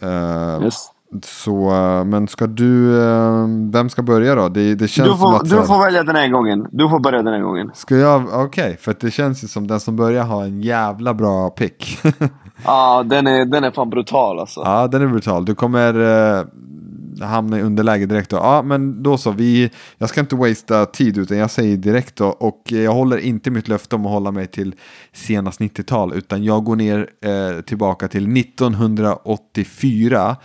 Uh, 0.04 0.64
yes. 0.64 0.91
Så, 1.24 1.72
eh, 1.72 2.06
men 2.06 2.28
ska 2.28 2.48
du, 2.48 3.02
eh, 3.04 3.46
vem 3.72 3.90
ska 3.90 4.02
börja 4.04 4.36
då? 4.36 4.50
Det, 4.50 4.76
det 4.76 4.88
känns 4.88 5.10
du 5.10 5.18
får, 5.18 5.26
som 5.26 5.36
att, 5.36 5.50
du 5.50 5.64
får 5.64 5.86
välja 5.86 6.04
den 6.04 6.16
här 6.16 6.28
gången. 6.28 6.68
Du 6.72 6.90
får 6.90 7.00
börja 7.00 7.24
den 7.24 7.34
här 7.34 7.42
gången. 7.42 7.72
Ska 7.74 7.96
jag, 7.96 8.22
okej, 8.22 8.44
okay, 8.44 8.78
för 8.78 8.96
det 9.00 9.12
känns 9.12 9.44
ju 9.44 9.48
som 9.48 9.68
den 9.68 9.80
som 9.80 9.96
börjar 9.96 10.24
har 10.24 10.44
en 10.44 10.62
jävla 10.62 11.14
bra 11.14 11.50
pick. 11.50 12.00
ja, 12.66 13.04
den 13.06 13.28
är, 13.28 13.46
den 13.46 13.64
är 13.64 13.72
fan 13.72 13.90
brutal 13.90 14.40
alltså. 14.40 14.62
Ja, 14.66 14.88
den 14.88 15.02
är 15.02 15.08
brutal. 15.08 15.46
Du 15.46 15.56
kommer 15.56 16.00
uh, 16.00 16.46
hamna 17.22 17.60
i 17.60 17.62
underläge 17.62 18.06
direkt 18.06 18.30
då. 18.30 18.38
Ja, 18.38 18.62
men 18.62 19.04
då 19.04 19.18
så. 19.18 19.32
Vi, 19.32 19.72
jag 19.98 20.10
ska 20.10 20.20
inte 20.20 20.36
wastea 20.36 20.86
tid 20.86 21.18
utan 21.18 21.38
jag 21.38 21.52
säger 21.52 21.78
direkt 21.78 22.16
då. 22.16 22.28
Och 22.28 22.62
jag 22.66 22.92
håller 22.92 23.18
inte 23.18 23.52
mitt 23.52 23.68
löfte 23.68 23.96
om 23.96 24.06
att 24.06 24.12
hålla 24.12 24.32
mig 24.32 24.48
till 24.48 24.76
senast 25.14 25.60
90-tal. 25.60 26.14
Utan 26.14 26.44
jag 26.44 26.64
går 26.64 26.76
ner 26.76 26.98
uh, 27.00 27.62
tillbaka 27.62 28.08
till 28.08 28.38
1984 28.38 30.36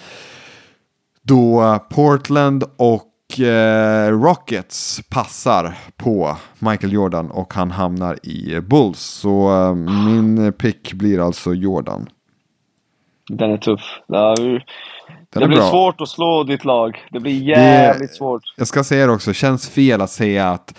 då 1.27 1.79
Portland 1.91 2.65
och 2.77 3.41
eh, 3.41 4.11
Rockets 4.11 5.01
passar 5.11 5.75
på 5.97 6.37
Michael 6.59 6.93
Jordan 6.93 7.31
och 7.31 7.55
han 7.55 7.71
hamnar 7.71 8.27
i 8.27 8.61
Bulls. 8.61 8.99
Så 9.01 9.51
eh, 9.51 9.75
min 9.75 10.53
pick 10.53 10.93
blir 10.93 11.27
alltså 11.27 11.55
Jordan. 11.55 12.09
Den 13.29 13.51
är 13.51 13.57
tuff. 13.59 13.81
Den 14.09 14.61
det 15.31 15.47
blir 15.49 15.59
bra. 15.59 15.71
svårt 15.71 16.01
att 16.01 16.09
slå 16.09 16.45
ditt 16.45 16.65
lag. 16.65 17.07
Det 17.11 17.21
blir 17.21 17.43
jävligt 17.43 18.15
svårt. 18.15 18.43
Jag 18.57 18.67
ska 18.67 18.85
säga 18.85 19.07
det 19.07 19.13
också, 19.13 19.33
känns 19.33 19.69
fel 19.69 20.01
att 20.01 20.11
säga 20.11 20.49
att 20.51 20.75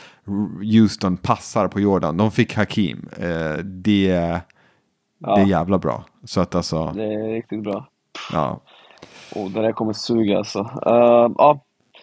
Houston 0.73 1.17
passar 1.17 1.67
på 1.67 1.79
Jordan. 1.79 2.17
De 2.17 2.31
fick 2.31 2.55
Hakim. 2.55 3.09
Eh, 3.17 3.57
det, 3.63 4.39
Ja. 5.19 5.35
det 5.35 5.41
är 5.41 5.45
jävla 5.45 5.77
bra. 5.77 6.05
Så 6.25 6.41
att 6.41 6.55
alltså, 6.55 6.91
Det 6.95 7.03
är 7.03 7.33
riktigt 7.35 7.63
bra. 7.63 7.87
ja. 8.31 8.61
Oh, 9.35 9.49
det 9.51 9.61
där 9.61 9.71
kommer 9.71 9.93
suga 9.93 10.37
alltså. 10.37 10.59
Uh, 10.59 11.31
ja. 11.37 11.59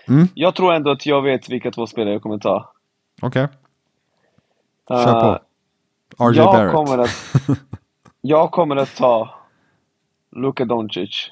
Mm. 0.09 0.29
Jag 0.35 0.55
tror 0.55 0.73
ändå 0.75 0.91
att 0.91 1.07
jag 1.07 1.23
vet 1.23 1.49
vilka 1.49 1.71
två 1.71 1.87
spelare 1.87 2.13
jag 2.13 2.23
kommer 2.23 2.39
ta. 2.39 2.73
Okej, 3.23 3.49
Uh, 4.91 5.05
kör 5.05 5.21
på. 5.21 5.39
RJ 6.31 6.37
jag 6.37 6.53
Barrett. 6.55 6.73
kommer 6.75 6.99
att 6.99 7.11
Jag 8.21 8.51
kommer 8.51 8.77
att 8.77 8.97
ta 8.97 9.35
Luka 10.37 10.65
Doncic. 10.65 11.31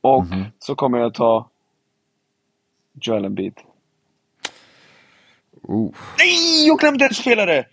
Och 0.00 0.24
Mhm. 0.26 0.44
så 0.58 0.74
kommer 0.74 0.98
jag 0.98 1.14
ta 1.14 1.48
Joel 2.92 3.24
Embiid. 3.24 3.54
Oh. 5.62 5.90
Nej, 6.18 6.66
jag 6.66 6.78
glömde 6.78 7.04
en 7.06 7.14
spelare! 7.14 7.64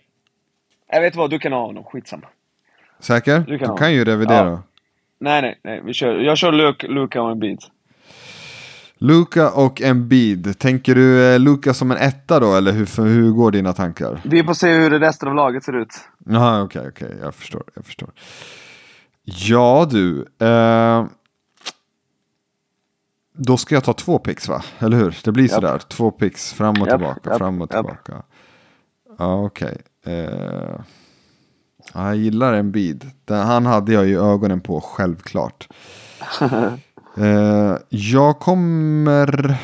Jag 0.88 1.00
vet 1.00 1.16
vad, 1.16 1.30
du 1.30 1.38
kan 1.38 1.52
ha 1.52 1.66
honom. 1.66 1.84
Skitsamma. 1.84 2.26
Säker? 2.98 3.38
Du 3.38 3.44
Du 3.52 3.58
kan 3.58 3.68
kan, 3.76 3.78
ha. 3.78 3.88
ju 3.90 4.04
revidera. 4.04 4.50
Ja. 4.50 4.62
Nej, 5.18 5.42
nej, 5.42 5.60
nej. 5.64 5.80
Vi 5.84 5.92
kör. 5.92 6.14
Jag 6.20 6.38
kör 6.38 6.52
Luka, 6.52 6.86
Luka 6.86 7.22
och 7.22 7.30
Embiid. 7.30 7.58
Luka 8.98 9.50
och 9.50 9.82
Embiid. 9.82 10.58
Tänker 10.58 10.94
du 10.94 11.34
eh, 11.34 11.38
Luka 11.38 11.74
som 11.74 11.90
en 11.90 11.96
etta 11.96 12.40
då, 12.40 12.56
eller 12.56 12.72
hur, 12.72 13.04
hur 13.04 13.30
går 13.30 13.50
dina 13.50 13.72
tankar? 13.72 14.20
Vi 14.24 14.44
får 14.44 14.54
se 14.54 14.72
hur 14.74 14.90
resten 14.90 15.28
av 15.28 15.34
laget 15.34 15.64
ser 15.64 15.76
ut. 15.76 15.94
Jaha, 16.26 16.62
okej, 16.62 16.88
okej, 16.88 17.16
jag 17.22 17.34
förstår, 17.34 17.62
jag 17.74 17.84
förstår. 17.84 18.10
Ja 19.24 19.88
du, 19.90 20.26
eh, 20.46 21.04
då 23.32 23.56
ska 23.56 23.74
jag 23.74 23.84
ta 23.84 23.92
två 23.92 24.18
picks 24.18 24.48
va? 24.48 24.62
Eller 24.78 24.96
hur? 24.96 25.18
Det 25.24 25.32
blir 25.32 25.44
Japp. 25.44 25.52
sådär, 25.52 25.78
två 25.78 26.10
picks 26.10 26.52
fram 26.52 26.74
och 26.82 26.88
Japp, 26.88 26.98
tillbaka, 26.98 27.30
japp, 27.30 27.38
fram 27.38 27.62
och 27.62 27.70
tillbaka. 27.70 28.22
Ja, 29.18 29.44
okej. 29.44 29.78
Eh, 30.06 30.80
ja, 31.94 32.06
jag 32.06 32.16
gillar 32.16 32.54
Embiid. 32.54 33.10
Den, 33.24 33.46
han 33.46 33.66
hade 33.66 33.92
jag 33.92 34.06
ju 34.06 34.20
ögonen 34.20 34.60
på, 34.60 34.80
självklart. 34.80 35.68
Eh, 37.18 37.76
jag 37.88 38.38
kommer... 38.38 39.58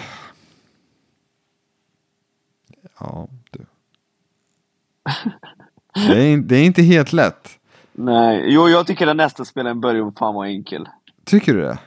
Ja, 3.00 3.28
du. 3.50 3.66
Det 5.94 6.32
är, 6.32 6.36
det 6.36 6.56
är 6.56 6.64
inte 6.64 6.82
helt 6.82 7.12
lätt. 7.12 7.58
Nej, 7.92 8.44
jo 8.46 8.68
jag 8.68 8.86
tycker 8.86 9.06
att 9.06 9.16
nästa 9.16 9.44
spelaren 9.44 9.80
börjar 9.80 10.12
fan 10.18 10.34
vara 10.34 10.48
enkel. 10.48 10.88
Tycker 11.24 11.54
du 11.54 11.60
det? 11.60 11.78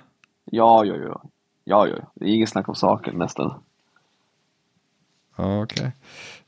Ja, 0.45 0.85
ja, 0.85 0.95
ja. 0.95 1.21
Ja, 1.63 1.87
ja. 1.87 1.95
Det 2.13 2.25
är 2.25 2.29
inget 2.29 2.49
snack 2.49 2.69
om 2.69 2.75
saken 2.75 3.17
nästan. 3.17 3.53
Okej. 5.35 5.91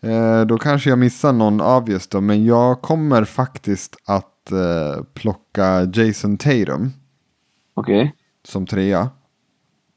Eh, 0.02 0.42
då 0.42 0.58
kanske 0.58 0.90
jag 0.90 1.00
missar 1.00 1.34
någon 1.34 1.62
obvious 1.62 2.08
då, 2.08 2.22
men 2.22 2.46
jag 2.46 2.82
kommer 2.82 3.24
faktiskt 3.24 3.96
att 4.06 4.52
eh, 4.52 5.04
plocka 5.14 5.84
Jason 5.94 6.38
Tatum 6.38 6.92
Okej? 7.74 8.16
som 8.44 8.66
trea. 8.66 9.10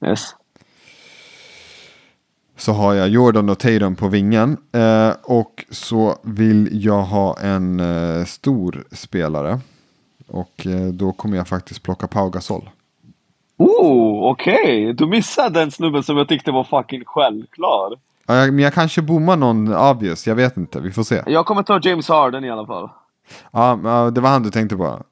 Yes. 0.07 0.35
Så 2.57 2.73
har 2.73 2.95
jag 2.95 3.09
Jordan 3.09 3.49
och 3.49 3.59
Tatum 3.59 3.97
på 3.97 4.09
vingen. 4.09 4.57
Eh, 4.73 5.13
och 5.23 5.65
så 5.71 6.17
vill 6.23 6.85
jag 6.85 7.03
ha 7.03 7.39
en 7.41 7.83
stor 8.27 8.85
spelare. 8.93 9.61
Och 10.29 10.67
då 10.93 11.13
kommer 11.13 11.37
jag 11.37 11.49
faktiskt 11.49 11.83
plocka 11.83 12.07
Pau 12.07 12.31
Gasol. 12.31 12.71
Oh, 13.57 14.31
okej! 14.31 14.95
Du 14.95 15.07
missade 15.07 15.61
den 15.61 15.71
snubben 15.71 16.03
som 16.03 16.17
jag 16.17 16.29
tyckte 16.29 16.51
var 16.51 16.65
fucking 16.65 17.05
självklar. 17.05 17.99
Ja, 18.31 18.37
jag, 18.37 18.55
men 18.55 18.65
jag 18.65 18.75
kanske 18.75 19.03
bommar 19.03 19.37
någon 19.37 19.75
obvious, 19.75 20.27
jag 20.27 20.35
vet 20.35 20.57
inte, 20.57 20.81
vi 20.81 20.93
får 20.93 21.03
se. 21.03 21.23
Jag 21.27 21.47
kommer 21.47 21.63
ta 21.63 21.81
James 21.83 22.09
Harden 22.09 22.45
i 22.45 22.51
alla 22.51 22.67
fall. 22.67 22.91
Ja, 23.53 23.79
ja, 23.85 24.11
det 24.11 24.21
var 24.21 24.31
han 24.31 24.43
du 24.43 24.51
tänkte 24.51 24.77
på. 24.77 25.03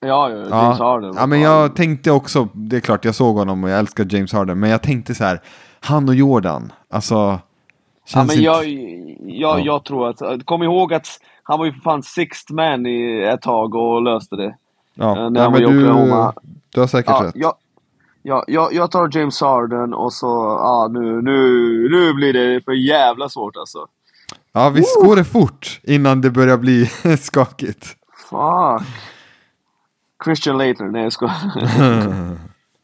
Ja, 0.00 0.30
ja, 0.30 0.36
James 0.62 0.78
Harden. 0.78 1.14
Ja, 1.16 1.26
men 1.26 1.40
jag 1.40 1.76
tänkte 1.76 2.10
också, 2.10 2.48
det 2.52 2.76
är 2.76 2.80
klart 2.80 3.04
jag 3.04 3.14
såg 3.14 3.36
honom 3.36 3.64
och 3.64 3.70
jag 3.70 3.78
älskar 3.78 4.06
James 4.10 4.32
Harden, 4.32 4.60
men 4.60 4.70
jag 4.70 4.82
tänkte 4.82 5.14
så 5.14 5.24
här, 5.24 5.40
han 5.80 6.08
och 6.08 6.14
Jordan, 6.14 6.72
alltså. 6.90 7.14
Ja, 7.14 7.38
men 8.14 8.22
inte... 8.30 8.42
jag, 8.42 8.64
jag, 8.64 9.58
Ja. 9.60 9.64
jag 9.64 9.84
tror 9.84 10.08
att... 10.08 10.46
Kom 10.46 10.62
ihåg 10.62 10.94
att 10.94 11.06
han 11.42 11.58
var 11.58 11.66
ju 11.66 11.72
för 11.72 11.80
fan 11.80 12.02
sixth 12.02 12.52
man 12.52 12.86
i 12.86 13.22
ett 13.34 13.42
tag 13.42 13.74
och 13.74 14.02
löste 14.02 14.36
det. 14.36 14.56
ja, 14.94 15.14
när 15.14 15.30
nej, 15.30 15.42
han 15.42 15.52
men 15.52 15.62
du, 15.62 15.82
du 16.74 16.80
har 16.80 16.86
säkert 16.86 17.10
Ja, 17.10 17.24
rätt. 17.24 17.32
jag, 17.36 17.54
ja, 18.26 18.44
jag, 18.46 18.72
jag 18.72 18.90
tar 18.90 19.18
James 19.18 19.40
Harden 19.40 19.94
och 19.94 20.12
så... 20.12 20.26
Ja, 20.60 20.88
nu, 20.92 21.22
nu, 21.22 21.88
nu 21.90 22.14
blir 22.14 22.32
det 22.32 22.64
för 22.64 22.72
jävla 22.72 23.28
svårt 23.28 23.56
alltså. 23.56 23.86
Ja, 24.52 24.70
visst 24.70 25.00
går 25.02 25.16
det 25.16 25.24
fort 25.24 25.80
innan 25.82 26.20
det 26.20 26.30
börjar 26.30 26.56
bli 26.58 26.86
skakigt. 27.20 27.96
Fuck. 28.30 28.88
Christian 30.24 30.58
Laettner, 30.58 30.86
nej 30.86 31.02
jag 31.02 31.12
skojar. 31.12 31.34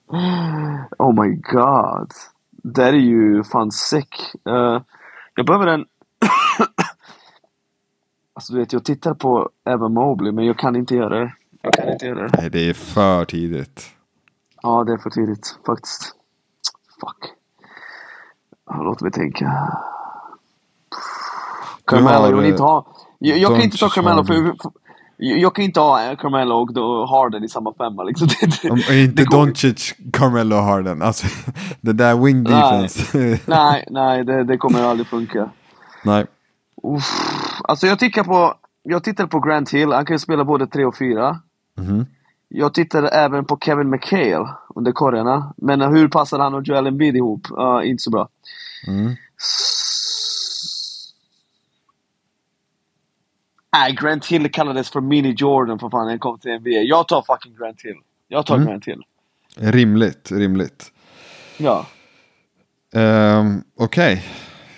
oh 0.98 1.22
my 1.22 1.34
god. 1.34 2.10
Det 2.50 2.84
är 2.84 2.92
ju 2.92 3.44
fan 3.44 3.72
sick. 3.72 4.14
Eh, 4.48 4.82
jag 5.34 5.46
behöver 5.46 5.66
en... 5.66 5.80
alltså 8.34 8.52
du 8.52 8.58
vet, 8.58 8.72
jag 8.72 8.84
tittar 8.84 9.14
på 9.14 9.50
Evan 9.64 9.92
Mobley 9.92 10.32
men 10.32 10.44
jag 10.44 10.58
kan 10.58 10.76
inte 10.76 10.94
göra 10.94 11.18
det. 11.20 11.32
Jag 11.62 11.72
kan 11.72 11.92
inte 11.92 12.06
göra 12.06 12.28
det. 12.28 12.30
Nej, 12.38 12.50
det 12.50 12.68
är 12.68 12.74
för 12.74 13.24
tidigt. 13.24 13.94
Ja, 14.62 14.84
det 14.84 14.92
är 14.92 14.98
för 14.98 15.10
tidigt 15.10 15.58
faktiskt. 15.66 16.14
Fuck. 17.00 17.30
Låt 18.84 19.00
mig 19.00 19.12
tänka. 19.12 19.72
Carmelo, 21.86 22.18
har, 22.18 22.28
jag 22.28 22.36
vill 22.36 22.44
eh, 22.44 22.50
inte 22.50 22.62
ha... 22.62 22.86
Jag, 23.18 23.38
jag 23.38 23.50
kan 23.52 23.60
inte 23.60 23.76
ta 23.78 23.88
Carmelo 23.88 24.24
för... 24.24 24.34
För 24.34 24.72
jag 25.16 25.54
kan 25.54 25.64
inte 25.64 25.80
ha 25.80 26.16
Carmelo 26.16 26.54
och 26.54 26.74
då 26.74 27.06
Harden 27.06 27.44
i 27.44 27.48
samma 27.48 27.74
femma 27.74 28.02
liksom. 28.02 28.28
Det- 28.62 28.70
Om, 28.70 28.78
inte 28.78 29.22
det 29.22 29.24
går- 29.24 29.46
Doncic, 29.46 29.94
Carmelo 30.12 30.56
Harden. 30.56 31.02
Alltså, 31.02 31.26
det 31.80 31.92
där 31.92 32.16
wing 32.16 32.42
Nej. 32.42 32.52
defense. 32.52 33.16
Nej, 33.46 33.86
nej, 33.90 34.24
det, 34.24 34.44
det 34.44 34.56
kommer 34.58 34.82
aldrig 34.82 35.06
funka. 35.06 35.50
Nej. 36.04 36.26
Uff. 36.82 37.10
Alltså 37.64 37.86
jag 37.86 37.98
tittar 37.98 38.24
på... 38.24 38.54
Jag 38.82 39.04
tittar 39.04 39.26
på 39.26 39.40
Grant 39.40 39.70
Hill, 39.70 39.92
han 39.92 40.04
kan 40.06 40.14
ju 40.14 40.18
spela 40.18 40.44
både 40.44 40.66
3 40.66 40.84
och 40.84 40.96
4. 40.96 41.40
Mhm. 41.78 42.06
Jag 42.54 42.74
tittar 42.74 43.02
även 43.02 43.44
på 43.44 43.58
Kevin 43.64 43.90
McHale 43.90 44.48
under 44.74 44.92
korgarna. 44.92 45.54
Men 45.56 45.80
hur 45.80 46.08
passar 46.08 46.38
han 46.38 46.54
och 46.54 46.62
Joel 46.68 46.86
Embiid 46.86 47.16
ihop? 47.16 47.46
Ja, 47.50 47.84
inte 47.84 48.02
så 48.02 48.10
bra. 48.10 48.28
Mm. 48.86 49.14
Nej, 53.72 53.92
Grant 54.00 54.26
Hill 54.26 54.52
kallades 54.52 54.90
för 54.90 55.00
Mini 55.00 55.34
Jordan 55.38 55.78
för 55.78 55.90
fan 55.90 56.04
när 56.04 56.12
han 56.12 56.18
kom 56.18 56.38
till 56.38 56.50
NBA. 56.60 56.70
Jag 56.70 57.08
tar 57.08 57.22
fucking 57.22 57.56
Grant 57.56 57.82
Hill. 57.82 57.96
Jag 58.28 58.46
tar 58.46 58.54
Mm. 58.56 58.68
Grant 58.68 58.84
Hill. 58.84 59.02
Rimligt, 59.56 60.32
rimligt. 60.32 60.92
Ja. 61.58 61.86
Um, 62.94 63.64
Okej, 63.76 64.24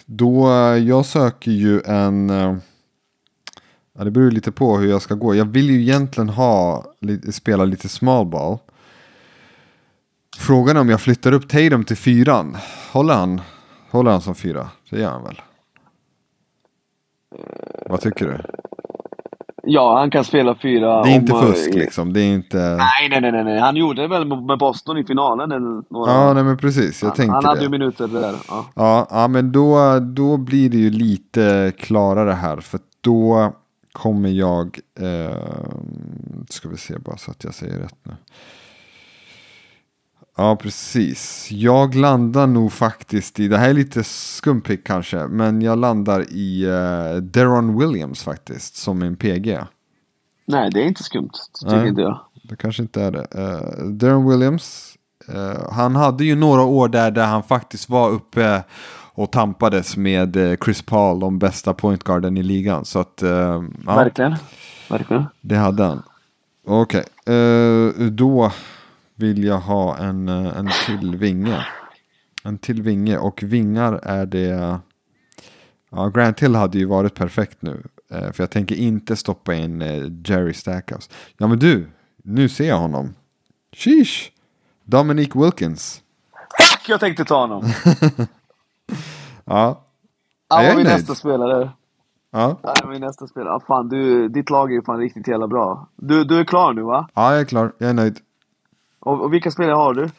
då 0.07 0.47
eh, 0.51 0.77
jag 0.77 1.07
söker 1.07 1.51
ju 1.51 1.81
en... 1.81 2.31
eh, 2.31 2.57
ja, 3.99 4.05
det 4.05 4.11
beror 4.11 4.31
lite 4.31 4.53
på 4.53 4.77
hur 4.79 4.91
jag 4.91 5.03
ska 5.03 5.15
gå. 5.15 5.35
Jag 5.35 5.45
vill 5.45 5.71
ju 5.71 5.81
egentligen 5.81 6.29
ha, 6.29 6.85
spela 7.33 7.65
lite 7.65 7.89
small 7.89 8.27
ball. 8.27 8.59
Frågan 10.39 10.77
är 10.77 10.81
om 10.81 10.89
jag 10.89 11.01
flyttar 11.01 11.33
upp 11.33 11.49
Tatum 11.49 11.85
till 11.85 11.97
fyran. 11.97 12.57
Håller 12.93 13.15
han, 13.15 13.41
håller 13.91 14.11
han 14.11 14.21
som 14.21 14.35
fyra? 14.35 14.69
Det 14.91 15.01
gör 15.01 15.11
han 15.11 15.25
väl? 15.25 15.41
Vad 17.87 18.01
tycker 18.01 18.27
du? 18.27 18.41
Ja, 19.67 19.99
han 19.99 20.11
kan 20.11 20.25
spela 20.25 20.55
fyra. 20.55 21.03
Det 21.03 21.11
är 21.11 21.15
inte 21.15 21.33
om, 21.33 21.41
fusk 21.43 21.75
liksom. 21.75 22.13
Det 22.13 22.21
är 22.21 22.35
inte... 22.35 22.57
Nej, 22.57 23.21
nej, 23.21 23.33
nej, 23.33 23.45
nej. 23.45 23.59
Han 23.59 23.77
gjorde 23.77 24.03
det 24.03 24.09
väl 24.09 24.27
med 24.27 24.43
med 24.43 24.59
Boston 24.59 24.99
i 24.99 25.05
finalen? 25.05 25.53
Eller 25.53 25.93
några... 25.93 26.13
Ja, 26.13 26.33
nej 26.33 26.45
men 26.45 26.57
precis. 26.57 27.03
Jag 27.03 27.09
han, 27.09 27.17
tänkte 27.17 27.35
han 27.35 27.45
hade 27.45 27.61
det. 27.61 27.65
ju 27.65 27.71
minuter 27.71 28.09
där. 28.09 28.35
Ja. 28.49 28.65
Ja, 28.75 29.07
ja 29.11 29.29
men 29.29 29.53
då, 29.53 29.99
då 30.01 30.37
blir 30.37 30.71
det 30.71 30.77
ju 30.77 30.91
lite 30.91 31.73
klarare 31.79 32.33
här. 32.33 32.57
För 32.57 32.81
då 33.01 33.53
kommer 33.95 34.29
jag... 34.29 34.79
Eh, 35.01 35.69
ska 36.49 36.69
vi 36.69 36.77
se 36.77 36.99
bara 36.99 37.17
så 37.17 37.31
att 37.31 37.45
jag 37.45 37.55
säger 37.55 37.79
rätt 37.79 37.99
nu. 38.03 38.17
Ja, 40.37 40.57
precis. 40.57 41.49
Jag 41.51 41.95
landar 41.95 42.47
nog 42.47 42.73
faktiskt 42.73 43.41
i... 43.41 43.49
Det 43.49 43.59
här 43.59 43.71
är 43.71 43.75
lite 43.75 44.05
skum 44.05 44.61
pick 44.61 44.87
kanske. 44.87 45.27
Men 45.27 45.63
jag 45.63 45.79
landar 45.79 46.25
i 46.31 46.65
eh, 46.65 47.17
Deron 47.17 47.79
Williams 47.79 48.23
faktiskt. 48.23 48.77
Som 48.77 49.03
en 49.03 49.17
PG. 49.17 49.59
Nej, 50.47 50.71
det 50.71 50.83
är 50.83 50.87
inte 50.87 51.03
skumt. 51.03 51.31
Det 51.61 51.67
tycker 51.67 51.77
Nej. 51.77 51.89
inte 51.89 52.01
jag. 52.01 52.21
Det 52.49 52.57
kanske 52.57 52.83
inte 52.83 53.03
är 53.03 53.11
det. 53.11 53.27
Uh, 53.35 53.89
Darren 53.91 54.29
Williams. 54.29 54.97
eh, 55.29 55.73
han 55.73 55.97
hade 55.97 56.25
ju 56.25 56.35
några 56.35 56.63
år 56.63 56.89
där, 56.89 57.11
där 57.11 57.27
han 57.27 57.43
faktiskt 57.43 57.89
var 57.89 58.11
uppe 58.11 58.65
och 59.15 59.33
tampades 59.33 59.97
med 59.97 60.37
eh, 60.37 60.57
Chris 60.65 60.83
Paul, 60.83 61.21
de 61.21 61.39
bästa 61.39 61.75
pointgarden 61.75 62.37
i 62.37 62.43
ligan. 62.43 62.85
Så 62.85 62.99
att, 62.99 63.23
eh, 63.23 63.31
ja, 63.87 63.97
Verkligen. 63.97 64.37
Verkligen. 64.91 65.25
det 65.41 65.57
hade 65.57 65.85
han. 65.85 66.03
Okej, 66.67 67.05
eh, 67.27 68.07
då 68.07 68.53
vill 69.15 69.45
jag 69.45 69.59
ha 69.59 69.97
en, 69.97 70.29
en 70.29 70.71
till 70.87 71.17
vinge. 71.17 71.67
En 72.45 72.59
till 72.59 72.83
vinge 72.83 73.19
och 73.19 73.43
vingar 73.43 74.01
är 74.03 74.27
det... 74.27 74.79
Ja, 75.91 76.09
Grant 76.09 76.41
Hill 76.41 76.55
hade 76.55 76.79
ju 76.79 76.85
varit 76.85 77.15
perfekt 77.15 77.63
nu. 77.63 77.83
För 78.09 78.35
jag 78.37 78.51
tänker 78.51 78.75
inte 78.75 79.17
stoppa 79.17 79.55
in 79.55 79.81
Jerry 80.27 80.55
Stackhouse. 80.55 81.11
Ja 81.39 81.47
men 81.47 81.59
du, 81.59 81.91
nu 82.23 82.49
ser 82.49 82.69
jag 82.69 82.79
honom. 82.79 83.15
Sheesh! 83.77 84.31
Dominic 84.85 85.31
Wilkins. 85.35 86.03
Fuck, 86.61 86.89
jag 86.89 87.01
tänkte 87.01 87.25
ta 87.25 87.41
honom! 87.41 87.73
Ja, 89.45 89.81
Han 90.49 90.65
jag 90.65 90.73
är 90.73 90.77
min 90.77 90.85
nöjd. 90.87 90.97
nästa 90.97 91.15
spelare. 91.15 91.71
ja. 92.31 92.59
Var 92.63 92.91
min 92.91 93.01
nästa 93.01 93.27
spelare. 93.27 93.61
Fan, 93.67 93.89
du, 93.89 94.29
ditt 94.29 94.51
lag 94.51 94.71
är 94.71 94.75
ju 94.75 94.83
fan 94.83 94.99
riktigt 94.99 95.29
jävla 95.29 95.49
bra. 95.49 95.89
Du, 95.97 96.25
du 96.25 96.41
är 96.41 96.45
klar 96.45 96.73
nu 96.73 96.83
va? 96.83 97.09
ja 97.15 97.33
jag 97.33 97.41
är 97.41 97.45
klar. 97.45 97.73
Jag 97.79 97.91
är 97.91 97.95
nöjd. 97.95 98.19
Och, 99.01 99.21
och 99.25 99.33
vilka 99.33 99.51
spelare 99.51 99.75
har 99.77 99.95
du? 99.95 100.11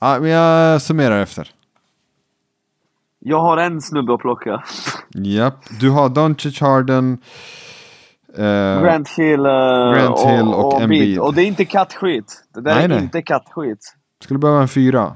Ja, 0.00 0.18
men 0.20 0.30
jag 0.30 0.82
summerar 0.82 1.20
efter. 1.22 1.50
Jag 3.18 3.40
har 3.40 3.56
en 3.56 3.80
snubbe 3.82 4.14
att 4.14 4.20
plocka. 4.20 4.62
Japp, 5.14 5.58
du 5.80 5.90
har 5.90 6.08
Doncic, 6.08 6.60
Harden. 6.60 7.18
eh, 8.34 8.82
Grant 8.82 9.08
Hill, 9.08 9.46
eh, 9.46 9.52
Grant 9.92 10.20
Hill 10.20 10.48
och 10.48 10.74
och, 10.74 10.82
Embiid. 10.82 11.00
Embiid. 11.02 11.18
Och 11.18 11.34
det 11.34 11.42
är 11.42 11.46
inte 11.46 11.64
kattskit. 11.64 12.44
Det 12.54 12.60
där 12.60 12.74
Nej, 12.74 12.84
är 12.84 12.88
nej. 12.88 12.98
inte 13.02 13.22
kattskit. 13.22 13.78
Skulle 14.22 14.38
behöva 14.38 14.60
en 14.62 14.68
fyra. 14.68 15.14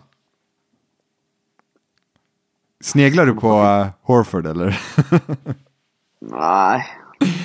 Sneglar 2.80 3.26
du 3.26 3.34
på 3.34 3.48
eh, 3.48 3.86
Horford 4.02 4.46
eller? 4.46 4.80
Nej. 6.20 6.86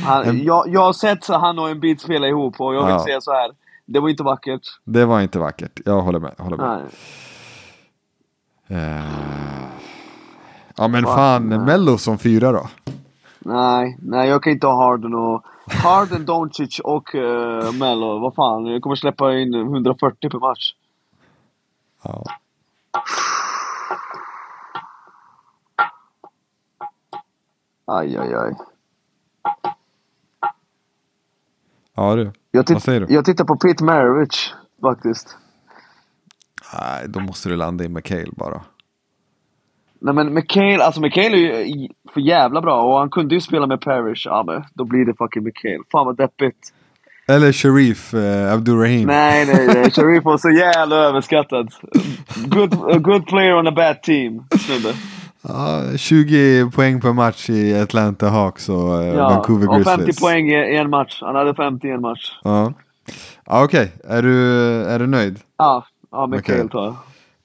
Han, 0.05 0.43
jag, 0.43 0.67
jag 0.67 0.81
har 0.81 0.93
sett 0.93 1.23
så 1.23 1.38
han 1.38 1.59
och 1.59 1.69
Embiid 1.69 2.01
spela 2.01 2.27
ihop 2.27 2.61
och 2.61 2.75
jag 2.75 2.86
vill 2.86 2.93
Ja. 2.93 3.03
säga 3.03 3.21
så 3.21 3.31
här. 3.31 3.51
Det 3.86 3.99
var 3.99 4.09
inte 4.09 4.23
vackert. 4.23 4.61
det 4.83 5.05
var 5.05 5.21
inte 5.21 5.39
vackert. 5.39 5.79
Jag 5.86 6.01
håller 6.01 6.19
med. 6.19 6.33
Håller 6.38 6.57
med. 6.57 6.81
Nej. 8.67 8.81
Eh, 8.81 9.03
ja 10.75 10.88
men 10.88 11.03
Fan, 11.03 11.15
fan, 11.15 11.49
nej. 11.49 11.59
Mello 11.59 11.97
som 11.97 12.17
fyra 12.17 12.51
då. 12.51 12.67
Nej, 13.39 13.97
nej 14.01 14.29
jag 14.29 14.43
kan 14.43 14.53
inte 14.53 14.67
ha 14.67 14.86
Harden 14.86 15.13
och... 15.13 15.43
Harden, 15.67 16.25
Doncic 16.25 16.79
och 16.79 17.15
uh, 17.15 17.71
Melo. 17.71 18.19
Vad 18.19 18.36
fan, 18.36 18.65
jag 18.65 18.81
kommer 18.81 18.95
släppa 18.95 19.33
in 19.33 19.53
140 19.53 20.29
per 20.29 20.39
match. 20.39 20.73
Ja. 22.03 22.23
Aj, 27.88 28.17
aj, 28.17 28.33
aj. 28.33 28.53
ja 31.95 32.15
du. 32.15 32.31
Jag, 32.51 32.69
Vad 32.69 32.81
säger 32.83 32.99
du? 33.01 33.13
jag 33.13 33.25
tittar 33.25 33.45
på 33.45 33.55
Pete 33.55 33.83
Maravich 33.83 34.53
faktiskt. 34.81 35.38
Nej, 36.73 37.05
då 37.07 37.19
måste 37.19 37.49
du 37.49 37.55
landa 37.55 37.83
i 37.83 37.89
McHale 37.89 38.31
bara. 38.31 38.61
Nej 39.99 40.13
men 40.13 40.33
McHale, 40.33 40.83
alltså 40.83 41.01
McHale 41.01 41.38
är 41.38 41.63
ju 41.63 41.88
för 42.13 42.21
jävla 42.21 42.61
bra 42.61 42.83
och 42.83 42.99
han 42.99 43.09
kunde 43.09 43.36
ju 43.36 43.41
spela 43.41 43.67
med 43.67 43.81
Parrish. 43.81 44.21
Ja 44.25 44.43
men 44.47 44.63
då 44.73 44.83
blir 44.83 45.05
det 45.05 45.13
fucking 45.17 45.43
McHale. 45.43 45.79
Fan 45.91 46.05
vad 46.05 46.17
deppigt. 46.17 46.73
Eller 47.27 47.51
Sharif 47.51 48.13
eh, 48.13 48.53
Abdurrahim. 48.53 49.07
Nej 49.07 49.45
nej 49.45 49.67
nej, 49.67 49.91
Sharif 49.95 50.23
var 50.23 50.38
så 50.38 50.49
jävla 50.49 50.95
överskattad. 50.95 51.73
Good, 52.45 53.03
good 53.03 53.27
player 53.27 53.55
on 53.55 53.67
a 53.67 53.71
bad 53.71 54.01
team, 54.03 54.43
snubbe. 54.59 54.93
Ja, 55.47 55.97
20 55.97 56.71
poäng 56.71 57.01
per 57.01 57.13
match 57.13 57.49
i 57.49 57.79
Atlanta 57.79 58.29
Hawks 58.29 58.69
och 58.69 59.03
eh, 59.03 59.15
Ja, 59.15 59.29
Vancouver 59.29 59.67
och 59.67 59.75
Grizzlies. 59.75 60.05
50 60.05 60.21
poäng 60.21 60.51
i 60.51 60.75
en 60.75 60.89
match. 60.89 61.19
Han 61.21 61.35
hade 61.35 61.55
50 61.55 61.87
i 61.87 61.91
en 61.91 62.01
match. 62.01 62.39
Ja, 62.43 62.73
ja 63.45 63.63
Okej, 63.63 63.91
är, 64.03 64.21
du, 64.21 64.61
är 64.83 64.99
du 64.99 65.07
nöjd? 65.07 65.39
Ja, 65.57 65.85
ja 66.11 66.27
McHale 66.27 66.59
Okej. 66.59 66.69
tar 66.69 66.85
jag. 66.85 66.95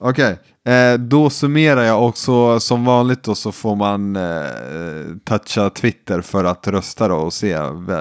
Okej, 0.03 0.39
eh, 0.65 0.99
då 0.99 1.29
summerar 1.29 1.81
jag 1.81 2.07
också 2.07 2.59
som 2.59 2.85
vanligt 2.85 3.23
då 3.23 3.35
så 3.35 3.51
får 3.51 3.75
man 3.75 4.15
eh, 4.15 4.21
toucha 5.23 5.69
Twitter 5.69 6.21
för 6.21 6.43
att 6.43 6.67
rösta 6.67 7.07
då 7.07 7.15
och 7.15 7.33
se 7.33 7.57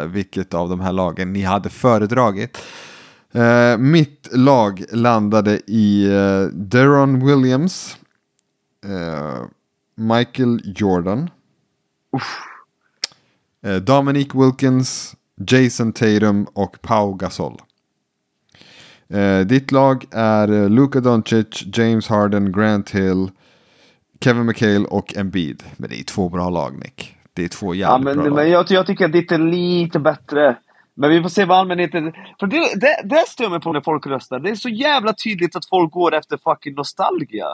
vilket 0.07 0.55
av 0.55 0.69
de 0.69 0.81
här 0.81 0.93
lagen 0.93 1.33
ni 1.33 1.43
hade 1.43 1.69
föredragit. 1.69 2.59
Eh, 3.33 3.79
mitt 3.79 4.29
lag 4.33 4.85
landade 4.93 5.61
i 5.67 6.07
eh, 6.07 6.43
Deron 6.53 7.27
Williams, 7.27 7.97
eh, 8.87 9.45
Michael 10.01 10.61
Jordan, 10.65 11.31
eh, 13.67 13.77
Dominic 13.77 14.35
Wilkins, 14.35 15.17
Jason 15.51 15.93
Tatum 15.93 16.45
och 16.55 16.83
Pau 16.83 17.15
Gasol. 17.15 17.61
Eh, 19.09 19.41
ditt 19.41 19.73
lag 19.73 20.05
är 20.11 20.53
eh, 20.53 20.69
Luka 20.71 21.01
Doncic, 21.01 21.65
James 21.77 22.09
Harden, 22.09 22.53
Grant 22.53 22.91
Hill, 22.91 23.31
Kevin 24.21 24.47
McHale 24.47 24.85
och 24.85 25.17
Embiid. 25.17 25.63
Men 25.77 25.91
det 25.91 26.01
är 26.01 26.05
två 26.05 26.29
bra 26.29 26.51
lag 26.51 26.79
Nick. 26.79 27.17
Det 27.33 27.45
är 27.45 27.49
två 27.49 27.75
Ja, 27.75 27.91
jävligt 27.93 28.05
men, 28.05 28.17
bra 28.17 28.25
men 28.25 28.35
lag. 28.35 28.49
jag, 28.49 28.71
jag 28.71 28.87
tycker 28.87 29.05
att 29.05 29.13
ditt 29.13 29.33
är 29.33 29.39
lite 29.39 29.99
bättre. 29.99 30.57
Men 30.95 31.11
vi 31.11 31.23
får 31.23 31.29
se 31.29 31.45
vad 31.45 31.59
allmänheten... 31.59 32.13
För 32.41 32.47
det, 32.47 32.81
det, 32.81 33.01
det 33.05 33.25
stör 33.29 33.51
mig 33.51 33.61
på 33.61 33.73
när 33.73 33.81
folk 33.81 34.07
röstar. 34.07 34.39
Det 34.39 34.51
är 34.51 34.55
så 34.55 34.69
jävla 34.69 35.13
tydligt 35.13 35.57
att 35.57 35.69
folk 35.69 35.93
går 35.93 36.15
efter 36.15 36.37
fucking 36.37 36.75
nostalgia. 36.75 37.47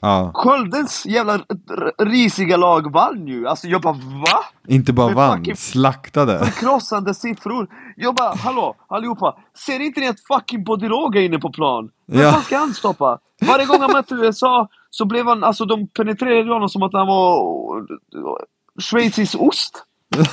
Ja, 0.00 0.30
Sköldens 0.34 1.06
jävla 1.06 1.38
risiga 1.98 2.56
lag 2.56 2.92
vann 2.92 3.26
ju. 3.26 3.48
Alltså 3.48 3.66
jag 3.66 3.80
bara 3.82 3.92
va? 3.92 4.44
inte 4.68 4.92
bara 4.92 5.14
vann, 5.14 5.44
slaktade. 5.56 6.52
Krossande 6.56 7.14
siffror. 7.14 7.68
Jag 7.96 8.14
bara 8.14 8.34
hallå 8.34 8.74
allihopa. 8.88 9.36
Ser 9.66 9.80
inte 9.80 10.00
ni 10.00 10.08
att 10.08 10.20
fucking 10.20 10.64
Bodiroga 10.64 11.20
är 11.20 11.24
inne 11.24 11.38
på 11.38 11.52
plan? 11.52 11.90
Vem 12.06 12.20
Ja. 12.20 12.32
fan 12.32 12.42
ska 12.42 12.58
han 12.58 12.74
stoppa? 12.74 13.18
Varje 13.46 13.66
gång 13.66 13.80
han 13.80 13.92
mötte 13.92 14.14
USA 14.14 14.68
så 14.90 15.04
blev 15.04 15.26
han, 15.26 15.44
alltså 15.44 15.64
de 15.64 15.88
penetrerade 15.88 16.52
honom 16.52 16.68
som 16.68 16.82
att 16.82 16.92
han 16.92 17.06
var 17.06 17.86
schweizisk 18.80 19.34
ost. 19.40 19.84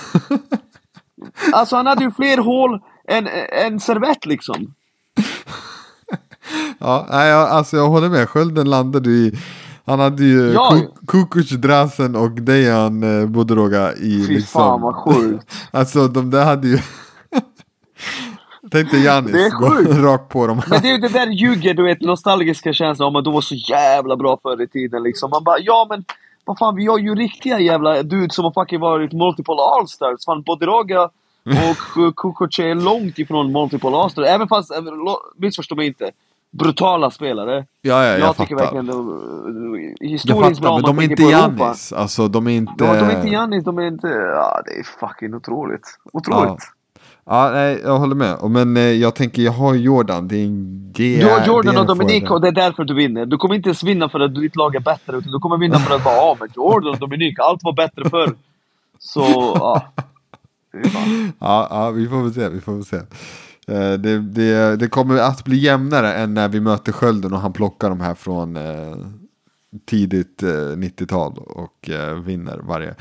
Alltså 1.54 1.76
han 1.76 1.86
hade 1.88 2.04
ju 2.04 2.12
fler 2.12 2.38
hål 2.38 2.82
än 3.08 3.28
en 3.52 3.80
servett 3.80 4.26
liksom. 4.26 4.74
Ja, 6.80 7.26
jag, 7.26 7.50
alltså 7.50 7.78
jag 7.78 7.90
håller 7.90 8.10
med. 8.10 8.30
Skölden 8.30 8.70
landade 8.70 9.10
i... 9.10 9.40
Han 9.86 10.00
hade 10.00 10.24
ju 10.24 10.52
Ja. 10.54 10.70
Ku- 10.74 11.06
Kukuc, 11.08 11.50
Drasen 11.50 12.16
och 12.16 12.32
Dejan 12.32 13.22
eh, 13.22 13.28
Bodiroga 13.28 13.94
i 13.94 14.26
Fy 14.28 14.34
liksom... 14.36 14.62
fan 14.62 14.82
vad 14.82 14.96
sjukt. 14.96 15.52
Alltså 15.72 16.08
de 16.08 16.32
där 16.32 16.46
hade 16.46 16.68
ju... 16.68 16.80
Tänk 18.72 18.92
dig 18.92 19.02
Det 19.04 19.10
är 19.10 19.60
gå 19.60 20.02
rakt 20.08 20.30
på 20.30 20.48
dem. 20.48 20.62
Men 20.70 20.82
det 20.82 20.88
är 20.88 20.92
ju 20.92 20.98
det 20.98 21.10
där 21.10 21.28
ljuget, 21.28 21.78
du 21.78 21.84
vet, 21.84 22.02
nostalgiska 22.02 22.74
känslan 22.74 23.08
om 23.08 23.16
att 23.16 23.24
de 23.26 23.34
var 23.34 23.42
så 23.42 23.56
jävla 23.56 24.16
bra 24.16 24.40
förr 24.44 24.62
i 24.62 24.68
tiden 24.68 25.04
liksom. 25.04 25.30
Man 25.30 25.44
bara, 25.44 25.60
ja 25.60 25.88
men 25.90 26.06
vad 26.46 26.58
fan, 26.58 26.76
vi 26.76 26.86
har 26.86 26.98
ju 26.98 27.16
riktiga 27.16 27.60
jävla 27.60 28.04
dudes 28.04 28.36
som 28.36 28.46
har 28.46 28.52
fucking 28.52 28.80
varit 28.80 29.14
multiple 29.14 29.56
allstars. 29.80 30.26
Fan, 30.26 30.42
Bodiroga 30.42 31.04
och 31.44 32.16
Kukoc 32.16 32.60
är 32.60 32.76
långt 32.76 33.20
ifrån 33.20 33.52
multiple 33.52 33.90
allstars. 33.98 34.26
Även 34.28 34.48
fast, 34.48 34.72
lo- 34.82 35.22
missförstå 35.38 35.76
mig 35.76 35.88
inte, 35.88 36.12
brutala 36.58 37.12
spelare. 37.12 37.66
Ja, 37.82 38.04
ja, 38.04 38.12
jag, 38.12 38.20
Jag, 38.20 38.38
tycker 38.38 38.58
fattar. 38.58 38.74
verkligen 38.74 39.96
Jag 40.00 40.10
historiskt 40.10 40.62
bra 40.62 40.76
men 40.76 40.84
de 40.84 41.00
är 41.00 41.04
inte. 41.04 41.24
Giannis. 41.24 41.94
Alltså 41.94 42.28
de 42.28 42.48
är 42.48 42.52
inte... 42.52 42.74
De, 42.78 42.86
de 42.86 43.06
är 43.06 43.16
inte 43.16 43.28
Giannis, 43.28 43.64
de 43.64 43.78
är 43.78 43.88
inte... 43.88 44.08
Ja, 44.08 44.62
det 44.66 44.72
är 44.72 44.84
fucking 44.84 45.34
otroligt. 45.34 46.00
Otroligt. 46.14 46.64
Ja, 47.26 47.52
nej, 47.54 47.82
jag 47.84 48.00
håller 48.00 48.16
med. 48.16 48.38
Men 48.50 48.78
eh, 48.78 48.84
jag 48.84 49.16
tänker, 49.16 49.42
jag 49.42 49.52
har 49.52 49.76
Jordan. 49.76 50.28
Det 50.28 50.36
är 50.36 50.46
en 50.46 50.92
G. 50.94 51.18
Du 51.22 51.30
har 51.30 51.48
Jordan 51.48 51.78
och 51.78 51.86
Dominic 51.86 52.30
och 52.30 52.42
det 52.42 52.48
är 52.48 52.52
därför 52.52 52.84
du 52.84 52.94
vinner. 52.94 53.26
Du 53.26 53.38
kommer 53.38 53.56
inte 53.56 53.70
ens 53.70 53.84
vinna 53.84 54.10
för 54.10 54.20
att 54.20 54.36
ditt 54.36 54.56
lag 54.56 54.76
är 54.76 54.80
bättre, 54.80 55.18
utan 55.18 55.32
du 55.32 55.40
kommer 55.40 55.58
vinna 55.58 55.80
för 55.80 55.96
att 55.96 56.04
bara 56.04 56.16
ja 56.16 56.38
men 56.40 56.50
Jordan 56.56 56.92
och 56.92 57.00
Dominic, 57.00 57.40
allt 57.40 57.64
var 57.64 57.74
bättre 57.74 58.10
förr. 58.10 58.36
Så, 59.00 59.22
ja. 59.56 59.94
Ja, 61.40 61.68
ja, 61.70 61.92
vi 61.92 62.08
får 62.08 62.22
väl 62.22 62.34
se. 62.34 62.50
Vi 62.50 62.62
får 62.62 62.74
väl 62.74 62.86
se. 62.86 62.98
Eh, 63.68 63.94
Det, 63.94 64.20
det, 64.20 64.76
det 64.76 64.88
kommer 64.88 65.18
att 65.18 65.44
bli 65.44 65.58
jämnare 65.58 66.14
än 66.14 66.34
när 66.34 66.50
vi 66.50 66.60
möter 66.60 66.92
Skölden 66.92 67.34
och 67.34 67.40
han 67.40 67.54
plockar 67.54 67.90
de 67.90 68.00
här 68.00 68.16
från 68.16 68.58
eh, 68.58 68.96
tidigt 69.88 70.44
eh, 70.44 70.48
90-tal 70.48 71.38
och 71.38 71.90
eh, 71.90 72.14
vinner 72.14 72.60
varje. 72.64 72.96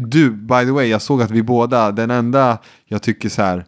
Du, 0.00 0.30
by 0.30 0.64
the 0.64 0.70
way, 0.70 0.86
jag 0.86 1.02
såg 1.02 1.22
att 1.22 1.30
vi 1.30 1.42
båda, 1.42 1.92
den 1.92 2.10
enda 2.10 2.58
jag 2.86 3.02
tycker 3.02 3.28
så 3.28 3.42
här 3.42 3.64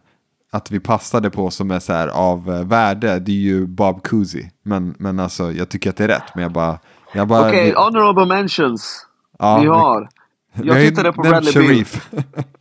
att 0.52 0.70
vi 0.70 0.80
passade 0.80 1.30
på 1.30 1.50
som 1.50 1.70
är 1.70 1.78
så 1.78 1.92
här 1.92 2.09
av 2.09 2.44
värde, 2.44 3.18
det 3.18 3.32
är 3.32 3.36
ju 3.36 3.66
Bob 3.66 4.02
Cousy. 4.02 4.44
Men, 4.62 4.94
men 4.98 5.20
alltså, 5.20 5.52
jag 5.52 5.68
tycker 5.68 5.90
att 5.90 5.96
det 5.96 6.04
är 6.04 6.09
rätt, 6.09 6.34
men 6.34 6.42
jag 6.42 6.52
bara... 6.52 6.78
Jag 7.14 7.28
bara 7.28 7.48
Okej, 7.48 7.74
honorable 7.76 8.26
mentions. 8.26 9.07
Ja, 9.38 9.59
vi 9.59 9.66
har. 9.66 10.09
Jag 10.52 10.76
tittade 10.76 11.12
på 11.12 11.22
Bradley 11.22 11.68
Bill. 11.68 11.86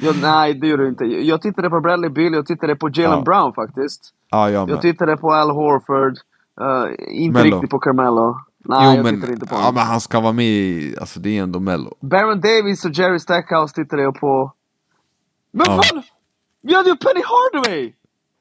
Jag, 0.00 0.16
nej, 0.22 0.54
det 0.54 0.66
gör 0.66 0.78
du 0.78 0.88
inte. 0.88 1.04
Jag 1.04 1.42
tittade 1.42 1.70
på 1.70 1.80
Bradley 1.80 2.10
Bill, 2.10 2.32
jag 2.32 2.46
tittade 2.46 2.76
på 2.76 2.88
Jalen 2.92 3.18
Ja. 3.18 3.24
Brown 3.24 3.52
faktiskt. 3.54 4.10
ja, 4.30 4.50
jag 4.50 4.70
Jag 4.70 4.80
tittade 4.80 5.16
på 5.16 5.32
Al 5.32 5.50
Horford. 5.50 6.16
eh, 6.60 6.94
inte 7.22 7.38
Mello. 7.42 7.56
riktigt 7.56 7.70
på 7.70 7.78
Carmelo. 7.78 8.38
Nej, 8.64 8.78
Jo, 8.90 8.94
jag 8.96 9.04
men, 9.04 9.14
tittade 9.14 9.32
inte 9.32 9.46
på 9.46 9.54
ja, 9.54 9.58
honom. 9.58 9.74
men 9.74 9.84
han 9.86 10.00
ska 10.00 10.20
vara 10.20 10.32
med 10.32 10.44
i, 10.46 10.96
alltså 11.00 11.20
det 11.20 11.38
är 11.38 11.42
ändå 11.42 11.60
Mello. 11.60 11.94
Baron 12.00 12.40
Davis 12.40 12.84
och 12.84 12.90
Jerry 12.90 13.18
Stackhouse 13.18 13.74
tittade 13.74 14.02
jag 14.02 14.14
på. 14.20 14.52
Men 15.52 15.66
Ja. 15.68 15.82
fan! 15.82 16.02
Vi 16.62 16.74
hade 16.74 16.88
ju 16.88 16.96
Penny 16.96 17.22
Hardaway! 17.24 17.92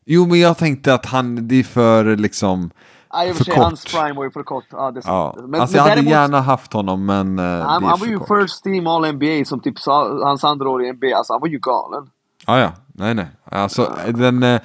Jo, 0.05 0.25
men 0.25 0.39
jag 0.39 0.57
tänkte 0.57 0.93
att 0.93 1.05
han, 1.05 1.47
det 1.47 1.55
är 1.59 1.63
för 1.63 2.15
liksom... 2.15 2.71
Ja, 3.11 3.25
i 3.25 3.31
och 3.31 3.35
för 3.35 3.43
sig, 3.43 3.55
hans 3.55 3.85
prime 3.85 4.13
var 4.13 4.23
ju 4.23 4.31
för 4.31 4.43
kort. 4.43 4.65
Ja, 4.69 4.91
det 4.91 5.01
Ja. 5.05 5.35
Men, 5.37 5.61
alltså 5.61 5.75
men 5.75 5.77
jag 5.77 5.83
hade 5.83 5.95
däremot, 5.95 6.11
gärna 6.11 6.41
haft 6.41 6.73
honom, 6.73 7.05
men 7.05 7.39
eh, 7.39 7.45
han, 7.45 7.81
det 7.81 7.87
är 7.87 7.89
han 7.89 7.99
var 7.99 8.07
ju 8.07 8.19
kort. 8.19 8.41
first 8.41 8.63
team 8.63 8.87
all 8.87 9.13
NBA 9.13 9.45
som 9.45 9.59
typ 9.59 9.75
hans 10.23 10.43
andra 10.43 10.69
år 10.69 10.83
i 10.83 10.93
NBA. 10.93 11.17
Alltså 11.17 11.33
han 11.33 11.41
var 11.41 11.47
ju 11.47 11.59
galen. 11.59 12.09
Ja, 12.47 12.59
ja. 12.59 12.71
Nej, 12.93 13.13
nej. 13.13 13.27
Alltså, 13.43 13.95
den, 14.07 14.43
eh, 14.43 14.61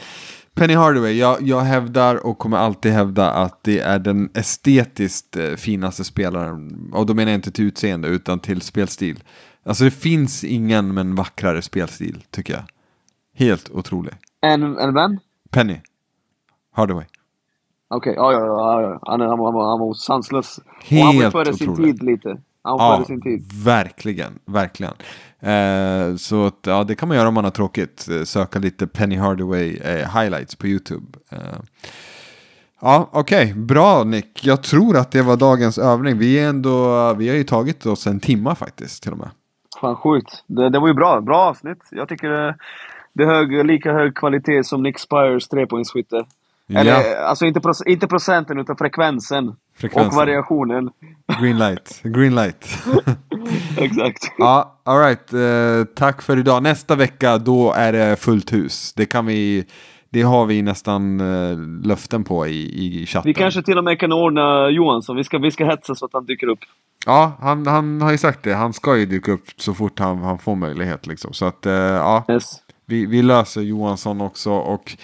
Penny 0.55 0.75
Hardaway, 0.75 1.19
jag, 1.19 1.43
jag 1.43 1.61
hävdar 1.61 2.27
och 2.27 2.39
kommer 2.39 2.57
alltid 2.57 2.93
hävda 2.93 3.31
att 3.31 3.65
det 3.65 3.81
är 3.81 3.99
den 3.99 4.31
estetiskt 4.35 5.37
eh, 5.37 5.51
finaste 5.51 6.05
spelaren. 6.05 6.91
Och 6.95 7.07
då 7.07 7.15
menar 7.15 7.33
jag 7.33 7.39
inte 7.39 7.51
till 7.51 7.65
utseende, 7.65 8.09
utan 8.09 8.39
till 8.39 8.61
spelstil. 8.61 9.23
Alltså 9.67 9.85
det 9.85 9.91
finns 9.91 10.45
ingen 10.45 10.95
med 10.95 11.01
en 11.01 11.15
vackrare 11.15 11.63
spelstil, 11.63 12.25
tycker 12.31 12.53
jag. 12.55 12.63
Helt 13.37 13.71
otrolig. 13.71 14.15
En, 14.41 14.79
en 14.79 14.95
vem? 14.95 15.19
Penny 15.51 15.81
Hardaway. 16.73 17.05
Okej, 17.97 18.15
ja, 18.17 18.33
ja, 18.33 18.39
ja, 18.47 18.83
ja. 18.83 18.99
Han, 19.03 19.21
han, 19.21 19.31
han, 19.31 19.55
han 19.55 19.81
var 19.81 19.95
sanslös. 19.95 20.59
Och 20.59 20.97
han 20.97 21.17
var 21.17 21.23
Helt 21.23 21.33
före 21.33 21.55
sin 21.55 21.77
tid 21.77 22.03
lite. 22.03 22.29
Han 22.63 22.79
var 22.79 22.91
Ja, 22.91 22.97
före 22.97 23.07
sin 23.07 23.23
tid. 23.23 23.43
verkligen, 23.65 24.39
verkligen. 24.45 24.93
Eh, 25.41 26.17
så 26.17 26.47
att, 26.47 26.59
ja, 26.67 26.85
det 26.85 26.95
kan 26.95 27.09
man 27.09 27.17
göra 27.17 27.29
om 27.29 27.35
man 27.35 27.45
har 27.45 27.51
tråkigt. 27.51 28.09
Eh, 28.11 28.23
Söka 28.25 28.59
lite 28.59 28.87
Penny 28.87 29.17
Hardaway 29.17 29.77
eh, 29.77 30.21
highlights 30.21 30.55
på 30.57 30.67
YouTube. 30.67 31.07
Eh, 31.31 31.39
ja, 32.81 33.09
okej, 33.13 33.55
bra 33.55 34.05
Nick. 34.05 34.45
Jag 34.45 34.63
tror 34.63 34.97
att 34.97 35.11
det 35.11 35.23
var 35.23 35.37
dagens 35.37 35.79
övning. 35.79 36.19
Vi, 36.19 36.39
är 36.39 36.49
ändå, 36.49 37.15
vi 37.15 37.29
har 37.29 37.37
ju 37.37 37.45
tagit 37.45 37.87
oss 37.87 38.07
en 38.07 38.21
timma 38.21 38.55
faktiskt 38.55 39.03
till 39.03 39.13
och 39.13 39.19
med. 39.19 39.31
Fan 39.81 39.97
sjukt. 39.97 40.45
Det, 40.47 40.69
det 40.71 40.79
var 40.79 40.89
ju 40.89 40.95
bra. 40.95 41.21
Bra 41.21 41.39
avsnitt. 41.39 41.79
Jag 41.91 42.09
tycker 42.09 42.29
det, 42.29 42.57
det 43.13 43.23
är 43.23 43.27
hög, 43.27 43.67
lika 43.67 43.93
hög 43.93 44.15
kvalitet 44.15 44.65
som 44.65 44.83
Nick 44.83 44.99
Spires 44.99 45.49
trepoängsskytte. 45.49 46.25
Eller 46.75 47.17
alltså 47.17 47.47
inte, 47.47 47.61
proc- 47.61 47.87
inte 47.89 48.07
procenten 48.07 48.59
utan 48.59 48.77
frekvensen. 48.77 49.53
Frekvensen. 49.77 50.09
Och 50.09 50.15
variationen. 50.15 50.91
Green 51.41 51.59
light, 51.59 52.01
green 52.03 52.35
light. 52.35 52.69
Exakt. 53.79 54.33
ja, 54.39 54.81
all 54.85 54.99
right. 55.01 55.33
Eh, 55.33 55.95
tack 55.95 56.23
för 56.23 56.39
idag. 56.39 56.63
Nästa 56.63 56.95
vecka 56.97 57.39
då 57.39 57.73
är 57.73 57.93
det 57.93 58.17
fullt 58.21 58.53
hus. 58.53 58.93
Det 58.97 59.07
kan 59.07 59.27
vi... 59.27 59.65
Det 60.11 60.23
har 60.23 60.47
vi 60.47 60.63
nästan 60.63 61.21
eh, 61.21 61.59
löften 61.89 62.25
på 62.25 62.47
i, 62.47 62.87
i 63.03 63.07
chatten. 63.07 63.29
Vi 63.29 63.35
kanske 63.35 63.63
till 63.63 63.79
och 63.79 63.85
med 63.85 64.01
kan 64.01 64.13
ordna 64.13 64.71
Johansson. 64.71 65.17
Vi 65.17 65.25
ska, 65.25 65.39
vi 65.39 65.51
ska 65.51 65.65
hetsa 65.65 65.95
så 65.95 66.05
att 66.05 66.11
han 66.13 66.27
dyker 66.27 66.47
upp. 66.47 66.59
Ja, 67.07 67.33
han, 67.41 67.67
han 67.67 68.03
har 68.03 68.11
ju 68.13 68.19
sagt 68.19 68.43
det. 68.43 68.55
Han 68.55 68.73
ska 68.73 68.97
ju 68.97 69.07
dyka 69.07 69.33
upp 69.33 69.45
så 69.57 69.75
fort 69.75 69.99
han, 69.99 70.19
han 70.19 70.39
får 70.39 70.55
möjlighet. 70.55 71.07
Liksom. 71.07 71.33
Så 71.33 71.45
att, 71.47 71.67
eh, 71.67 71.73
ja, 71.73 72.25
Yes. 72.31 72.45
vi, 72.87 73.07
vi 73.07 73.23
löser 73.23 73.61
Johansson 73.61 74.21
också. 74.21 74.53
Och 74.53 74.97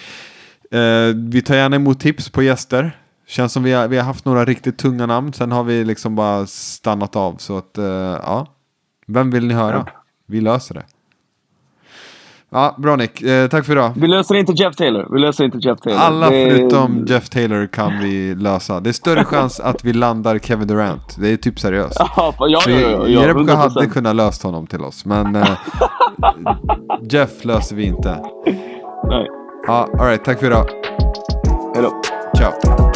eh, 0.75 1.14
vi 1.16 1.43
tar 1.43 1.55
gärna 1.55 1.77
emot 1.77 2.01
tips 2.01 2.29
på 2.29 2.43
gäster. 2.43 2.97
Känns 3.27 3.53
som 3.53 3.62
vi 3.62 3.73
har, 3.73 3.89
vi 3.89 3.97
har 3.97 4.05
haft 4.05 4.25
några 4.25 4.45
riktigt 4.45 4.79
tunga 4.79 5.07
namn. 5.07 5.33
Sen 5.33 5.53
har 5.53 5.64
vi 5.64 5.85
liksom 5.85 6.16
bara 6.16 6.47
stannat 6.47 7.16
av. 7.16 7.35
Så 7.39 7.57
att, 7.59 7.79
eh, 7.79 7.85
ja. 7.85 8.47
Vem 9.07 9.31
vill 9.31 9.47
ni 9.47 9.55
höra? 9.55 9.87
Vi 10.27 10.41
löser 10.41 10.75
det. 10.75 10.83
Ja, 12.53 12.75
bra 12.79 12.97
Nick. 12.97 13.23
Eh, 13.23 13.49
tack 13.49 13.64
för 13.66 13.73
idag. 13.73 13.93
Vi 13.97 14.07
löser 14.07 14.35
inte 14.35 14.53
Jeff 14.53 14.77
Taylor. 14.77 15.09
Vi 15.12 15.18
löser 15.21 15.45
inte 15.45 15.59
Jeff 15.59 15.81
Taylor. 15.81 16.01
Alla 16.01 16.31
Det- 16.31 16.51
förutom 16.51 17.05
Jeff 17.09 17.29
Taylor 17.29 17.66
kan 17.66 17.99
vi 17.99 18.35
lösa. 18.35 18.81
Det 18.81 18.91
är 18.91 18.93
större 18.93 19.25
chans 19.35 19.61
att 19.61 19.85
vi 19.85 19.93
landar 19.93 20.39
Kevin 20.39 20.68
Durant. 20.68 21.16
Det 21.21 21.29
är 21.29 21.37
typ 21.37 21.61
seriöst. 21.61 21.97
Ja, 22.16 22.35
ja, 22.39 22.47
ja, 22.49 22.61
ja, 22.71 22.79
ja, 22.91 23.07
Jerebko 23.09 23.53
hade 23.55 23.81
100%. 23.81 23.91
kunnat 23.91 24.16
löst 24.16 24.43
honom 24.43 24.66
till 24.66 24.81
oss, 24.81 25.05
men 25.05 25.37
eh, 25.37 25.49
Jeff 27.11 27.45
löser 27.45 27.77
vi 27.77 27.83
inte. 27.85 28.18
Nej. 29.09 29.27
Ja, 29.67 29.89
alright, 29.99 30.25
tack 30.25 30.39
för 30.39 30.47
idag. 30.47 30.67
Hejdå. 31.75 32.03
Ciao. 32.37 32.89